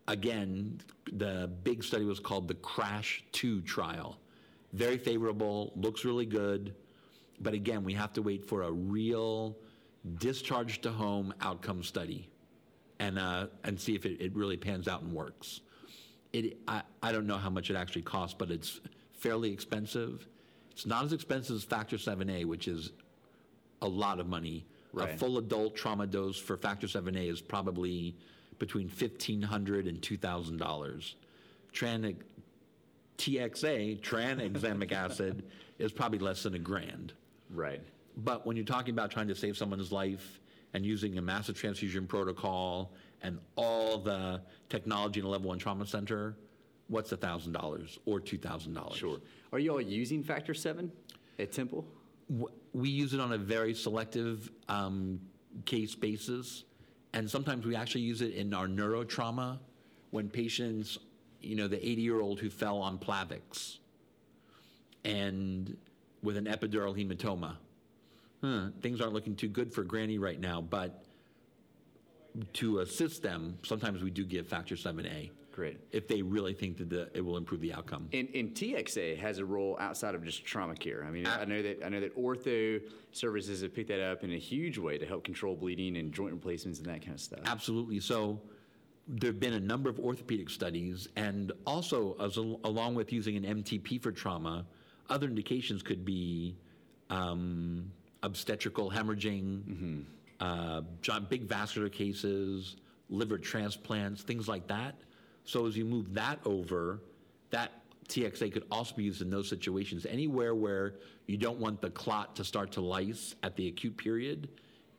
Again, 0.07 0.81
the 1.11 1.49
big 1.63 1.83
study 1.83 2.05
was 2.05 2.19
called 2.19 2.47
the 2.47 2.55
CRASH 2.55 3.23
2 3.31 3.61
trial. 3.61 4.19
Very 4.73 4.97
favorable, 4.97 5.71
looks 5.75 6.05
really 6.05 6.25
good. 6.25 6.75
But 7.39 7.53
again, 7.53 7.83
we 7.83 7.93
have 7.93 8.13
to 8.13 8.21
wait 8.21 8.45
for 8.45 8.63
a 8.63 8.71
real 8.71 9.57
discharge 10.17 10.81
to 10.81 10.91
home 10.91 11.33
outcome 11.41 11.83
study 11.83 12.29
and, 12.99 13.17
uh, 13.17 13.47
and 13.63 13.79
see 13.79 13.95
if 13.95 14.05
it, 14.05 14.21
it 14.21 14.35
really 14.35 14.57
pans 14.57 14.87
out 14.87 15.01
and 15.01 15.11
works. 15.11 15.61
It, 16.33 16.57
I, 16.67 16.83
I 17.01 17.11
don't 17.11 17.27
know 17.27 17.37
how 17.37 17.49
much 17.49 17.69
it 17.69 17.75
actually 17.75 18.03
costs, 18.03 18.35
but 18.37 18.51
it's 18.51 18.79
fairly 19.13 19.51
expensive. 19.51 20.27
It's 20.75 20.85
not 20.85 21.05
as 21.05 21.13
expensive 21.13 21.55
as 21.55 21.63
Factor 21.63 21.95
7A, 21.95 22.43
which 22.43 22.67
is 22.67 22.91
a 23.81 23.87
lot 23.87 24.19
of 24.19 24.27
money. 24.27 24.65
A 24.97 25.17
full 25.17 25.37
adult 25.37 25.75
trauma 25.75 26.05
dose 26.05 26.37
for 26.37 26.57
Factor 26.57 26.85
7A 26.87 27.31
is 27.31 27.41
probably 27.41 28.15
between 28.59 28.89
$1,500 28.89 29.87
and 29.87 30.01
$2,000. 30.01 31.13
Tran- 31.73 32.15
TXA, 33.17 34.01
tranexamic 34.01 34.91
acid, 34.93 35.43
is 35.79 35.93
probably 35.93 36.19
less 36.19 36.43
than 36.43 36.55
a 36.55 36.59
grand. 36.59 37.13
Right. 37.49 37.81
But 38.17 38.45
when 38.45 38.57
you're 38.57 38.65
talking 38.65 38.93
about 38.93 39.11
trying 39.11 39.29
to 39.29 39.35
save 39.35 39.57
someone's 39.57 39.93
life 39.93 40.41
and 40.73 40.85
using 40.85 41.17
a 41.17 41.21
massive 41.21 41.57
transfusion 41.57 42.05
protocol 42.05 42.91
and 43.21 43.39
all 43.55 43.97
the 43.97 44.41
technology 44.67 45.21
in 45.21 45.25
a 45.25 45.29
level 45.29 45.49
one 45.49 45.59
trauma 45.59 45.85
center, 45.85 46.35
what's 46.87 47.11
$1,000 47.11 47.97
or 48.05 48.19
$2,000? 48.19 48.95
Sure. 48.95 49.19
Are 49.51 49.59
you 49.59 49.71
all 49.71 49.81
using 49.81 50.23
factor 50.23 50.53
7 50.53 50.91
at 51.39 51.51
Temple? 51.51 51.85
We 52.73 52.89
use 52.89 53.13
it 53.13 53.19
on 53.19 53.33
a 53.33 53.37
very 53.37 53.73
selective 53.73 54.51
um, 54.67 55.19
case 55.65 55.95
basis, 55.95 56.63
and 57.13 57.29
sometimes 57.29 57.65
we 57.65 57.75
actually 57.75 58.01
use 58.01 58.21
it 58.21 58.33
in 58.33 58.53
our 58.53 58.67
neurotrauma 58.67 59.59
when 60.11 60.29
patients, 60.29 60.97
you 61.41 61.55
know, 61.55 61.67
the 61.67 61.77
80 61.77 62.01
year 62.01 62.19
old 62.19 62.39
who 62.39 62.49
fell 62.49 62.77
on 62.77 62.97
Plavix 62.97 63.77
and 65.03 65.77
with 66.23 66.35
an 66.35 66.45
epidural 66.45 66.95
hematoma. 66.97 67.55
Huh, 68.41 68.69
things 68.81 68.99
aren't 68.99 69.13
looking 69.13 69.35
too 69.35 69.47
good 69.47 69.73
for 69.73 69.83
Granny 69.83 70.17
right 70.17 70.39
now, 70.39 70.61
but 70.61 71.05
to 72.53 72.79
assist 72.79 73.23
them, 73.23 73.57
sometimes 73.63 74.03
we 74.03 74.09
do 74.09 74.25
give 74.25 74.47
factor 74.47 74.75
7A 74.75 75.29
Great. 75.55 75.79
if 75.93 76.05
they 76.09 76.21
really 76.21 76.53
think 76.53 76.75
that 76.79 76.89
the, 76.89 77.09
it 77.13 77.21
will 77.23 77.37
improve 77.37 77.61
the 77.61 77.73
outcome. 77.73 78.09
And, 78.11 78.27
and 78.35 78.53
TXA 78.53 79.17
has 79.19 79.37
a 79.39 79.45
role 79.45 79.77
outside 79.79 80.13
of 80.13 80.21
just 80.25 80.43
trauma 80.43 80.75
care. 80.75 81.05
I 81.07 81.11
mean, 81.11 81.25
Ah. 81.25 81.39
I 81.39 81.45
know 81.45 81.61
that 81.61 81.77
I 81.85 81.87
know 81.87 82.01
that 82.01 82.13
ortho 82.17 82.81
services 83.13 83.61
have 83.61 83.73
picked 83.73 83.87
that 83.87 84.01
up 84.01 84.25
in 84.25 84.31
a 84.33 84.37
huge 84.37 84.77
way 84.77 84.97
to 84.97 85.05
help 85.05 85.23
control 85.23 85.55
bleeding 85.55 85.95
and 85.95 86.11
joint 86.11 86.33
replacements 86.33 86.79
and 86.79 86.87
that 86.89 87.01
kind 87.01 87.13
of 87.13 87.21
stuff. 87.21 87.39
Absolutely. 87.45 88.01
So 88.01 88.41
there 89.07 89.29
have 89.31 89.39
been 89.39 89.53
a 89.53 89.59
number 89.61 89.89
of 89.89 89.97
orthopedic 89.99 90.49
studies, 90.49 91.07
and 91.15 91.53
also 91.65 92.17
as 92.19 92.37
al- 92.37 92.59
along 92.65 92.95
with 92.95 93.13
using 93.13 93.37
an 93.37 93.43
MTP 93.63 94.01
for 94.01 94.11
trauma, 94.11 94.65
other 95.09 95.27
indications 95.27 95.81
could 95.83 96.03
be 96.03 96.57
um, 97.09 97.91
obstetrical 98.23 98.91
hemorrhaging, 98.91 100.03
uh, 100.41 100.81
big 101.29 101.43
vascular 101.43 101.87
cases, 101.87 102.75
liver 103.09 103.37
transplants, 103.37 104.21
things 104.23 104.47
like 104.49 104.67
that. 104.67 104.95
So 105.45 105.65
as 105.67 105.77
you 105.77 105.85
move 105.85 106.13
that 106.15 106.39
over, 106.45 107.01
that 107.51 107.71
TXA 108.09 108.51
could 108.51 108.65
also 108.71 108.95
be 108.95 109.03
used 109.03 109.21
in 109.21 109.29
those 109.29 109.47
situations. 109.47 110.05
Anywhere 110.05 110.53
where 110.55 110.95
you 111.27 111.37
don't 111.37 111.59
want 111.59 111.81
the 111.81 111.89
clot 111.91 112.35
to 112.35 112.43
start 112.43 112.71
to 112.73 112.81
lyse 112.81 113.35
at 113.43 113.55
the 113.55 113.67
acute 113.67 113.95
period, 113.97 114.49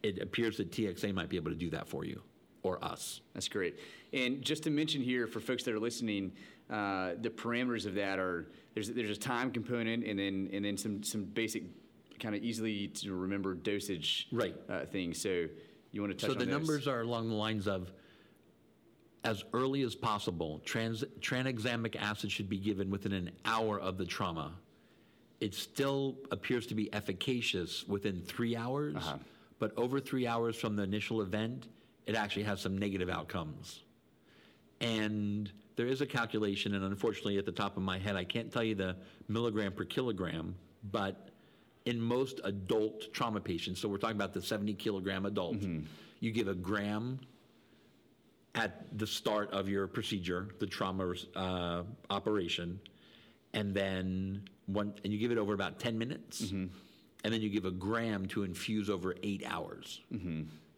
it 0.03 0.23
appears 0.23 0.57
that 0.57 0.71
TXA 0.71 1.13
might 1.15 1.29
be 1.29 1.37
able 1.37 1.51
to 1.51 1.57
do 1.57 1.71
that 1.71 1.89
for 1.89 2.05
you 2.05 2.23
or 2.63 2.83
us. 2.85 3.21
That's 3.35 3.49
great. 3.49 3.79
And 4.13 4.43
just 4.43 4.63
to 4.65 4.71
mention 4.71 5.03
here 5.03 5.27
for 5.27 5.41
folks 5.41 5.63
that 5.65 5.75
are 5.75 5.79
listening, 5.81 6.33
uh, 6.71 7.13
the 7.21 7.31
parameters 7.31 7.87
of 7.87 7.95
that 7.95 8.19
are 8.19 8.49
there's 8.75 8.91
there's 8.91 9.11
a 9.17 9.21
time 9.21 9.51
component 9.53 10.05
and 10.05 10.19
then 10.19 10.49
and 10.53 10.65
then 10.65 10.77
some 10.77 11.03
some 11.03 11.25
basic 11.25 11.63
kind 12.19 12.35
of 12.35 12.43
easily 12.43 12.89
to 12.89 13.15
remember 13.15 13.55
dosage 13.55 14.27
Right. 14.33 14.57
uh, 14.69 14.85
things. 14.87 15.21
So 15.21 15.47
you 15.93 16.01
want 16.01 16.19
to 16.19 16.27
touch 16.27 16.33
So 16.33 16.39
the 16.39 16.45
those? 16.45 16.53
numbers 16.53 16.89
are 16.89 17.03
along 17.03 17.29
the 17.29 17.35
lines 17.35 17.69
of 17.69 17.93
as 19.27 19.43
early 19.53 19.83
as 19.83 19.95
possible, 19.97 20.61
trans, 20.65 21.03
tranexamic 21.21 21.97
acid 21.97 22.31
should 22.31 22.49
be 22.49 22.59
given 22.59 22.89
within 22.91 23.13
an 23.13 23.31
hour 23.45 23.79
of 23.81 23.99
the 23.99 24.05
trauma. 24.05 24.53
It 25.41 25.53
still 25.53 26.17
appears 26.31 26.67
to 26.69 26.75
be 26.75 26.93
efficacious 26.95 27.85
within 27.89 28.23
three 28.23 28.55
hours, 28.57 28.95
Uh-huh. 28.97 29.19
but 29.59 29.77
over 29.77 29.99
three 30.01 30.27
hours 30.29 30.55
from 30.57 30.77
the 30.77 30.85
initial 30.85 31.21
event, 31.23 31.67
it 32.07 32.15
actually 32.15 32.45
has 32.45 32.61
some 32.61 32.79
negative 32.79 33.09
outcomes. 33.11 33.81
And 34.81 35.51
there 35.75 35.87
is 35.89 36.01
a 36.03 36.07
calculation, 36.07 36.75
and 36.75 36.85
unfortunately, 36.85 37.39
at 37.39 37.47
the 37.47 37.53
top 37.53 37.77
of 37.77 37.83
my 37.83 37.99
head, 37.99 38.15
I 38.15 38.25
can't 38.25 38.53
tell 38.53 38.63
you 38.63 38.75
the 38.77 38.97
milligram 39.29 39.73
per 39.73 39.85
kilogram, 39.85 40.55
but 40.93 41.31
in 41.85 42.01
most 42.01 42.41
adult 42.45 43.13
trauma 43.13 43.41
patients, 43.41 43.81
so 43.81 43.89
we're 43.89 43.99
talking 43.99 44.17
about 44.17 44.35
the 44.35 44.43
70 44.43 44.75
kilogram 44.75 45.27
adult, 45.27 45.57
you 46.21 46.31
give 46.31 46.47
a 46.49 46.55
gram 46.55 47.19
at 48.57 48.99
the 48.99 49.07
start 49.07 49.53
of 49.53 49.69
your 49.69 49.87
procedure, 49.87 50.49
the 50.59 50.67
trauma 50.67 51.15
uh, 51.37 51.83
operation, 52.11 52.81
and 53.53 53.75
then 53.75 54.43
one, 54.67 54.95
and 55.05 55.13
you 55.13 55.19
give 55.19 55.31
it 55.31 55.39
over 55.39 55.55
about 55.55 55.79
10 55.79 55.97
minutes, 55.97 56.41
and 57.25 57.33
then 57.33 57.41
you 57.41 57.49
give 57.49 57.65
a 57.67 57.71
gram 57.71 58.27
to 58.27 58.43
infuse 58.43 58.91
over 58.91 59.15
eight 59.23 59.45
hours. 59.47 60.01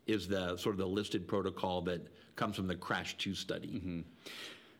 Is 0.06 0.26
the 0.28 0.56
sort 0.56 0.74
of 0.74 0.78
the 0.78 0.86
listed 0.86 1.28
protocol 1.28 1.82
that 1.82 2.06
comes 2.38 2.56
from 2.56 2.66
the 2.66 2.76
Crash 2.76 3.16
2 3.18 3.34
study. 3.34 3.68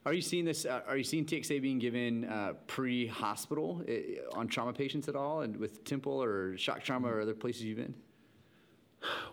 Are 0.07 0.14
you 0.14 0.22
seeing 0.22 0.46
this? 0.46 0.64
Uh, 0.64 0.80
are 0.88 0.96
you 0.96 1.05
seeing 1.05 1.26
TXA 1.26 1.61
being 1.61 1.78
given 1.78 2.24
uh, 2.24 2.55
pre-hospital 2.66 3.82
uh, 3.86 4.38
on 4.38 4.49
trauma 4.49 4.72
patients 4.72 5.09
at 5.09 5.16
all, 5.16 5.42
and 5.42 5.57
with 5.57 5.84
Temple 5.84 6.22
or 6.22 6.57
shock 6.57 6.82
trauma 6.82 7.09
or 7.09 7.20
other 7.20 7.34
places 7.34 7.64
you've 7.64 7.76
been? 7.76 7.94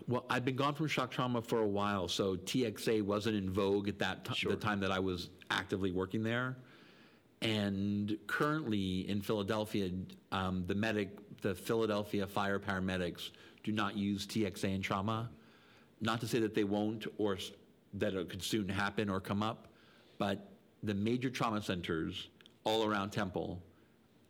Well, 0.06 0.24
I've 0.30 0.44
been 0.44 0.56
gone 0.56 0.74
from 0.74 0.86
shock 0.86 1.10
trauma 1.10 1.42
for 1.42 1.60
a 1.60 1.66
while, 1.66 2.06
so 2.08 2.36
TXA 2.36 3.02
wasn't 3.02 3.36
in 3.36 3.50
vogue 3.50 3.88
at 3.88 3.98
that 3.98 4.24
t- 4.24 4.34
Sure. 4.34 4.50
the 4.52 4.56
time 4.56 4.78
that 4.80 4.92
I 4.92 4.98
was 5.00 5.30
actively 5.50 5.90
working 5.90 6.22
there. 6.22 6.56
And 7.42 8.16
currently 8.26 9.08
in 9.08 9.20
Philadelphia, 9.20 9.90
um, 10.32 10.64
the 10.66 10.74
medic, 10.74 11.18
the 11.42 11.54
Philadelphia 11.54 12.26
fire 12.26 12.58
paramedics 12.58 13.30
do 13.62 13.72
not 13.72 13.96
use 13.96 14.26
TXA 14.26 14.74
in 14.74 14.80
trauma. 14.82 15.28
Not 16.00 16.20
to 16.20 16.28
say 16.28 16.38
that 16.40 16.54
they 16.54 16.64
won't 16.64 17.06
or 17.18 17.36
that 17.94 18.14
it 18.14 18.28
could 18.28 18.42
soon 18.42 18.68
happen 18.68 19.10
or 19.10 19.20
come 19.20 19.42
up, 19.42 19.68
but 20.18 20.50
the 20.82 20.94
major 20.94 21.30
trauma 21.30 21.60
centers 21.60 22.28
all 22.64 22.84
around 22.84 23.10
Temple, 23.10 23.62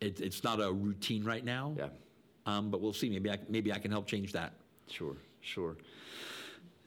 it, 0.01 0.21
it's 0.21 0.43
not 0.43 0.61
a 0.61 0.73
routine 0.73 1.25
right 1.25 1.45
now. 1.45 1.75
Yeah. 1.77 1.89
Um, 2.47 2.71
but 2.71 2.81
we'll 2.81 2.93
see. 2.93 3.11
Maybe 3.11 3.31
I, 3.31 3.39
maybe 3.49 3.73
I 3.73 3.79
can 3.79 3.91
help 3.91 4.07
change 4.07 4.33
that. 4.33 4.53
Sure, 4.89 5.17
sure. 5.41 5.77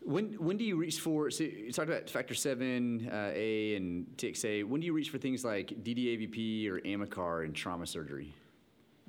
When 0.02 0.34
when 0.34 0.58
do 0.58 0.64
you 0.64 0.78
reach 0.78 1.00
for? 1.00 1.30
So 1.30 1.44
you 1.44 1.72
talked 1.72 1.90
about 1.90 2.10
factor 2.10 2.34
seven 2.34 3.10
uh, 3.12 3.32
A 3.34 3.76
and 3.76 4.08
TXA. 4.16 4.64
When 4.64 4.80
do 4.82 4.88
you 4.88 4.94
reach 4.94 5.10
for 5.10 5.18
things 5.18 5.44
like 5.44 5.68
DDAVP 5.84 6.70
or 6.70 6.80
Amicar 6.82 7.46
in 7.46 7.54
trauma 7.54 7.86
surgery? 7.86 8.34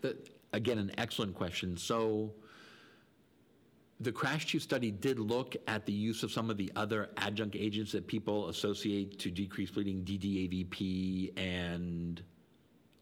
The, 0.01 0.17
again, 0.53 0.79
an 0.79 0.93
excellent 0.99 1.35
question. 1.35 1.77
So, 1.77 2.33
the 4.01 4.11
Crash 4.11 4.47
2 4.47 4.59
study 4.59 4.91
did 4.91 5.19
look 5.19 5.57
at 5.67 5.85
the 5.85 5.93
use 5.93 6.23
of 6.23 6.33
some 6.33 6.49
of 6.49 6.57
the 6.57 6.73
other 6.75 7.11
adjunct 7.19 7.55
agents 7.55 7.93
that 7.93 8.07
people 8.07 8.49
associate 8.49 9.19
to 9.19 9.31
decrease 9.31 9.71
bleeding, 9.71 10.03
DDAVP 10.05 11.39
and 11.39 12.23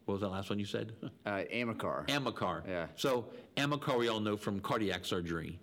what 0.05 0.13
was 0.13 0.21
that 0.21 0.29
last 0.29 0.49
one 0.49 0.57
you 0.57 0.65
said? 0.65 0.93
Uh, 1.25 1.43
Amicar. 1.53 2.07
Amicar. 2.07 2.67
Yeah. 2.67 2.87
So, 2.95 3.25
Amicar 3.57 3.99
we 3.99 4.07
all 4.07 4.19
know 4.19 4.35
from 4.35 4.59
cardiac 4.59 5.05
surgery. 5.05 5.59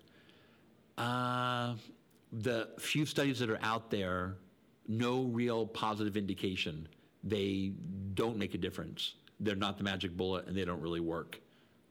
Uh, 0.97 1.75
the 2.31 2.69
few 2.79 3.05
studies 3.05 3.39
that 3.39 3.49
are 3.49 3.59
out 3.61 3.89
there, 3.89 4.35
no 4.87 5.23
real 5.23 5.65
positive 5.65 6.17
indication. 6.17 6.87
They 7.23 7.73
don't 8.13 8.37
make 8.37 8.53
a 8.53 8.57
difference. 8.57 9.15
They're 9.39 9.55
not 9.55 9.77
the 9.77 9.83
magic 9.83 10.15
bullet 10.15 10.47
and 10.47 10.57
they 10.57 10.65
don't 10.65 10.81
really 10.81 10.99
work 10.99 11.39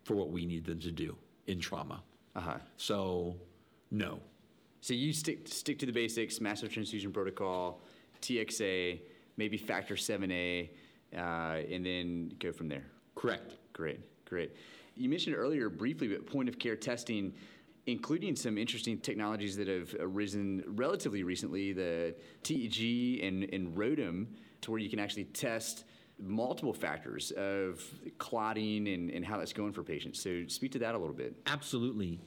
for 0.05 0.15
what 0.15 0.31
we 0.31 0.47
need 0.47 0.65
them 0.65 0.81
to 0.81 0.91
do 0.91 1.17
in 1.47 1.61
trauma. 1.61 2.03
Uh 2.35 2.41
huh. 2.41 2.59
So, 2.77 3.37
no. 3.91 4.21
So 4.81 4.95
you 4.95 5.13
stick 5.13 5.49
stick 5.49 5.79
to 5.81 5.87
the 5.87 5.93
basics: 5.93 6.41
massive 6.41 6.73
transfusion 6.73 7.13
protocol, 7.13 7.81
TXA, 8.21 9.01
maybe 9.37 9.57
factor 9.57 9.97
seven 9.97 10.31
A, 10.31 10.71
uh, 11.17 11.19
and 11.71 11.85
then 11.85 12.33
go 12.39 12.53
from 12.53 12.69
there. 12.69 12.85
Correct. 13.15 13.55
Great, 13.73 14.01
great. 14.25 14.53
You 14.95 15.09
mentioned 15.09 15.37
earlier 15.37 15.69
briefly, 15.69 16.09
but 16.09 16.27
point 16.27 16.49
of 16.49 16.59
care 16.59 16.77
testing, 16.77 17.35
including 17.87 18.34
some 18.34 18.59
interesting 18.59 18.99
technologies 18.99 19.57
that 19.57 19.68
have 19.68 19.95
arisen 20.01 20.64
relatively 20.66 21.22
recently, 21.22 21.72
the 21.72 22.14
TEG 22.43 23.22
and, 23.22 23.45
and 23.53 23.76
ROTEM, 23.76 24.26
to 24.62 24.70
where 24.72 24.80
you 24.80 24.91
can 24.91 24.99
actually 24.99 25.24
test 25.24 25.84
multiple 26.18 26.72
factors 26.72 27.30
of 27.32 27.82
clotting 28.18 28.89
and, 28.89 29.11
and 29.11 29.24
how 29.24 29.39
that's 29.39 29.53
going 29.53 29.72
for 29.72 29.82
patients. 29.82 30.20
So 30.20 30.45
speak 30.49 30.72
to 30.72 30.78
that 30.80 30.95
a 30.95 30.99
little 30.99 31.14
bit. 31.14 31.34
Absolutely. 31.47 32.20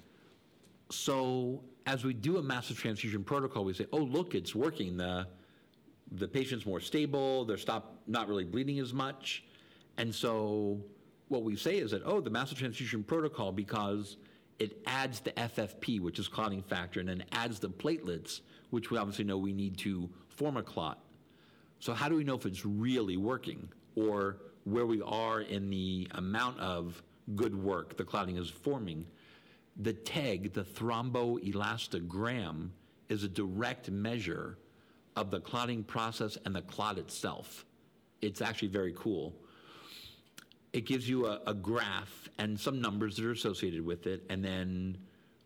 So 0.91 1.63
as 1.85 2.05
we 2.05 2.13
do 2.13 2.37
a 2.37 2.41
massive 2.41 2.77
transfusion 2.77 3.23
protocol, 3.23 3.65
we 3.65 3.73
say, 3.73 3.87
"Oh, 3.91 3.97
look, 3.97 4.35
it's 4.35 4.55
working. 4.55 4.95
the 4.97 5.27
The 6.11 6.27
patient's 6.27 6.65
more 6.65 6.79
stable. 6.79 7.45
They're 7.45 7.57
stop 7.57 8.01
not 8.07 8.27
really 8.27 8.45
bleeding 8.45 8.79
as 8.79 8.93
much." 8.93 9.43
And 9.97 10.13
so 10.13 10.81
what 11.27 11.43
we 11.43 11.55
say 11.55 11.77
is 11.77 11.91
that, 11.91 12.01
"Oh, 12.05 12.21
the 12.21 12.29
massive 12.29 12.57
transfusion 12.57 13.03
protocol 13.03 13.51
because 13.51 14.17
it 14.59 14.83
adds 14.85 15.21
the 15.21 15.31
FFP, 15.31 15.99
which 15.99 16.19
is 16.19 16.27
clotting 16.27 16.61
factor, 16.61 16.99
and 16.99 17.09
then 17.09 17.23
adds 17.31 17.59
the 17.59 17.69
platelets, 17.69 18.41
which 18.69 18.91
we 18.91 18.97
obviously 18.97 19.25
know 19.25 19.37
we 19.37 19.53
need 19.53 19.77
to 19.79 20.09
form 20.27 20.57
a 20.57 20.63
clot." 20.63 21.03
So 21.79 21.93
how 21.93 22.09
do 22.09 22.15
we 22.15 22.25
know 22.25 22.35
if 22.35 22.45
it's 22.45 22.65
really 22.65 23.17
working 23.17 23.69
or 23.95 24.41
where 24.65 24.85
we 24.85 25.01
are 25.01 25.41
in 25.41 25.69
the 25.69 26.09
amount 26.11 26.59
of 26.59 27.01
good 27.35 27.55
work 27.55 27.95
the 27.95 28.03
clotting 28.03 28.35
is 28.35 28.49
forming? 28.49 29.07
The 29.77 29.93
TEG, 29.93 30.51
the 30.53 30.65
thromboelastogram, 30.65 32.71
is 33.07 33.23
a 33.23 33.29
direct 33.29 33.89
measure 33.89 34.57
of 35.15 35.31
the 35.31 35.39
clotting 35.39 35.83
process 35.83 36.37
and 36.45 36.55
the 36.55 36.61
clot 36.61 36.97
itself. 36.97 37.65
It's 38.21 38.41
actually 38.41 38.67
very 38.67 38.93
cool. 38.95 39.33
It 40.73 40.85
gives 40.85 41.09
you 41.09 41.25
a, 41.25 41.41
a 41.47 41.53
graph 41.53 42.29
and 42.37 42.59
some 42.59 42.79
numbers 42.81 43.15
that 43.17 43.25
are 43.25 43.31
associated 43.31 43.83
with 43.85 44.05
it, 44.07 44.23
and 44.29 44.43
then 44.43 44.97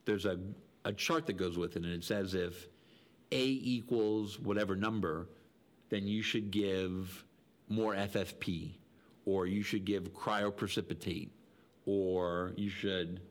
there's 0.06 0.26
a, 0.26 0.38
a 0.86 0.92
chart 0.94 1.26
that 1.28 1.34
goes 1.38 1.58
with 1.58 1.76
it, 1.78 1.84
and 1.84 1.94
it 1.94 2.04
says 2.04 2.34
if 2.34 2.68
A 3.32 3.44
equals 3.46 4.38
whatever 4.40 4.76
number, 4.76 5.30
then 5.90 6.08
you 6.08 6.22
should 6.22 6.52
give 6.52 7.24
more 7.70 7.94
FFP, 7.96 8.72
or 9.26 9.48
you 9.48 9.64
should 9.64 9.86
give 9.86 10.14
cryoprecipitate, 10.14 11.30
or 11.86 12.52
you 12.58 12.70
should 12.70 13.22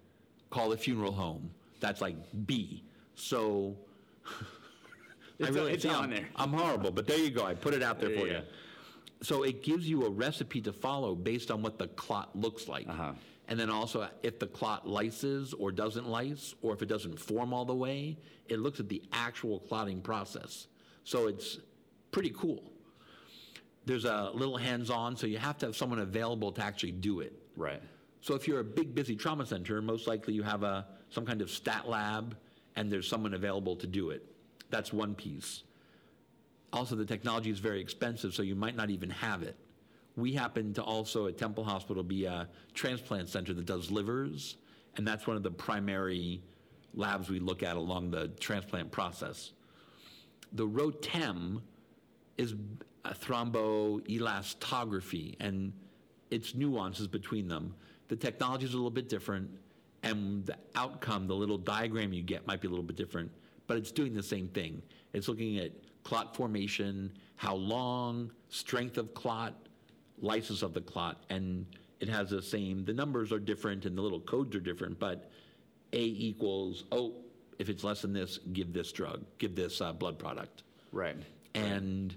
call 0.50 0.70
the 0.70 0.76
funeral 0.78 1.12
home. 1.12 1.50
That's 1.80 2.00
like 2.00 2.16
B. 2.46 2.84
So 3.14 3.76
It's- 5.38 5.54
it's 5.56 5.84
on 5.84 6.04
I'm, 6.04 6.10
there. 6.10 6.28
I'm 6.36 6.52
horrible, 6.52 6.90
but 6.92 7.06
there 7.06 7.18
you 7.18 7.30
go. 7.30 7.44
I 7.44 7.54
put 7.54 7.74
it 7.74 7.82
out 7.82 7.98
there 8.00 8.10
There 8.10 8.18
for 8.18 8.26
you 8.26 8.32
you. 8.34 8.42
So 9.22 9.44
it 9.44 9.62
gives 9.62 9.88
you 9.88 10.04
a 10.04 10.10
recipe 10.10 10.60
to 10.62 10.72
follow 10.72 11.14
based 11.14 11.50
on 11.50 11.62
what 11.62 11.78
the 11.78 11.88
clot 11.88 12.34
looks 12.34 12.68
like. 12.68 12.88
Uh-huh. 12.88 13.12
And 13.48 13.58
then 13.58 13.70
also 13.70 14.08
if 14.22 14.38
the 14.38 14.46
clot 14.46 14.88
lyses 14.88 15.52
or 15.52 15.70
doesn't 15.72 16.08
lyse, 16.08 16.54
or 16.62 16.74
if 16.74 16.82
it 16.82 16.86
doesn't 16.86 17.18
form 17.18 17.52
all 17.52 17.64
the 17.64 17.74
way, 17.74 18.18
it 18.48 18.58
looks 18.58 18.80
at 18.80 18.88
the 18.88 19.02
actual 19.12 19.60
clotting 19.60 20.00
process. 20.00 20.66
So 21.04 21.26
it's 21.28 21.58
pretty 22.10 22.30
cool. 22.36 22.72
There's 23.84 24.04
a 24.04 24.30
little 24.32 24.56
hands-on, 24.56 25.16
so 25.16 25.26
you 25.26 25.38
have 25.38 25.58
to 25.58 25.66
have 25.66 25.76
someone 25.76 25.98
available 25.98 26.52
to 26.52 26.62
actually 26.62 26.92
do 26.92 27.20
it. 27.20 27.32
Right. 27.56 27.82
So 28.20 28.34
if 28.34 28.46
you're 28.46 28.60
a 28.60 28.64
big, 28.64 28.94
busy 28.94 29.16
trauma 29.16 29.44
center, 29.44 29.82
most 29.82 30.06
likely 30.06 30.34
you 30.34 30.44
have 30.44 30.62
a 30.62 30.86
some 31.10 31.26
kind 31.26 31.42
of 31.42 31.50
stat 31.50 31.88
lab, 31.88 32.36
and 32.76 32.90
there's 32.90 33.08
someone 33.08 33.34
available 33.34 33.76
to 33.76 33.86
do 33.86 34.10
it. 34.10 34.24
That's 34.70 34.92
one 34.92 35.14
piece. 35.14 35.64
Also, 36.72 36.96
the 36.96 37.04
technology 37.04 37.50
is 37.50 37.58
very 37.58 37.80
expensive, 37.80 38.34
so 38.34 38.42
you 38.42 38.54
might 38.54 38.74
not 38.74 38.88
even 38.88 39.10
have 39.10 39.42
it. 39.42 39.56
We 40.16 40.32
happen 40.32 40.72
to 40.74 40.82
also 40.82 41.26
at 41.26 41.38
Temple 41.38 41.64
Hospital 41.64 42.02
be 42.02 42.24
a 42.24 42.48
transplant 42.74 43.28
center 43.28 43.52
that 43.54 43.66
does 43.66 43.90
livers, 43.90 44.56
and 44.96 45.06
that's 45.06 45.26
one 45.26 45.36
of 45.36 45.42
the 45.42 45.50
primary 45.50 46.42
labs 46.94 47.30
we 47.30 47.40
look 47.40 47.62
at 47.62 47.76
along 47.76 48.10
the 48.10 48.28
transplant 48.40 48.90
process. 48.90 49.52
The 50.52 50.66
ROTEM 50.66 51.62
is 52.36 52.54
thromboelastography, 53.04 55.36
and 55.40 55.72
its 56.30 56.54
nuances 56.54 57.06
between 57.06 57.48
them. 57.48 57.74
The 58.08 58.16
technology 58.16 58.66
is 58.66 58.74
a 58.74 58.76
little 58.76 58.90
bit 58.90 59.08
different, 59.08 59.50
and 60.02 60.44
the 60.46 60.56
outcome, 60.74 61.26
the 61.26 61.34
little 61.34 61.58
diagram 61.58 62.12
you 62.12 62.22
get, 62.22 62.46
might 62.46 62.60
be 62.60 62.66
a 62.66 62.70
little 62.70 62.84
bit 62.84 62.96
different, 62.96 63.30
but 63.66 63.76
it's 63.76 63.92
doing 63.92 64.14
the 64.14 64.22
same 64.22 64.48
thing. 64.48 64.82
It's 65.12 65.28
looking 65.28 65.58
at 65.58 65.72
clot 66.04 66.36
formation, 66.36 67.12
how 67.36 67.54
long, 67.54 68.30
strength 68.48 68.98
of 68.98 69.14
clot, 69.14 69.54
lysis 70.20 70.62
of 70.62 70.74
the 70.74 70.80
clot, 70.80 71.24
and 71.30 71.66
it 72.00 72.08
has 72.08 72.30
the 72.30 72.42
same, 72.42 72.84
the 72.84 72.92
numbers 72.92 73.32
are 73.32 73.38
different 73.38 73.86
and 73.86 73.96
the 73.96 74.02
little 74.02 74.20
codes 74.20 74.54
are 74.56 74.60
different, 74.60 74.98
but 74.98 75.30
A 75.92 76.02
equals, 76.02 76.84
oh, 76.92 77.14
if 77.58 77.68
it's 77.68 77.84
less 77.84 78.02
than 78.02 78.12
this, 78.12 78.38
give 78.52 78.72
this 78.72 78.90
drug, 78.90 79.24
give 79.38 79.54
this 79.54 79.80
uh, 79.80 79.92
blood 79.92 80.18
product. 80.18 80.64
Right. 80.90 81.16
And 81.54 82.14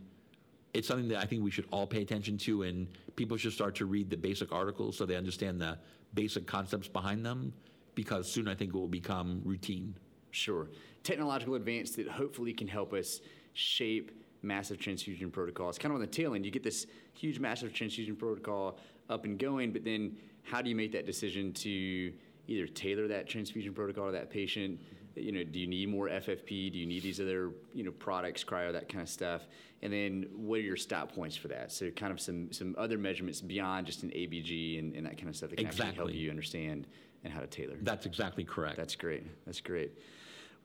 it's 0.74 0.88
something 0.88 1.08
that 1.10 1.20
I 1.20 1.26
think 1.26 1.44
we 1.44 1.52
should 1.52 1.68
all 1.72 1.86
pay 1.86 2.02
attention 2.02 2.38
to, 2.40 2.64
and 2.64 2.88
people 3.16 3.38
should 3.38 3.54
start 3.54 3.76
to 3.76 3.86
read 3.86 4.10
the 4.10 4.18
basic 4.18 4.52
articles 4.52 4.98
so 4.98 5.06
they 5.06 5.16
understand 5.16 5.62
the 5.62 5.78
basic 6.14 6.48
concepts 6.48 6.88
behind 6.88 7.26
them, 7.26 7.54
because 7.94 8.32
soon 8.32 8.48
I 8.48 8.56
think 8.56 8.74
it 8.74 8.78
will 8.78 8.88
become 8.88 9.42
routine. 9.46 9.96
Sure. 10.32 10.70
Technological 11.04 11.56
advance 11.56 11.92
that 11.96 12.08
hopefully 12.08 12.54
can 12.54 12.68
help 12.68 12.94
us 12.94 13.22
shape 13.56 14.12
massive 14.44 14.78
transfusion 14.78 15.32
protocol. 15.32 15.70
It's 15.70 15.80
Kind 15.80 15.92
of 15.92 15.96
on 15.96 16.02
the 16.02 16.08
tail 16.08 16.36
end, 16.36 16.46
you 16.46 16.52
get 16.52 16.64
this 16.64 16.86
huge 17.14 17.40
massive 17.40 17.74
transfusion 17.74 18.16
protocol 18.16 18.78
up 19.10 19.26
and 19.26 19.40
going, 19.40 19.72
but 19.72 19.84
then 19.84 20.16
how 20.44 20.62
do 20.62 20.70
you 20.70 20.76
make 20.76 20.92
that 20.92 21.06
decision 21.06 21.52
to 21.54 22.14
either 22.48 22.68
tailor 22.68 23.08
that 23.08 23.28
transfusion 23.28 23.74
protocol 23.74 24.06
to 24.08 24.12
that 24.12 24.30
patient, 24.30 24.80
you 25.16 25.32
know, 25.32 25.44
do 25.44 25.60
you 25.60 25.68
need 25.68 25.90
more 25.90 26.10
FFP? 26.10 26.72
Do 26.72 26.78
you 26.78 26.86
need 26.86 27.02
these 27.02 27.20
other, 27.20 27.52
you 27.74 27.84
know, 27.84 27.92
products, 27.92 28.44
cryo, 28.44 28.72
that 28.74 28.90
kind 28.90 29.02
of 29.02 29.10
stuff? 29.10 29.48
And 29.82 29.92
then 29.92 30.28
what 30.36 30.60
are 30.60 30.64
your 30.64 30.76
stop 30.76 31.14
points 31.14 31.36
for 31.36 31.48
that? 31.48 31.72
So 31.72 31.90
kind 31.92 32.12
of 32.12 32.20
some 32.20 32.52
some 32.52 32.76
other 32.78 32.98
measurements 32.98 33.42
beyond 33.42 33.86
just 33.88 34.04
an 34.04 34.10
ABG 34.10 34.80
and, 34.80 34.96
and 34.96 35.06
that 35.06 35.18
kind 35.18 35.30
of 35.30 35.36
stuff 35.36 35.52
that 35.52 35.58
can 35.58 35.68
actually 35.68 35.94
help 35.94 36.14
you 36.14 36.30
understand 36.30 36.88
and 37.24 37.34
how 37.34 37.40
to 37.40 37.48
tailor. 37.48 37.78
That's 37.82 38.06
exactly 38.06 38.44
correct. 38.44 38.78
That's 38.78 38.96
great. 38.96 39.24
That's 39.46 39.62
great. 39.62 39.94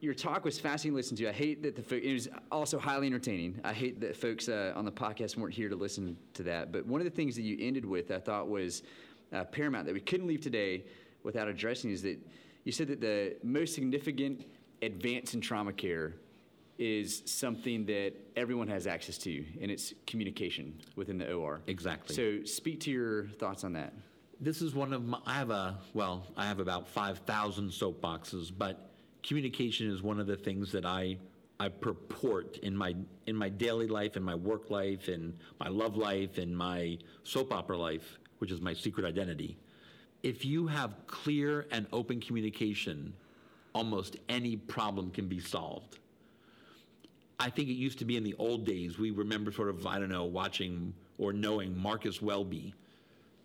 Your 0.00 0.14
talk 0.14 0.46
was 0.46 0.58
fascinating 0.58 0.92
to 0.92 0.96
listen 0.96 1.16
to. 1.18 1.28
I 1.28 1.32
hate 1.32 1.62
that 1.62 1.76
the 1.76 1.82
fo- 1.82 1.96
it 1.96 2.12
was 2.12 2.28
also 2.50 2.78
highly 2.78 3.06
entertaining. 3.06 3.60
I 3.62 3.74
hate 3.74 4.00
that 4.00 4.16
folks 4.16 4.48
uh, 4.48 4.72
on 4.74 4.86
the 4.86 4.92
podcast 4.92 5.36
weren't 5.36 5.52
here 5.52 5.68
to 5.68 5.76
listen 5.76 6.16
to 6.34 6.42
that. 6.44 6.72
But 6.72 6.86
one 6.86 7.02
of 7.02 7.04
the 7.04 7.10
things 7.10 7.36
that 7.36 7.42
you 7.42 7.58
ended 7.60 7.84
with, 7.84 8.10
I 8.10 8.18
thought 8.18 8.48
was 8.48 8.82
uh, 9.32 9.44
paramount 9.44 9.84
that 9.86 9.92
we 9.92 10.00
couldn't 10.00 10.26
leave 10.26 10.40
today 10.40 10.84
without 11.22 11.48
addressing 11.48 11.90
is 11.90 12.00
that 12.02 12.18
you 12.64 12.72
said 12.72 12.88
that 12.88 13.00
the 13.00 13.36
most 13.42 13.74
significant 13.74 14.46
advance 14.80 15.34
in 15.34 15.40
trauma 15.42 15.72
care 15.72 16.14
is 16.78 17.22
something 17.26 17.84
that 17.84 18.14
everyone 18.36 18.68
has 18.68 18.86
access 18.86 19.18
to, 19.18 19.44
and 19.60 19.70
it's 19.70 19.92
communication 20.06 20.80
within 20.96 21.18
the 21.18 21.30
OR. 21.30 21.60
Exactly. 21.66 22.14
So 22.14 22.44
speak 22.44 22.80
to 22.80 22.90
your 22.90 23.28
thoughts 23.38 23.64
on 23.64 23.74
that. 23.74 23.92
This 24.40 24.62
is 24.62 24.74
one 24.74 24.94
of 24.94 25.04
my, 25.04 25.18
I 25.26 25.34
have 25.34 25.50
a, 25.50 25.78
well, 25.92 26.26
I 26.38 26.46
have 26.46 26.58
about 26.58 26.88
5,000 26.88 27.68
soapboxes, 27.68 28.50
but 28.56 28.89
communication 29.22 29.90
is 29.90 30.02
one 30.02 30.20
of 30.20 30.26
the 30.26 30.36
things 30.36 30.72
that 30.72 30.84
I, 30.84 31.16
I 31.58 31.68
purport 31.68 32.58
in 32.58 32.76
my, 32.76 32.94
in 33.26 33.36
my 33.36 33.48
daily 33.48 33.86
life, 33.86 34.16
in 34.16 34.22
my 34.22 34.34
work 34.34 34.70
life, 34.70 35.08
in 35.08 35.34
my 35.58 35.68
love 35.68 35.96
life, 35.96 36.38
in 36.38 36.54
my 36.54 36.98
soap 37.22 37.52
opera 37.52 37.76
life, 37.76 38.18
which 38.38 38.50
is 38.50 38.60
my 38.60 38.74
secret 38.74 39.04
identity. 39.06 39.56
If 40.22 40.44
you 40.44 40.66
have 40.66 40.94
clear 41.06 41.66
and 41.70 41.86
open 41.92 42.20
communication, 42.20 43.14
almost 43.74 44.16
any 44.28 44.56
problem 44.56 45.10
can 45.10 45.28
be 45.28 45.40
solved. 45.40 45.98
I 47.38 47.48
think 47.48 47.70
it 47.70 47.74
used 47.74 47.98
to 48.00 48.04
be 48.04 48.16
in 48.16 48.24
the 48.24 48.34
old 48.38 48.66
days, 48.66 48.98
we 48.98 49.10
remember 49.10 49.50
sort 49.50 49.70
of, 49.70 49.86
I 49.86 49.98
don't 49.98 50.10
know, 50.10 50.24
watching 50.24 50.92
or 51.16 51.32
knowing 51.32 51.76
Marcus 51.76 52.20
Welby, 52.20 52.74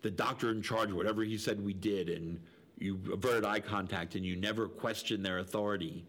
the 0.02 0.10
doctor 0.10 0.50
in 0.50 0.60
charge, 0.60 0.92
whatever 0.92 1.22
he 1.22 1.38
said 1.38 1.64
we 1.64 1.72
did, 1.72 2.10
and 2.10 2.38
you 2.78 3.00
averted 3.12 3.44
eye 3.44 3.60
contact 3.60 4.14
and 4.14 4.24
you 4.24 4.36
never 4.36 4.68
question 4.68 5.22
their 5.22 5.38
authority. 5.38 6.04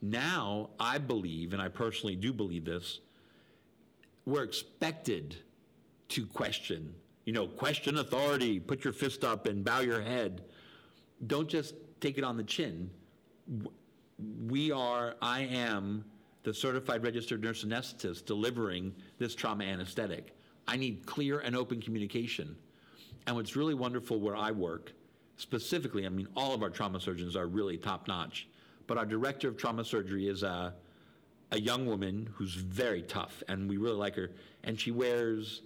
Now, 0.00 0.70
I 0.80 0.98
believe, 0.98 1.52
and 1.52 1.62
I 1.62 1.68
personally 1.68 2.16
do 2.16 2.32
believe 2.32 2.64
this, 2.64 3.00
we're 4.26 4.42
expected 4.42 5.36
to 6.08 6.26
question. 6.26 6.94
You 7.24 7.32
know, 7.32 7.46
question 7.46 7.98
authority, 7.98 8.58
put 8.58 8.84
your 8.84 8.92
fist 8.92 9.24
up 9.24 9.46
and 9.46 9.64
bow 9.64 9.80
your 9.80 10.00
head. 10.00 10.42
Don't 11.26 11.48
just 11.48 11.74
take 12.00 12.18
it 12.18 12.24
on 12.24 12.36
the 12.36 12.42
chin 12.42 12.90
we 14.48 14.70
are, 14.70 15.14
I 15.20 15.40
am 15.40 16.04
the 16.42 16.52
certified 16.52 17.02
registered 17.02 17.42
nurse 17.42 17.64
anesthetist 17.64 18.26
delivering 18.26 18.94
this 19.18 19.34
trauma 19.34 19.64
anesthetic. 19.64 20.36
I 20.66 20.76
need 20.76 21.06
clear 21.06 21.40
and 21.40 21.56
open 21.56 21.80
communication. 21.80 22.56
And 23.26 23.36
what's 23.36 23.56
really 23.56 23.74
wonderful 23.74 24.20
where 24.20 24.36
I 24.36 24.50
work, 24.50 24.92
specifically, 25.36 26.06
I 26.06 26.08
mean, 26.08 26.28
all 26.36 26.54
of 26.54 26.62
our 26.62 26.70
trauma 26.70 27.00
surgeons 27.00 27.36
are 27.36 27.46
really 27.46 27.76
top 27.76 28.08
notch, 28.08 28.48
but 28.86 28.98
our 28.98 29.06
director 29.06 29.48
of 29.48 29.56
trauma 29.56 29.84
surgery 29.84 30.28
is 30.28 30.42
a, 30.42 30.74
a 31.50 31.60
young 31.60 31.86
woman 31.86 32.28
who's 32.34 32.54
very 32.54 33.02
tough, 33.02 33.42
and 33.48 33.68
we 33.68 33.76
really 33.76 33.96
like 33.96 34.14
her. 34.16 34.30
And 34.64 34.78
she 34.78 34.90
wears 34.90 35.62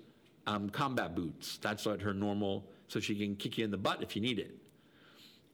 um, 0.47 0.71
combat 0.71 1.15
boots. 1.15 1.59
That's 1.59 1.87
like 1.87 2.01
her 2.03 2.15
normal, 2.15 2.65
so 2.89 3.01
she 3.01 3.15
can 3.15 3.37
kick 3.37 3.59
you 3.59 3.65
in 3.65 3.71
the 3.71 3.77
butt 3.79 4.03
if 4.03 4.17
you 4.17 4.23
need 4.23 4.39
it 4.39 4.57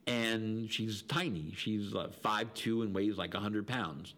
and 0.06 0.70
she's 0.70 1.02
tiny. 1.02 1.52
She's 1.56 1.92
like 1.92 2.12
five 2.12 2.52
two 2.54 2.82
and 2.82 2.94
weighs 2.94 3.16
like 3.16 3.34
hundred 3.34 3.66
pounds, 3.66 4.14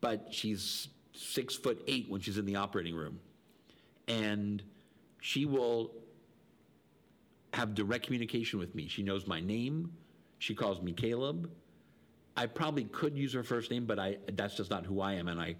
but 0.00 0.28
she's 0.30 0.88
six 1.12 1.54
foot 1.56 1.82
eight 1.86 2.08
when 2.08 2.20
she's 2.20 2.38
in 2.38 2.46
the 2.46 2.56
operating 2.56 2.94
room, 2.94 3.18
and 4.08 4.62
she 5.20 5.44
will 5.44 5.90
have 7.54 7.74
direct 7.74 8.06
communication 8.06 8.58
with 8.58 8.74
me. 8.74 8.88
She 8.88 9.02
knows 9.02 9.26
my 9.26 9.40
name. 9.40 9.92
She 10.38 10.54
calls 10.54 10.82
me 10.82 10.92
Caleb. 10.92 11.50
I 12.36 12.46
probably 12.46 12.84
could 12.84 13.16
use 13.16 13.32
her 13.32 13.42
first 13.42 13.70
name, 13.70 13.86
but 13.86 13.98
I 13.98 14.18
that's 14.32 14.56
just 14.56 14.70
not 14.70 14.84
who 14.84 15.00
I 15.00 15.14
am, 15.14 15.28
and 15.28 15.40
I, 15.40 15.54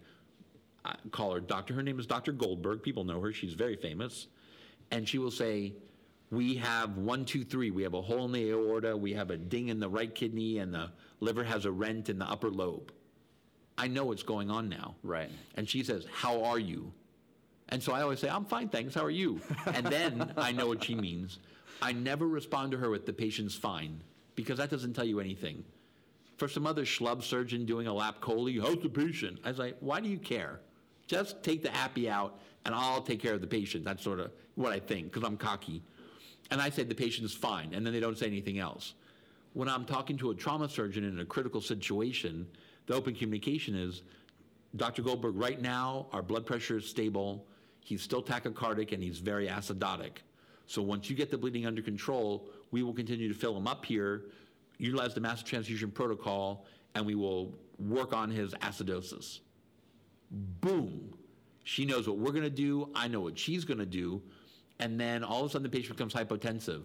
I 0.85 0.97
call 1.13 1.33
her 1.33 1.41
doctor. 1.41 1.73
Her 1.73 1.83
name 1.83 2.01
is 2.01 2.07
Dr. 2.07 2.33
Goldberg. 2.33 2.83
People 2.83 3.05
know 3.05 3.21
her. 3.21 3.33
She's 3.33 3.55
very 3.55 3.77
famous, 3.77 4.27
and 4.91 5.09
she 5.09 5.19
will 5.19 5.31
say, 5.31 5.75
"We 6.31 6.57
have 6.57 6.97
one, 6.97 7.25
two, 7.25 7.45
three. 7.45 7.71
We 7.71 7.85
have 7.85 7.95
a 7.95 8.03
hole 8.03 8.25
in 8.25 8.33
the 8.33 8.51
aorta. 8.51 8.97
We 8.97 9.13
have 9.13 9.31
a 9.31 9.37
ding 9.37 9.69
in 9.69 9.79
the 9.79 9.89
right 9.89 10.13
kidney, 10.13 10.59
and 10.59 10.75
the 10.75 10.91
liver 11.21 11.45
has 11.45 11.65
a 11.65 11.71
rent 11.71 12.09
in 12.09 12.19
the 12.19 12.29
upper 12.29 12.51
lobe." 12.51 12.93
I 13.79 13.89
know 13.89 14.05
what's 14.05 14.23
going 14.23 14.51
on 14.51 14.69
now. 14.69 14.95
Right. 15.03 15.31
And 15.57 15.69
she 15.69 15.85
says, 15.85 16.07
"How 16.13 16.43
are 16.43 16.59
you?" 16.59 16.93
And 17.75 17.83
so 17.83 17.93
I 17.93 18.03
always 18.03 18.21
say, 18.21 18.29
"I'm 18.29 18.45
fine, 18.45 18.69
thanks. 18.69 18.95
How 18.95 19.05
are 19.05 19.11
you?" 19.11 19.41
And 19.67 19.85
then 19.85 20.33
I 20.37 20.53
know 20.53 20.69
what 20.69 20.85
she 20.85 20.95
means. 20.95 21.41
I 21.83 21.91
never 21.91 22.29
respond 22.29 22.71
to 22.71 22.79
her 22.79 22.89
with 22.89 23.05
the 23.05 23.13
patient's 23.13 23.57
fine 23.57 24.01
because 24.37 24.59
that 24.59 24.71
doesn't 24.71 24.93
tell 24.93 25.05
you 25.05 25.19
anything. 25.19 25.65
For 26.37 26.47
some 26.47 26.69
other 26.69 26.85
schlub 26.85 27.25
surgeon 27.25 27.67
doing 27.67 27.89
a 27.89 27.93
lap 27.93 28.21
chole, 28.21 28.63
how's 28.63 28.81
the 28.81 28.89
patient? 28.89 29.41
I 29.43 29.49
was 29.49 29.59
like, 29.59 29.77
why 29.81 29.99
do 29.99 30.09
you 30.09 30.19
care? 30.19 30.61
Just 31.09 31.43
take 31.43 31.65
the 31.65 31.75
appy 31.75 32.09
out 32.09 32.39
and 32.65 32.77
I'll 32.77 33.03
take 33.03 33.19
care 33.19 33.35
of 33.35 33.41
the 33.41 33.49
patient. 33.49 33.85
That's 33.85 34.05
sort 34.05 34.21
of 34.21 34.31
what 34.55 34.73
I 34.73 34.79
think 34.79 35.13
because 35.13 35.27
I'm 35.27 35.37
cocky. 35.37 35.83
And 36.53 36.61
I 36.61 36.71
say 36.71 36.85
the 36.85 36.95
patient's 36.95 37.35
fine, 37.35 37.75
and 37.75 37.85
then 37.85 37.93
they 37.93 37.99
don't 37.99 38.17
say 38.17 38.27
anything 38.27 38.61
else. 38.61 38.95
When 39.53 39.69
I'm 39.69 39.85
talking 39.85 40.17
to 40.19 40.31
a 40.31 40.35
trauma 40.37 40.69
surgeon 40.69 41.03
in 41.03 41.19
a 41.19 41.25
critical 41.25 41.61
situation, 41.61 42.47
the 42.87 42.95
open 42.95 43.17
communication 43.17 43.75
is 43.75 44.03
Dr. 44.77 45.03
Goldberg, 45.03 45.37
right 45.37 45.61
now, 45.61 46.07
our 46.13 46.23
blood 46.23 46.47
pressure 46.47 46.77
is 46.77 46.87
stable. 46.87 47.47
He's 47.85 48.03
still 48.03 48.23
tachycardic 48.23 48.93
and 48.93 49.03
he's 49.03 49.19
very 49.19 49.47
acidotic. 49.47 50.17
So 50.67 50.81
once 50.81 51.11
you 51.11 51.15
get 51.15 51.31
the 51.31 51.37
bleeding 51.37 51.67
under 51.67 51.83
control, 51.83 52.49
we 52.71 52.83
will 52.83 52.95
continue 52.95 53.29
to 53.29 53.35
fill 53.35 53.55
him 53.55 53.67
up 53.67 53.85
here, 53.85 54.23
utilize 54.79 55.13
the 55.13 55.21
massive 55.21 55.47
transfusion 55.47 55.91
protocol, 55.91 56.65
and 56.95 57.05
we 57.05 57.15
will 57.15 57.55
work 57.79 58.15
on 58.15 58.31
his 58.31 58.55
acidosis. 58.55 59.41
Boom. 60.31 61.15
She 61.63 61.85
knows 61.85 62.09
what 62.09 62.17
we're 62.17 62.33
going 62.33 62.43
to 62.43 62.51
do. 62.51 62.89
I 62.95 63.07
know 63.07 63.21
what 63.21 63.39
she's 63.39 63.67
going 63.67 63.79
to 63.79 63.87
do. 63.87 64.23
And 64.81 64.99
then 64.99 65.23
all 65.23 65.41
of 65.41 65.47
a 65.47 65.51
sudden 65.51 65.63
the 65.65 65.69
patient 65.69 65.99
becomes 65.99 66.15
hypotensive. 66.15 66.85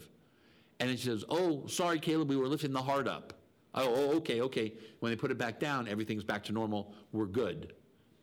And 0.82 0.90
then 0.90 0.98
she 0.98 1.06
says, 1.06 1.24
Oh, 1.30 1.66
sorry, 1.68 2.00
Caleb, 2.00 2.30
we 2.30 2.36
were 2.36 2.48
lifting 2.48 2.74
the 2.74 2.82
heart 2.82 3.08
up. 3.08 3.34
Oh, 3.74 3.94
oh, 3.96 4.18
okay, 4.18 4.42
okay. 4.42 4.74
When 5.00 5.12
they 5.12 5.16
put 5.16 5.32
it 5.32 5.38
back 5.38 5.60
down, 5.60 5.88
everything's 5.88 6.26
back 6.26 6.44
to 6.46 6.52
normal. 6.52 6.94
We're 7.14 7.26
good. 7.26 7.74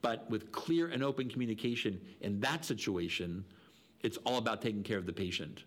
But 0.02 0.28
with 0.30 0.52
clear 0.52 0.88
and 0.88 1.02
open 1.02 1.28
communication 1.28 2.00
in 2.20 2.40
that 2.40 2.64
situation, 2.64 3.44
it's 4.02 4.18
all 4.18 4.38
about 4.38 4.62
taking 4.62 4.82
care 4.82 4.98
of 4.98 5.06
the 5.06 5.12
patient. 5.12 5.64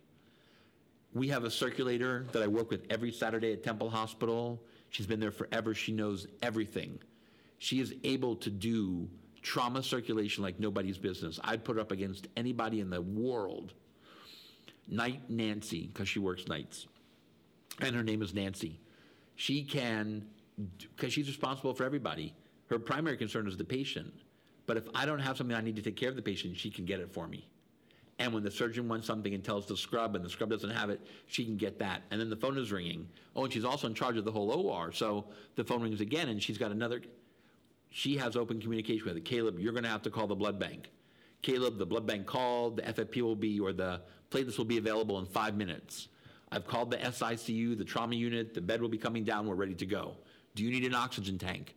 We 1.14 1.28
have 1.30 1.44
a 1.44 1.52
circulator 1.52 2.26
that 2.32 2.44
I 2.44 2.48
work 2.48 2.70
with 2.70 2.86
every 2.90 3.12
Saturday 3.12 3.52
at 3.54 3.64
Temple 3.64 3.90
Hospital. 3.90 4.62
She's 4.90 5.08
been 5.08 5.20
there 5.20 5.32
forever. 5.32 5.74
She 5.74 5.92
knows 5.92 6.28
everything. 6.42 7.00
She 7.58 7.80
is 7.80 7.96
able 8.04 8.36
to 8.38 8.50
do 8.50 9.10
trauma 9.42 9.82
circulation 9.82 10.44
like 10.44 10.60
nobody's 10.60 10.98
business. 10.98 11.40
I'd 11.44 11.64
put 11.64 11.76
her 11.76 11.82
up 11.82 11.92
against 11.92 12.28
anybody 12.38 12.80
in 12.80 12.90
the 12.90 13.02
world. 13.02 13.74
Night 14.88 15.30
Nancy, 15.30 15.88
because 15.88 16.10
she 16.10 16.20
works 16.20 16.48
nights. 16.48 16.88
And 17.82 17.96
her 17.96 18.04
name 18.04 18.22
is 18.22 18.34
Nancy. 18.34 18.80
She 19.36 19.64
can, 19.64 20.26
because 20.96 21.14
she's 21.14 21.28
responsible 21.28 21.74
for 21.74 21.84
everybody. 21.86 22.34
Her 22.70 22.80
primary 22.80 23.18
concern 23.18 23.48
is 23.48 23.58
the 23.58 23.64
patient. 23.64 24.14
But 24.66 24.78
if 24.78 24.88
I 24.94 25.06
don't 25.06 25.20
have 25.20 25.38
something 25.38 25.56
I 25.56 25.62
need 25.62 25.76
to 25.78 25.82
take 25.82 25.96
care 25.96 26.10
of 26.10 26.16
the 26.16 26.22
patient, 26.22 26.56
she 26.56 26.70
can 26.70 26.86
get 26.86 27.00
it 27.00 27.12
for 27.12 27.28
me. 27.28 27.48
And 28.20 28.34
when 28.34 28.44
the 28.44 28.52
surgeon 28.52 28.88
wants 28.88 29.08
something 29.08 29.34
and 29.34 29.44
tells 29.44 29.66
the 29.66 29.78
scrub 29.78 30.16
and 30.16 30.24
the 30.24 30.30
scrub 30.30 30.50
doesn't 30.50 30.70
have 30.70 30.90
it, 30.90 31.02
she 31.26 31.46
can 31.46 31.58
get 31.58 31.80
that. 31.80 32.04
And 32.12 32.20
then 32.20 32.30
the 32.30 32.36
phone 32.36 32.58
is 32.58 32.72
ringing. 32.72 33.08
Oh, 33.36 33.46
and 33.46 33.54
she's 33.54 33.66
also 33.66 33.88
in 33.88 33.94
charge 33.94 34.18
of 34.18 34.26
the 34.26 34.32
whole 34.32 34.52
OR. 34.52 34.92
So 34.92 35.26
the 35.56 35.64
phone 35.64 35.82
rings 35.82 36.02
again 36.02 36.30
and 36.30 36.44
she's 36.44 36.58
got 36.58 36.72
another. 36.72 37.02
She 37.90 38.18
has 38.18 38.36
open 38.36 38.62
communication 38.62 39.06
with 39.06 39.18
it. 39.18 39.26
Caleb, 39.26 39.58
you're 39.58 39.72
going 39.72 39.86
to 39.86 39.90
have 39.90 40.04
to 40.04 40.12
call 40.12 40.28
the 40.28 40.36
blood 40.36 40.60
bank. 40.60 40.92
Caleb, 41.42 41.78
the 41.78 41.86
blood 41.86 42.06
bank 42.06 42.28
called, 42.28 42.76
the 42.76 42.82
FFP 42.84 43.22
will 43.22 43.36
be, 43.36 43.60
or 43.60 43.72
the 43.72 44.02
platelets 44.30 44.58
will 44.58 44.66
be 44.66 44.78
available 44.78 45.18
in 45.20 45.26
five 45.26 45.56
minutes. 45.56 46.10
I've 46.52 46.68
called 46.68 46.92
the 46.92 46.98
SICU, 46.98 47.78
the 47.78 47.86
trauma 47.86 48.16
unit, 48.16 48.54
the 48.54 48.62
bed 48.62 48.82
will 48.82 48.90
be 48.90 48.98
coming 48.98 49.24
down, 49.24 49.48
we're 49.48 49.56
ready 49.56 49.76
to 49.76 49.86
go. 49.86 50.18
Do 50.56 50.64
you 50.64 50.72
need 50.72 50.84
an 50.84 50.94
oxygen 50.94 51.38
tank? 51.38 51.76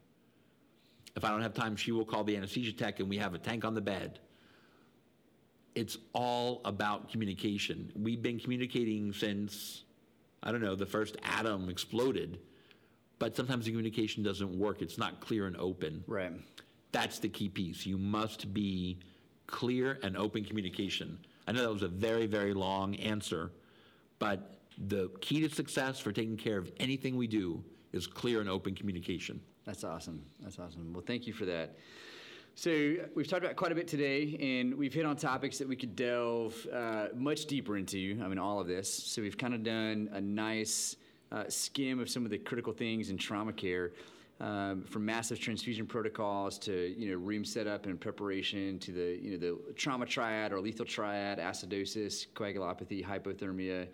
If 1.15 1.25
I 1.25 1.31
don't 1.31 1.43
have 1.43 1.55
time, 1.55 1.77
she 1.77 1.93
will 1.93 2.05
call 2.05 2.25
the 2.25 2.37
anesthesia 2.37 2.73
tech 2.73 3.01
and 3.01 3.09
we 3.09 3.19
have 3.19 3.35
a 3.35 3.39
tank 3.39 3.65
on 3.65 3.75
the 3.75 3.81
bed. 3.81 4.19
It's 5.75 5.97
all 6.13 6.61
about 6.65 7.11
communication. 7.11 7.93
We've 7.97 8.23
been 8.23 8.39
communicating 8.39 9.13
since, 9.13 9.85
I 10.43 10.53
don't 10.53 10.61
know, 10.61 10.75
the 10.75 10.87
first 10.87 11.17
atom 11.23 11.69
exploded, 11.69 12.41
but 13.19 13.37
sometimes 13.37 13.65
the 13.67 13.71
communication 13.71 14.23
doesn't 14.23 14.59
work. 14.59 14.83
It's 14.83 14.99
not 14.99 15.21
clear 15.21 15.47
and 15.47 15.57
open. 15.57 16.05
Right. 16.07 16.33
That's 16.93 17.19
the 17.19 17.29
key 17.29 17.49
piece. 17.49 17.87
You 17.87 17.97
must 17.97 18.53
be 18.53 18.99
clear 19.47 19.99
and 20.03 20.17
open 20.17 20.45
communication. 20.45 21.19
I 21.47 21.53
know 21.53 21.63
that 21.63 21.73
was 21.73 21.83
a 21.83 21.89
very, 21.89 22.27
very 22.27 22.55
long 22.55 22.95
answer, 22.97 23.51
but 24.19 24.59
the 24.89 25.11
key 25.21 25.41
to 25.47 25.55
success 25.55 25.99
for 25.99 26.13
taking 26.13 26.37
care 26.37 26.59
of 26.59 26.71
anything 26.79 27.17
we 27.17 27.27
do 27.27 27.63
is 27.93 28.07
clear 28.07 28.41
and 28.41 28.49
open 28.49 28.75
communication. 28.75 29.41
That's 29.65 29.85
awesome. 29.85 30.23
That's 30.41 30.59
awesome. 30.59 30.93
Well, 30.93 31.05
thank 31.07 31.27
you 31.27 31.33
for 31.33 31.45
that. 31.47 31.77
So 32.55 32.97
we've 33.15 33.27
talked 33.27 33.45
about 33.45 33.57
quite 33.57 33.73
a 33.73 33.75
bit 33.75 33.89
today, 33.89 34.37
and 34.61 34.75
we've 34.75 34.93
hit 34.93 35.07
on 35.07 35.17
topics 35.17 35.57
that 35.59 35.69
we 35.69 35.77
could 35.77 35.97
delve 35.97 36.67
uh, 36.73 37.07
much 37.15 37.47
deeper 37.47 37.77
into. 37.79 38.21
I 38.23 38.29
mean, 38.29 38.39
all 38.39 38.61
of 38.61 38.67
this. 38.67 38.93
So 38.93 39.23
we've 39.23 39.39
kind 39.39 39.55
of 39.55 39.63
done 39.63 40.11
a 40.13 40.21
nice 40.21 40.97
uh, 41.31 41.45
skim 41.49 41.99
of 41.99 42.11
some 42.11 42.25
of 42.25 42.31
the 42.31 42.39
critical 42.39 42.73
things 42.73 43.09
in 43.09 43.17
trauma 43.17 43.53
care, 43.53 43.93
um, 44.41 44.83
from 44.83 45.07
massive 45.07 45.39
transfusion 45.39 45.87
protocols 45.87 46.59
to 46.59 46.95
you 46.99 47.11
know 47.11 47.17
room 47.17 47.45
setup 47.45 47.87
and 47.87 47.99
preparation 47.99 48.79
to 48.81 48.93
the 48.93 49.19
you 49.23 49.31
know 49.31 49.39
the 49.39 49.73
trauma 49.75 50.05
triad 50.05 50.53
or 50.53 50.61
lethal 50.61 50.85
triad, 50.85 51.39
acidosis, 51.39 52.27
coagulopathy, 52.35 53.03
hypothermia, 53.05 53.89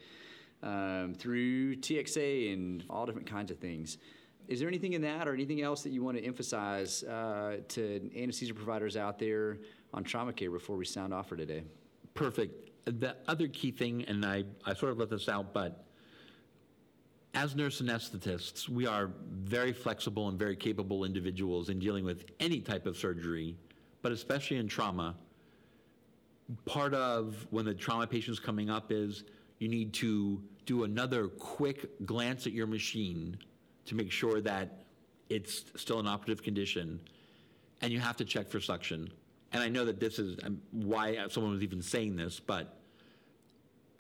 um, 0.63 1.15
through 1.15 1.77
TXA 1.77 2.53
and 2.53 2.85
all 2.91 3.07
different 3.07 3.29
kinds 3.29 3.51
of 3.51 3.59
things. 3.59 3.99
Is 4.49 4.61
there 4.61 4.69
anything 4.69 4.95
in 4.95 5.03
that 5.03 5.29
or 5.29 5.35
anything 5.35 5.61
else 5.61 5.83
that 5.83 5.91
you 5.91 6.03
want 6.03 6.17
to 6.17 6.25
emphasize 6.25 7.05
uh, 7.05 7.59
to 7.69 8.11
anesthesia 8.17 8.55
providers 8.55 8.97
out 8.97 9.19
there 9.19 9.59
on 9.93 10.05
trauma 10.05 10.33
care 10.33 10.51
before 10.51 10.77
we 10.77 10.87
sound 10.87 11.13
off 11.13 11.29
for 11.29 11.37
today? 11.37 11.63
Perfect. 12.15 12.71
The 12.87 13.17
other 13.29 13.47
key 13.49 13.71
thing, 13.71 14.07
and 14.09 14.25
I, 14.25 14.45
I 14.65 14.73
sort 14.73 14.93
of 14.93 14.99
let 14.99 15.11
this 15.11 15.29
out, 15.29 15.53
but 15.53 15.85
as 17.35 17.55
nurse 17.55 17.83
anesthetists, 17.83 18.71
we 18.71 18.87
are 18.87 19.11
very 19.31 19.75
flexible 19.75 20.29
and 20.29 20.39
very 20.39 20.57
capable 20.57 21.05
individuals 21.05 21.69
in 21.69 21.79
dealing 21.79 22.07
with 22.07 22.25
any 22.41 22.61
type 22.61 22.87
of 22.87 22.97
surgery, 22.97 23.55
but 24.01 24.13
especially 24.13 24.57
in 24.57 24.67
trauma. 24.67 25.15
Part 26.65 26.95
of 26.95 27.47
when 27.51 27.67
the 27.67 27.75
trauma 27.75 28.07
patient's 28.07 28.41
coming 28.41 28.71
up 28.71 28.91
is 28.91 29.25
you 29.59 29.69
need 29.69 29.93
to 29.95 30.43
do 30.65 30.85
another 30.85 31.29
quick 31.29 32.07
glance 32.07 32.47
at 32.47 32.55
your 32.55 32.67
machine 32.67 33.37
to 33.89 33.95
make 33.95 34.13
sure 34.13 34.41
that 34.41 34.85
it's 35.29 35.65
still 35.77 35.99
in 35.99 36.07
operative 36.07 36.43
condition, 36.43 37.01
and 37.81 37.93
you 37.93 37.99
have 37.99 38.17
to 38.19 38.25
check 38.25 38.49
for 38.49 38.61
suction. 38.61 39.11
And 39.53 39.63
I 39.63 39.69
know 39.69 39.85
that 39.85 39.99
this 39.99 40.19
is 40.19 40.39
um, 40.45 40.61
why 40.73 41.27
someone 41.29 41.53
was 41.53 41.63
even 41.63 41.81
saying 41.83 42.17
this, 42.17 42.39
but 42.39 42.77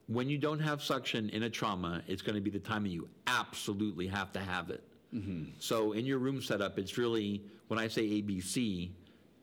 when 0.07 0.28
you 0.28 0.39
don't 0.39 0.61
have 0.61 0.82
suction 0.82 1.28
in 1.30 1.43
a 1.45 1.51
trauma, 1.51 2.03
it's 2.07 2.22
going 2.22 2.34
to 2.34 2.41
be 2.41 2.51
the 2.51 2.59
time 2.59 2.82
that 2.82 2.91
you 2.91 3.09
absolutely 3.26 4.07
have 4.07 4.32
to 4.32 4.41
have 4.41 4.70
it. 4.70 4.82
So 5.59 5.93
in 5.93 6.05
your 6.05 6.18
room 6.18 6.43
setup, 6.43 6.78
it's 6.78 6.99
really 6.99 7.43
when 7.68 7.78
I 7.78 7.89
say 7.89 8.03
ABC, 8.03 8.91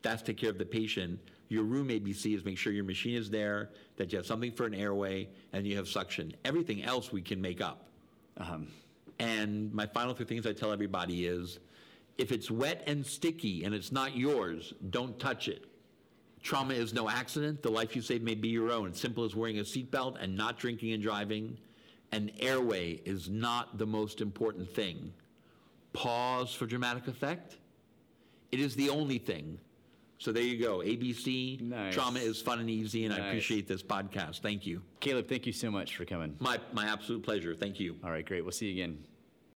that's 0.04 0.22
take 0.22 0.38
care 0.38 0.52
of 0.52 0.60
the 0.60 0.66
patient. 0.66 1.20
Your 1.50 1.64
room 1.64 1.90
ABC 1.90 2.36
is 2.36 2.46
make 2.46 2.58
sure 2.58 2.72
your 2.72 2.84
machine 2.84 3.16
is 3.16 3.30
there, 3.30 3.70
that 3.98 4.12
you 4.12 4.18
have 4.18 4.26
something 4.28 4.52
for 4.52 4.66
an 4.66 4.76
airway, 4.76 5.28
and 5.54 5.66
you 5.66 5.76
have 5.76 5.88
suction. 5.88 6.34
Everything 6.44 6.84
else 6.84 7.12
we 7.12 7.22
can 7.22 7.42
make 7.42 7.62
up. 7.62 7.88
Um, 8.38 8.68
And 9.20 9.74
my 9.74 9.86
final 9.86 10.14
three 10.14 10.26
things 10.26 10.46
I 10.46 10.54
tell 10.54 10.72
everybody 10.72 11.26
is 11.26 11.60
if 12.18 12.32
it's 12.32 12.50
wet 12.50 12.84
and 12.88 13.06
sticky 13.06 13.64
and 13.64 13.74
it's 13.74 13.92
not 13.92 14.16
yours, 14.16 14.74
don't 14.90 15.20
touch 15.20 15.48
it. 15.48 15.66
Trauma 16.42 16.74
is 16.76 16.94
no 16.94 17.10
accident. 17.10 17.64
The 17.64 17.72
life 17.72 17.96
you 17.96 18.02
save 18.02 18.22
may 18.22 18.36
be 18.36 18.50
your 18.50 18.72
own. 18.72 18.90
It's 18.90 19.02
simple 19.02 19.24
as 19.24 19.36
wearing 19.36 19.60
a 19.60 19.64
seatbelt 19.64 20.22
and 20.22 20.36
not 20.36 20.60
drinking 20.60 20.94
and 20.94 21.02
driving. 21.02 21.58
An 22.12 22.32
airway 22.40 23.02
is 23.04 23.30
not 23.30 23.78
the 23.78 23.86
most 23.86 24.22
important 24.22 24.70
thing. 24.74 25.12
Pause 25.94 26.54
for 26.54 26.66
dramatic 26.66 27.08
effect. 27.08 27.58
It 28.52 28.60
is 28.60 28.76
the 28.76 28.90
only 28.90 29.18
thing. 29.18 29.58
So 30.18 30.32
there 30.32 30.44
you 30.44 30.58
go. 30.62 30.80
ABC. 30.80 31.62
Nice. 31.62 31.94
Trauma 31.94 32.20
is 32.20 32.42
fun 32.42 32.60
and 32.60 32.70
easy, 32.70 33.06
and 33.06 33.14
I 33.14 33.28
appreciate 33.28 33.68
this 33.68 33.84
podcast. 33.84 34.40
Thank 34.42 34.66
you. 34.66 34.82
Caleb, 35.00 35.28
thank 35.28 35.46
you 35.46 35.54
so 35.54 35.70
much 35.70 35.96
for 35.98 36.06
coming. 36.06 36.36
My, 36.40 36.60
my 36.74 36.86
absolute 36.88 37.24
pleasure. 37.24 37.54
Thank 37.54 37.80
you. 37.80 37.98
All 38.04 38.12
right, 38.12 38.26
great. 38.26 38.44
We'll 38.44 38.52
see 38.52 38.68
you 38.68 38.84
again. 38.84 39.04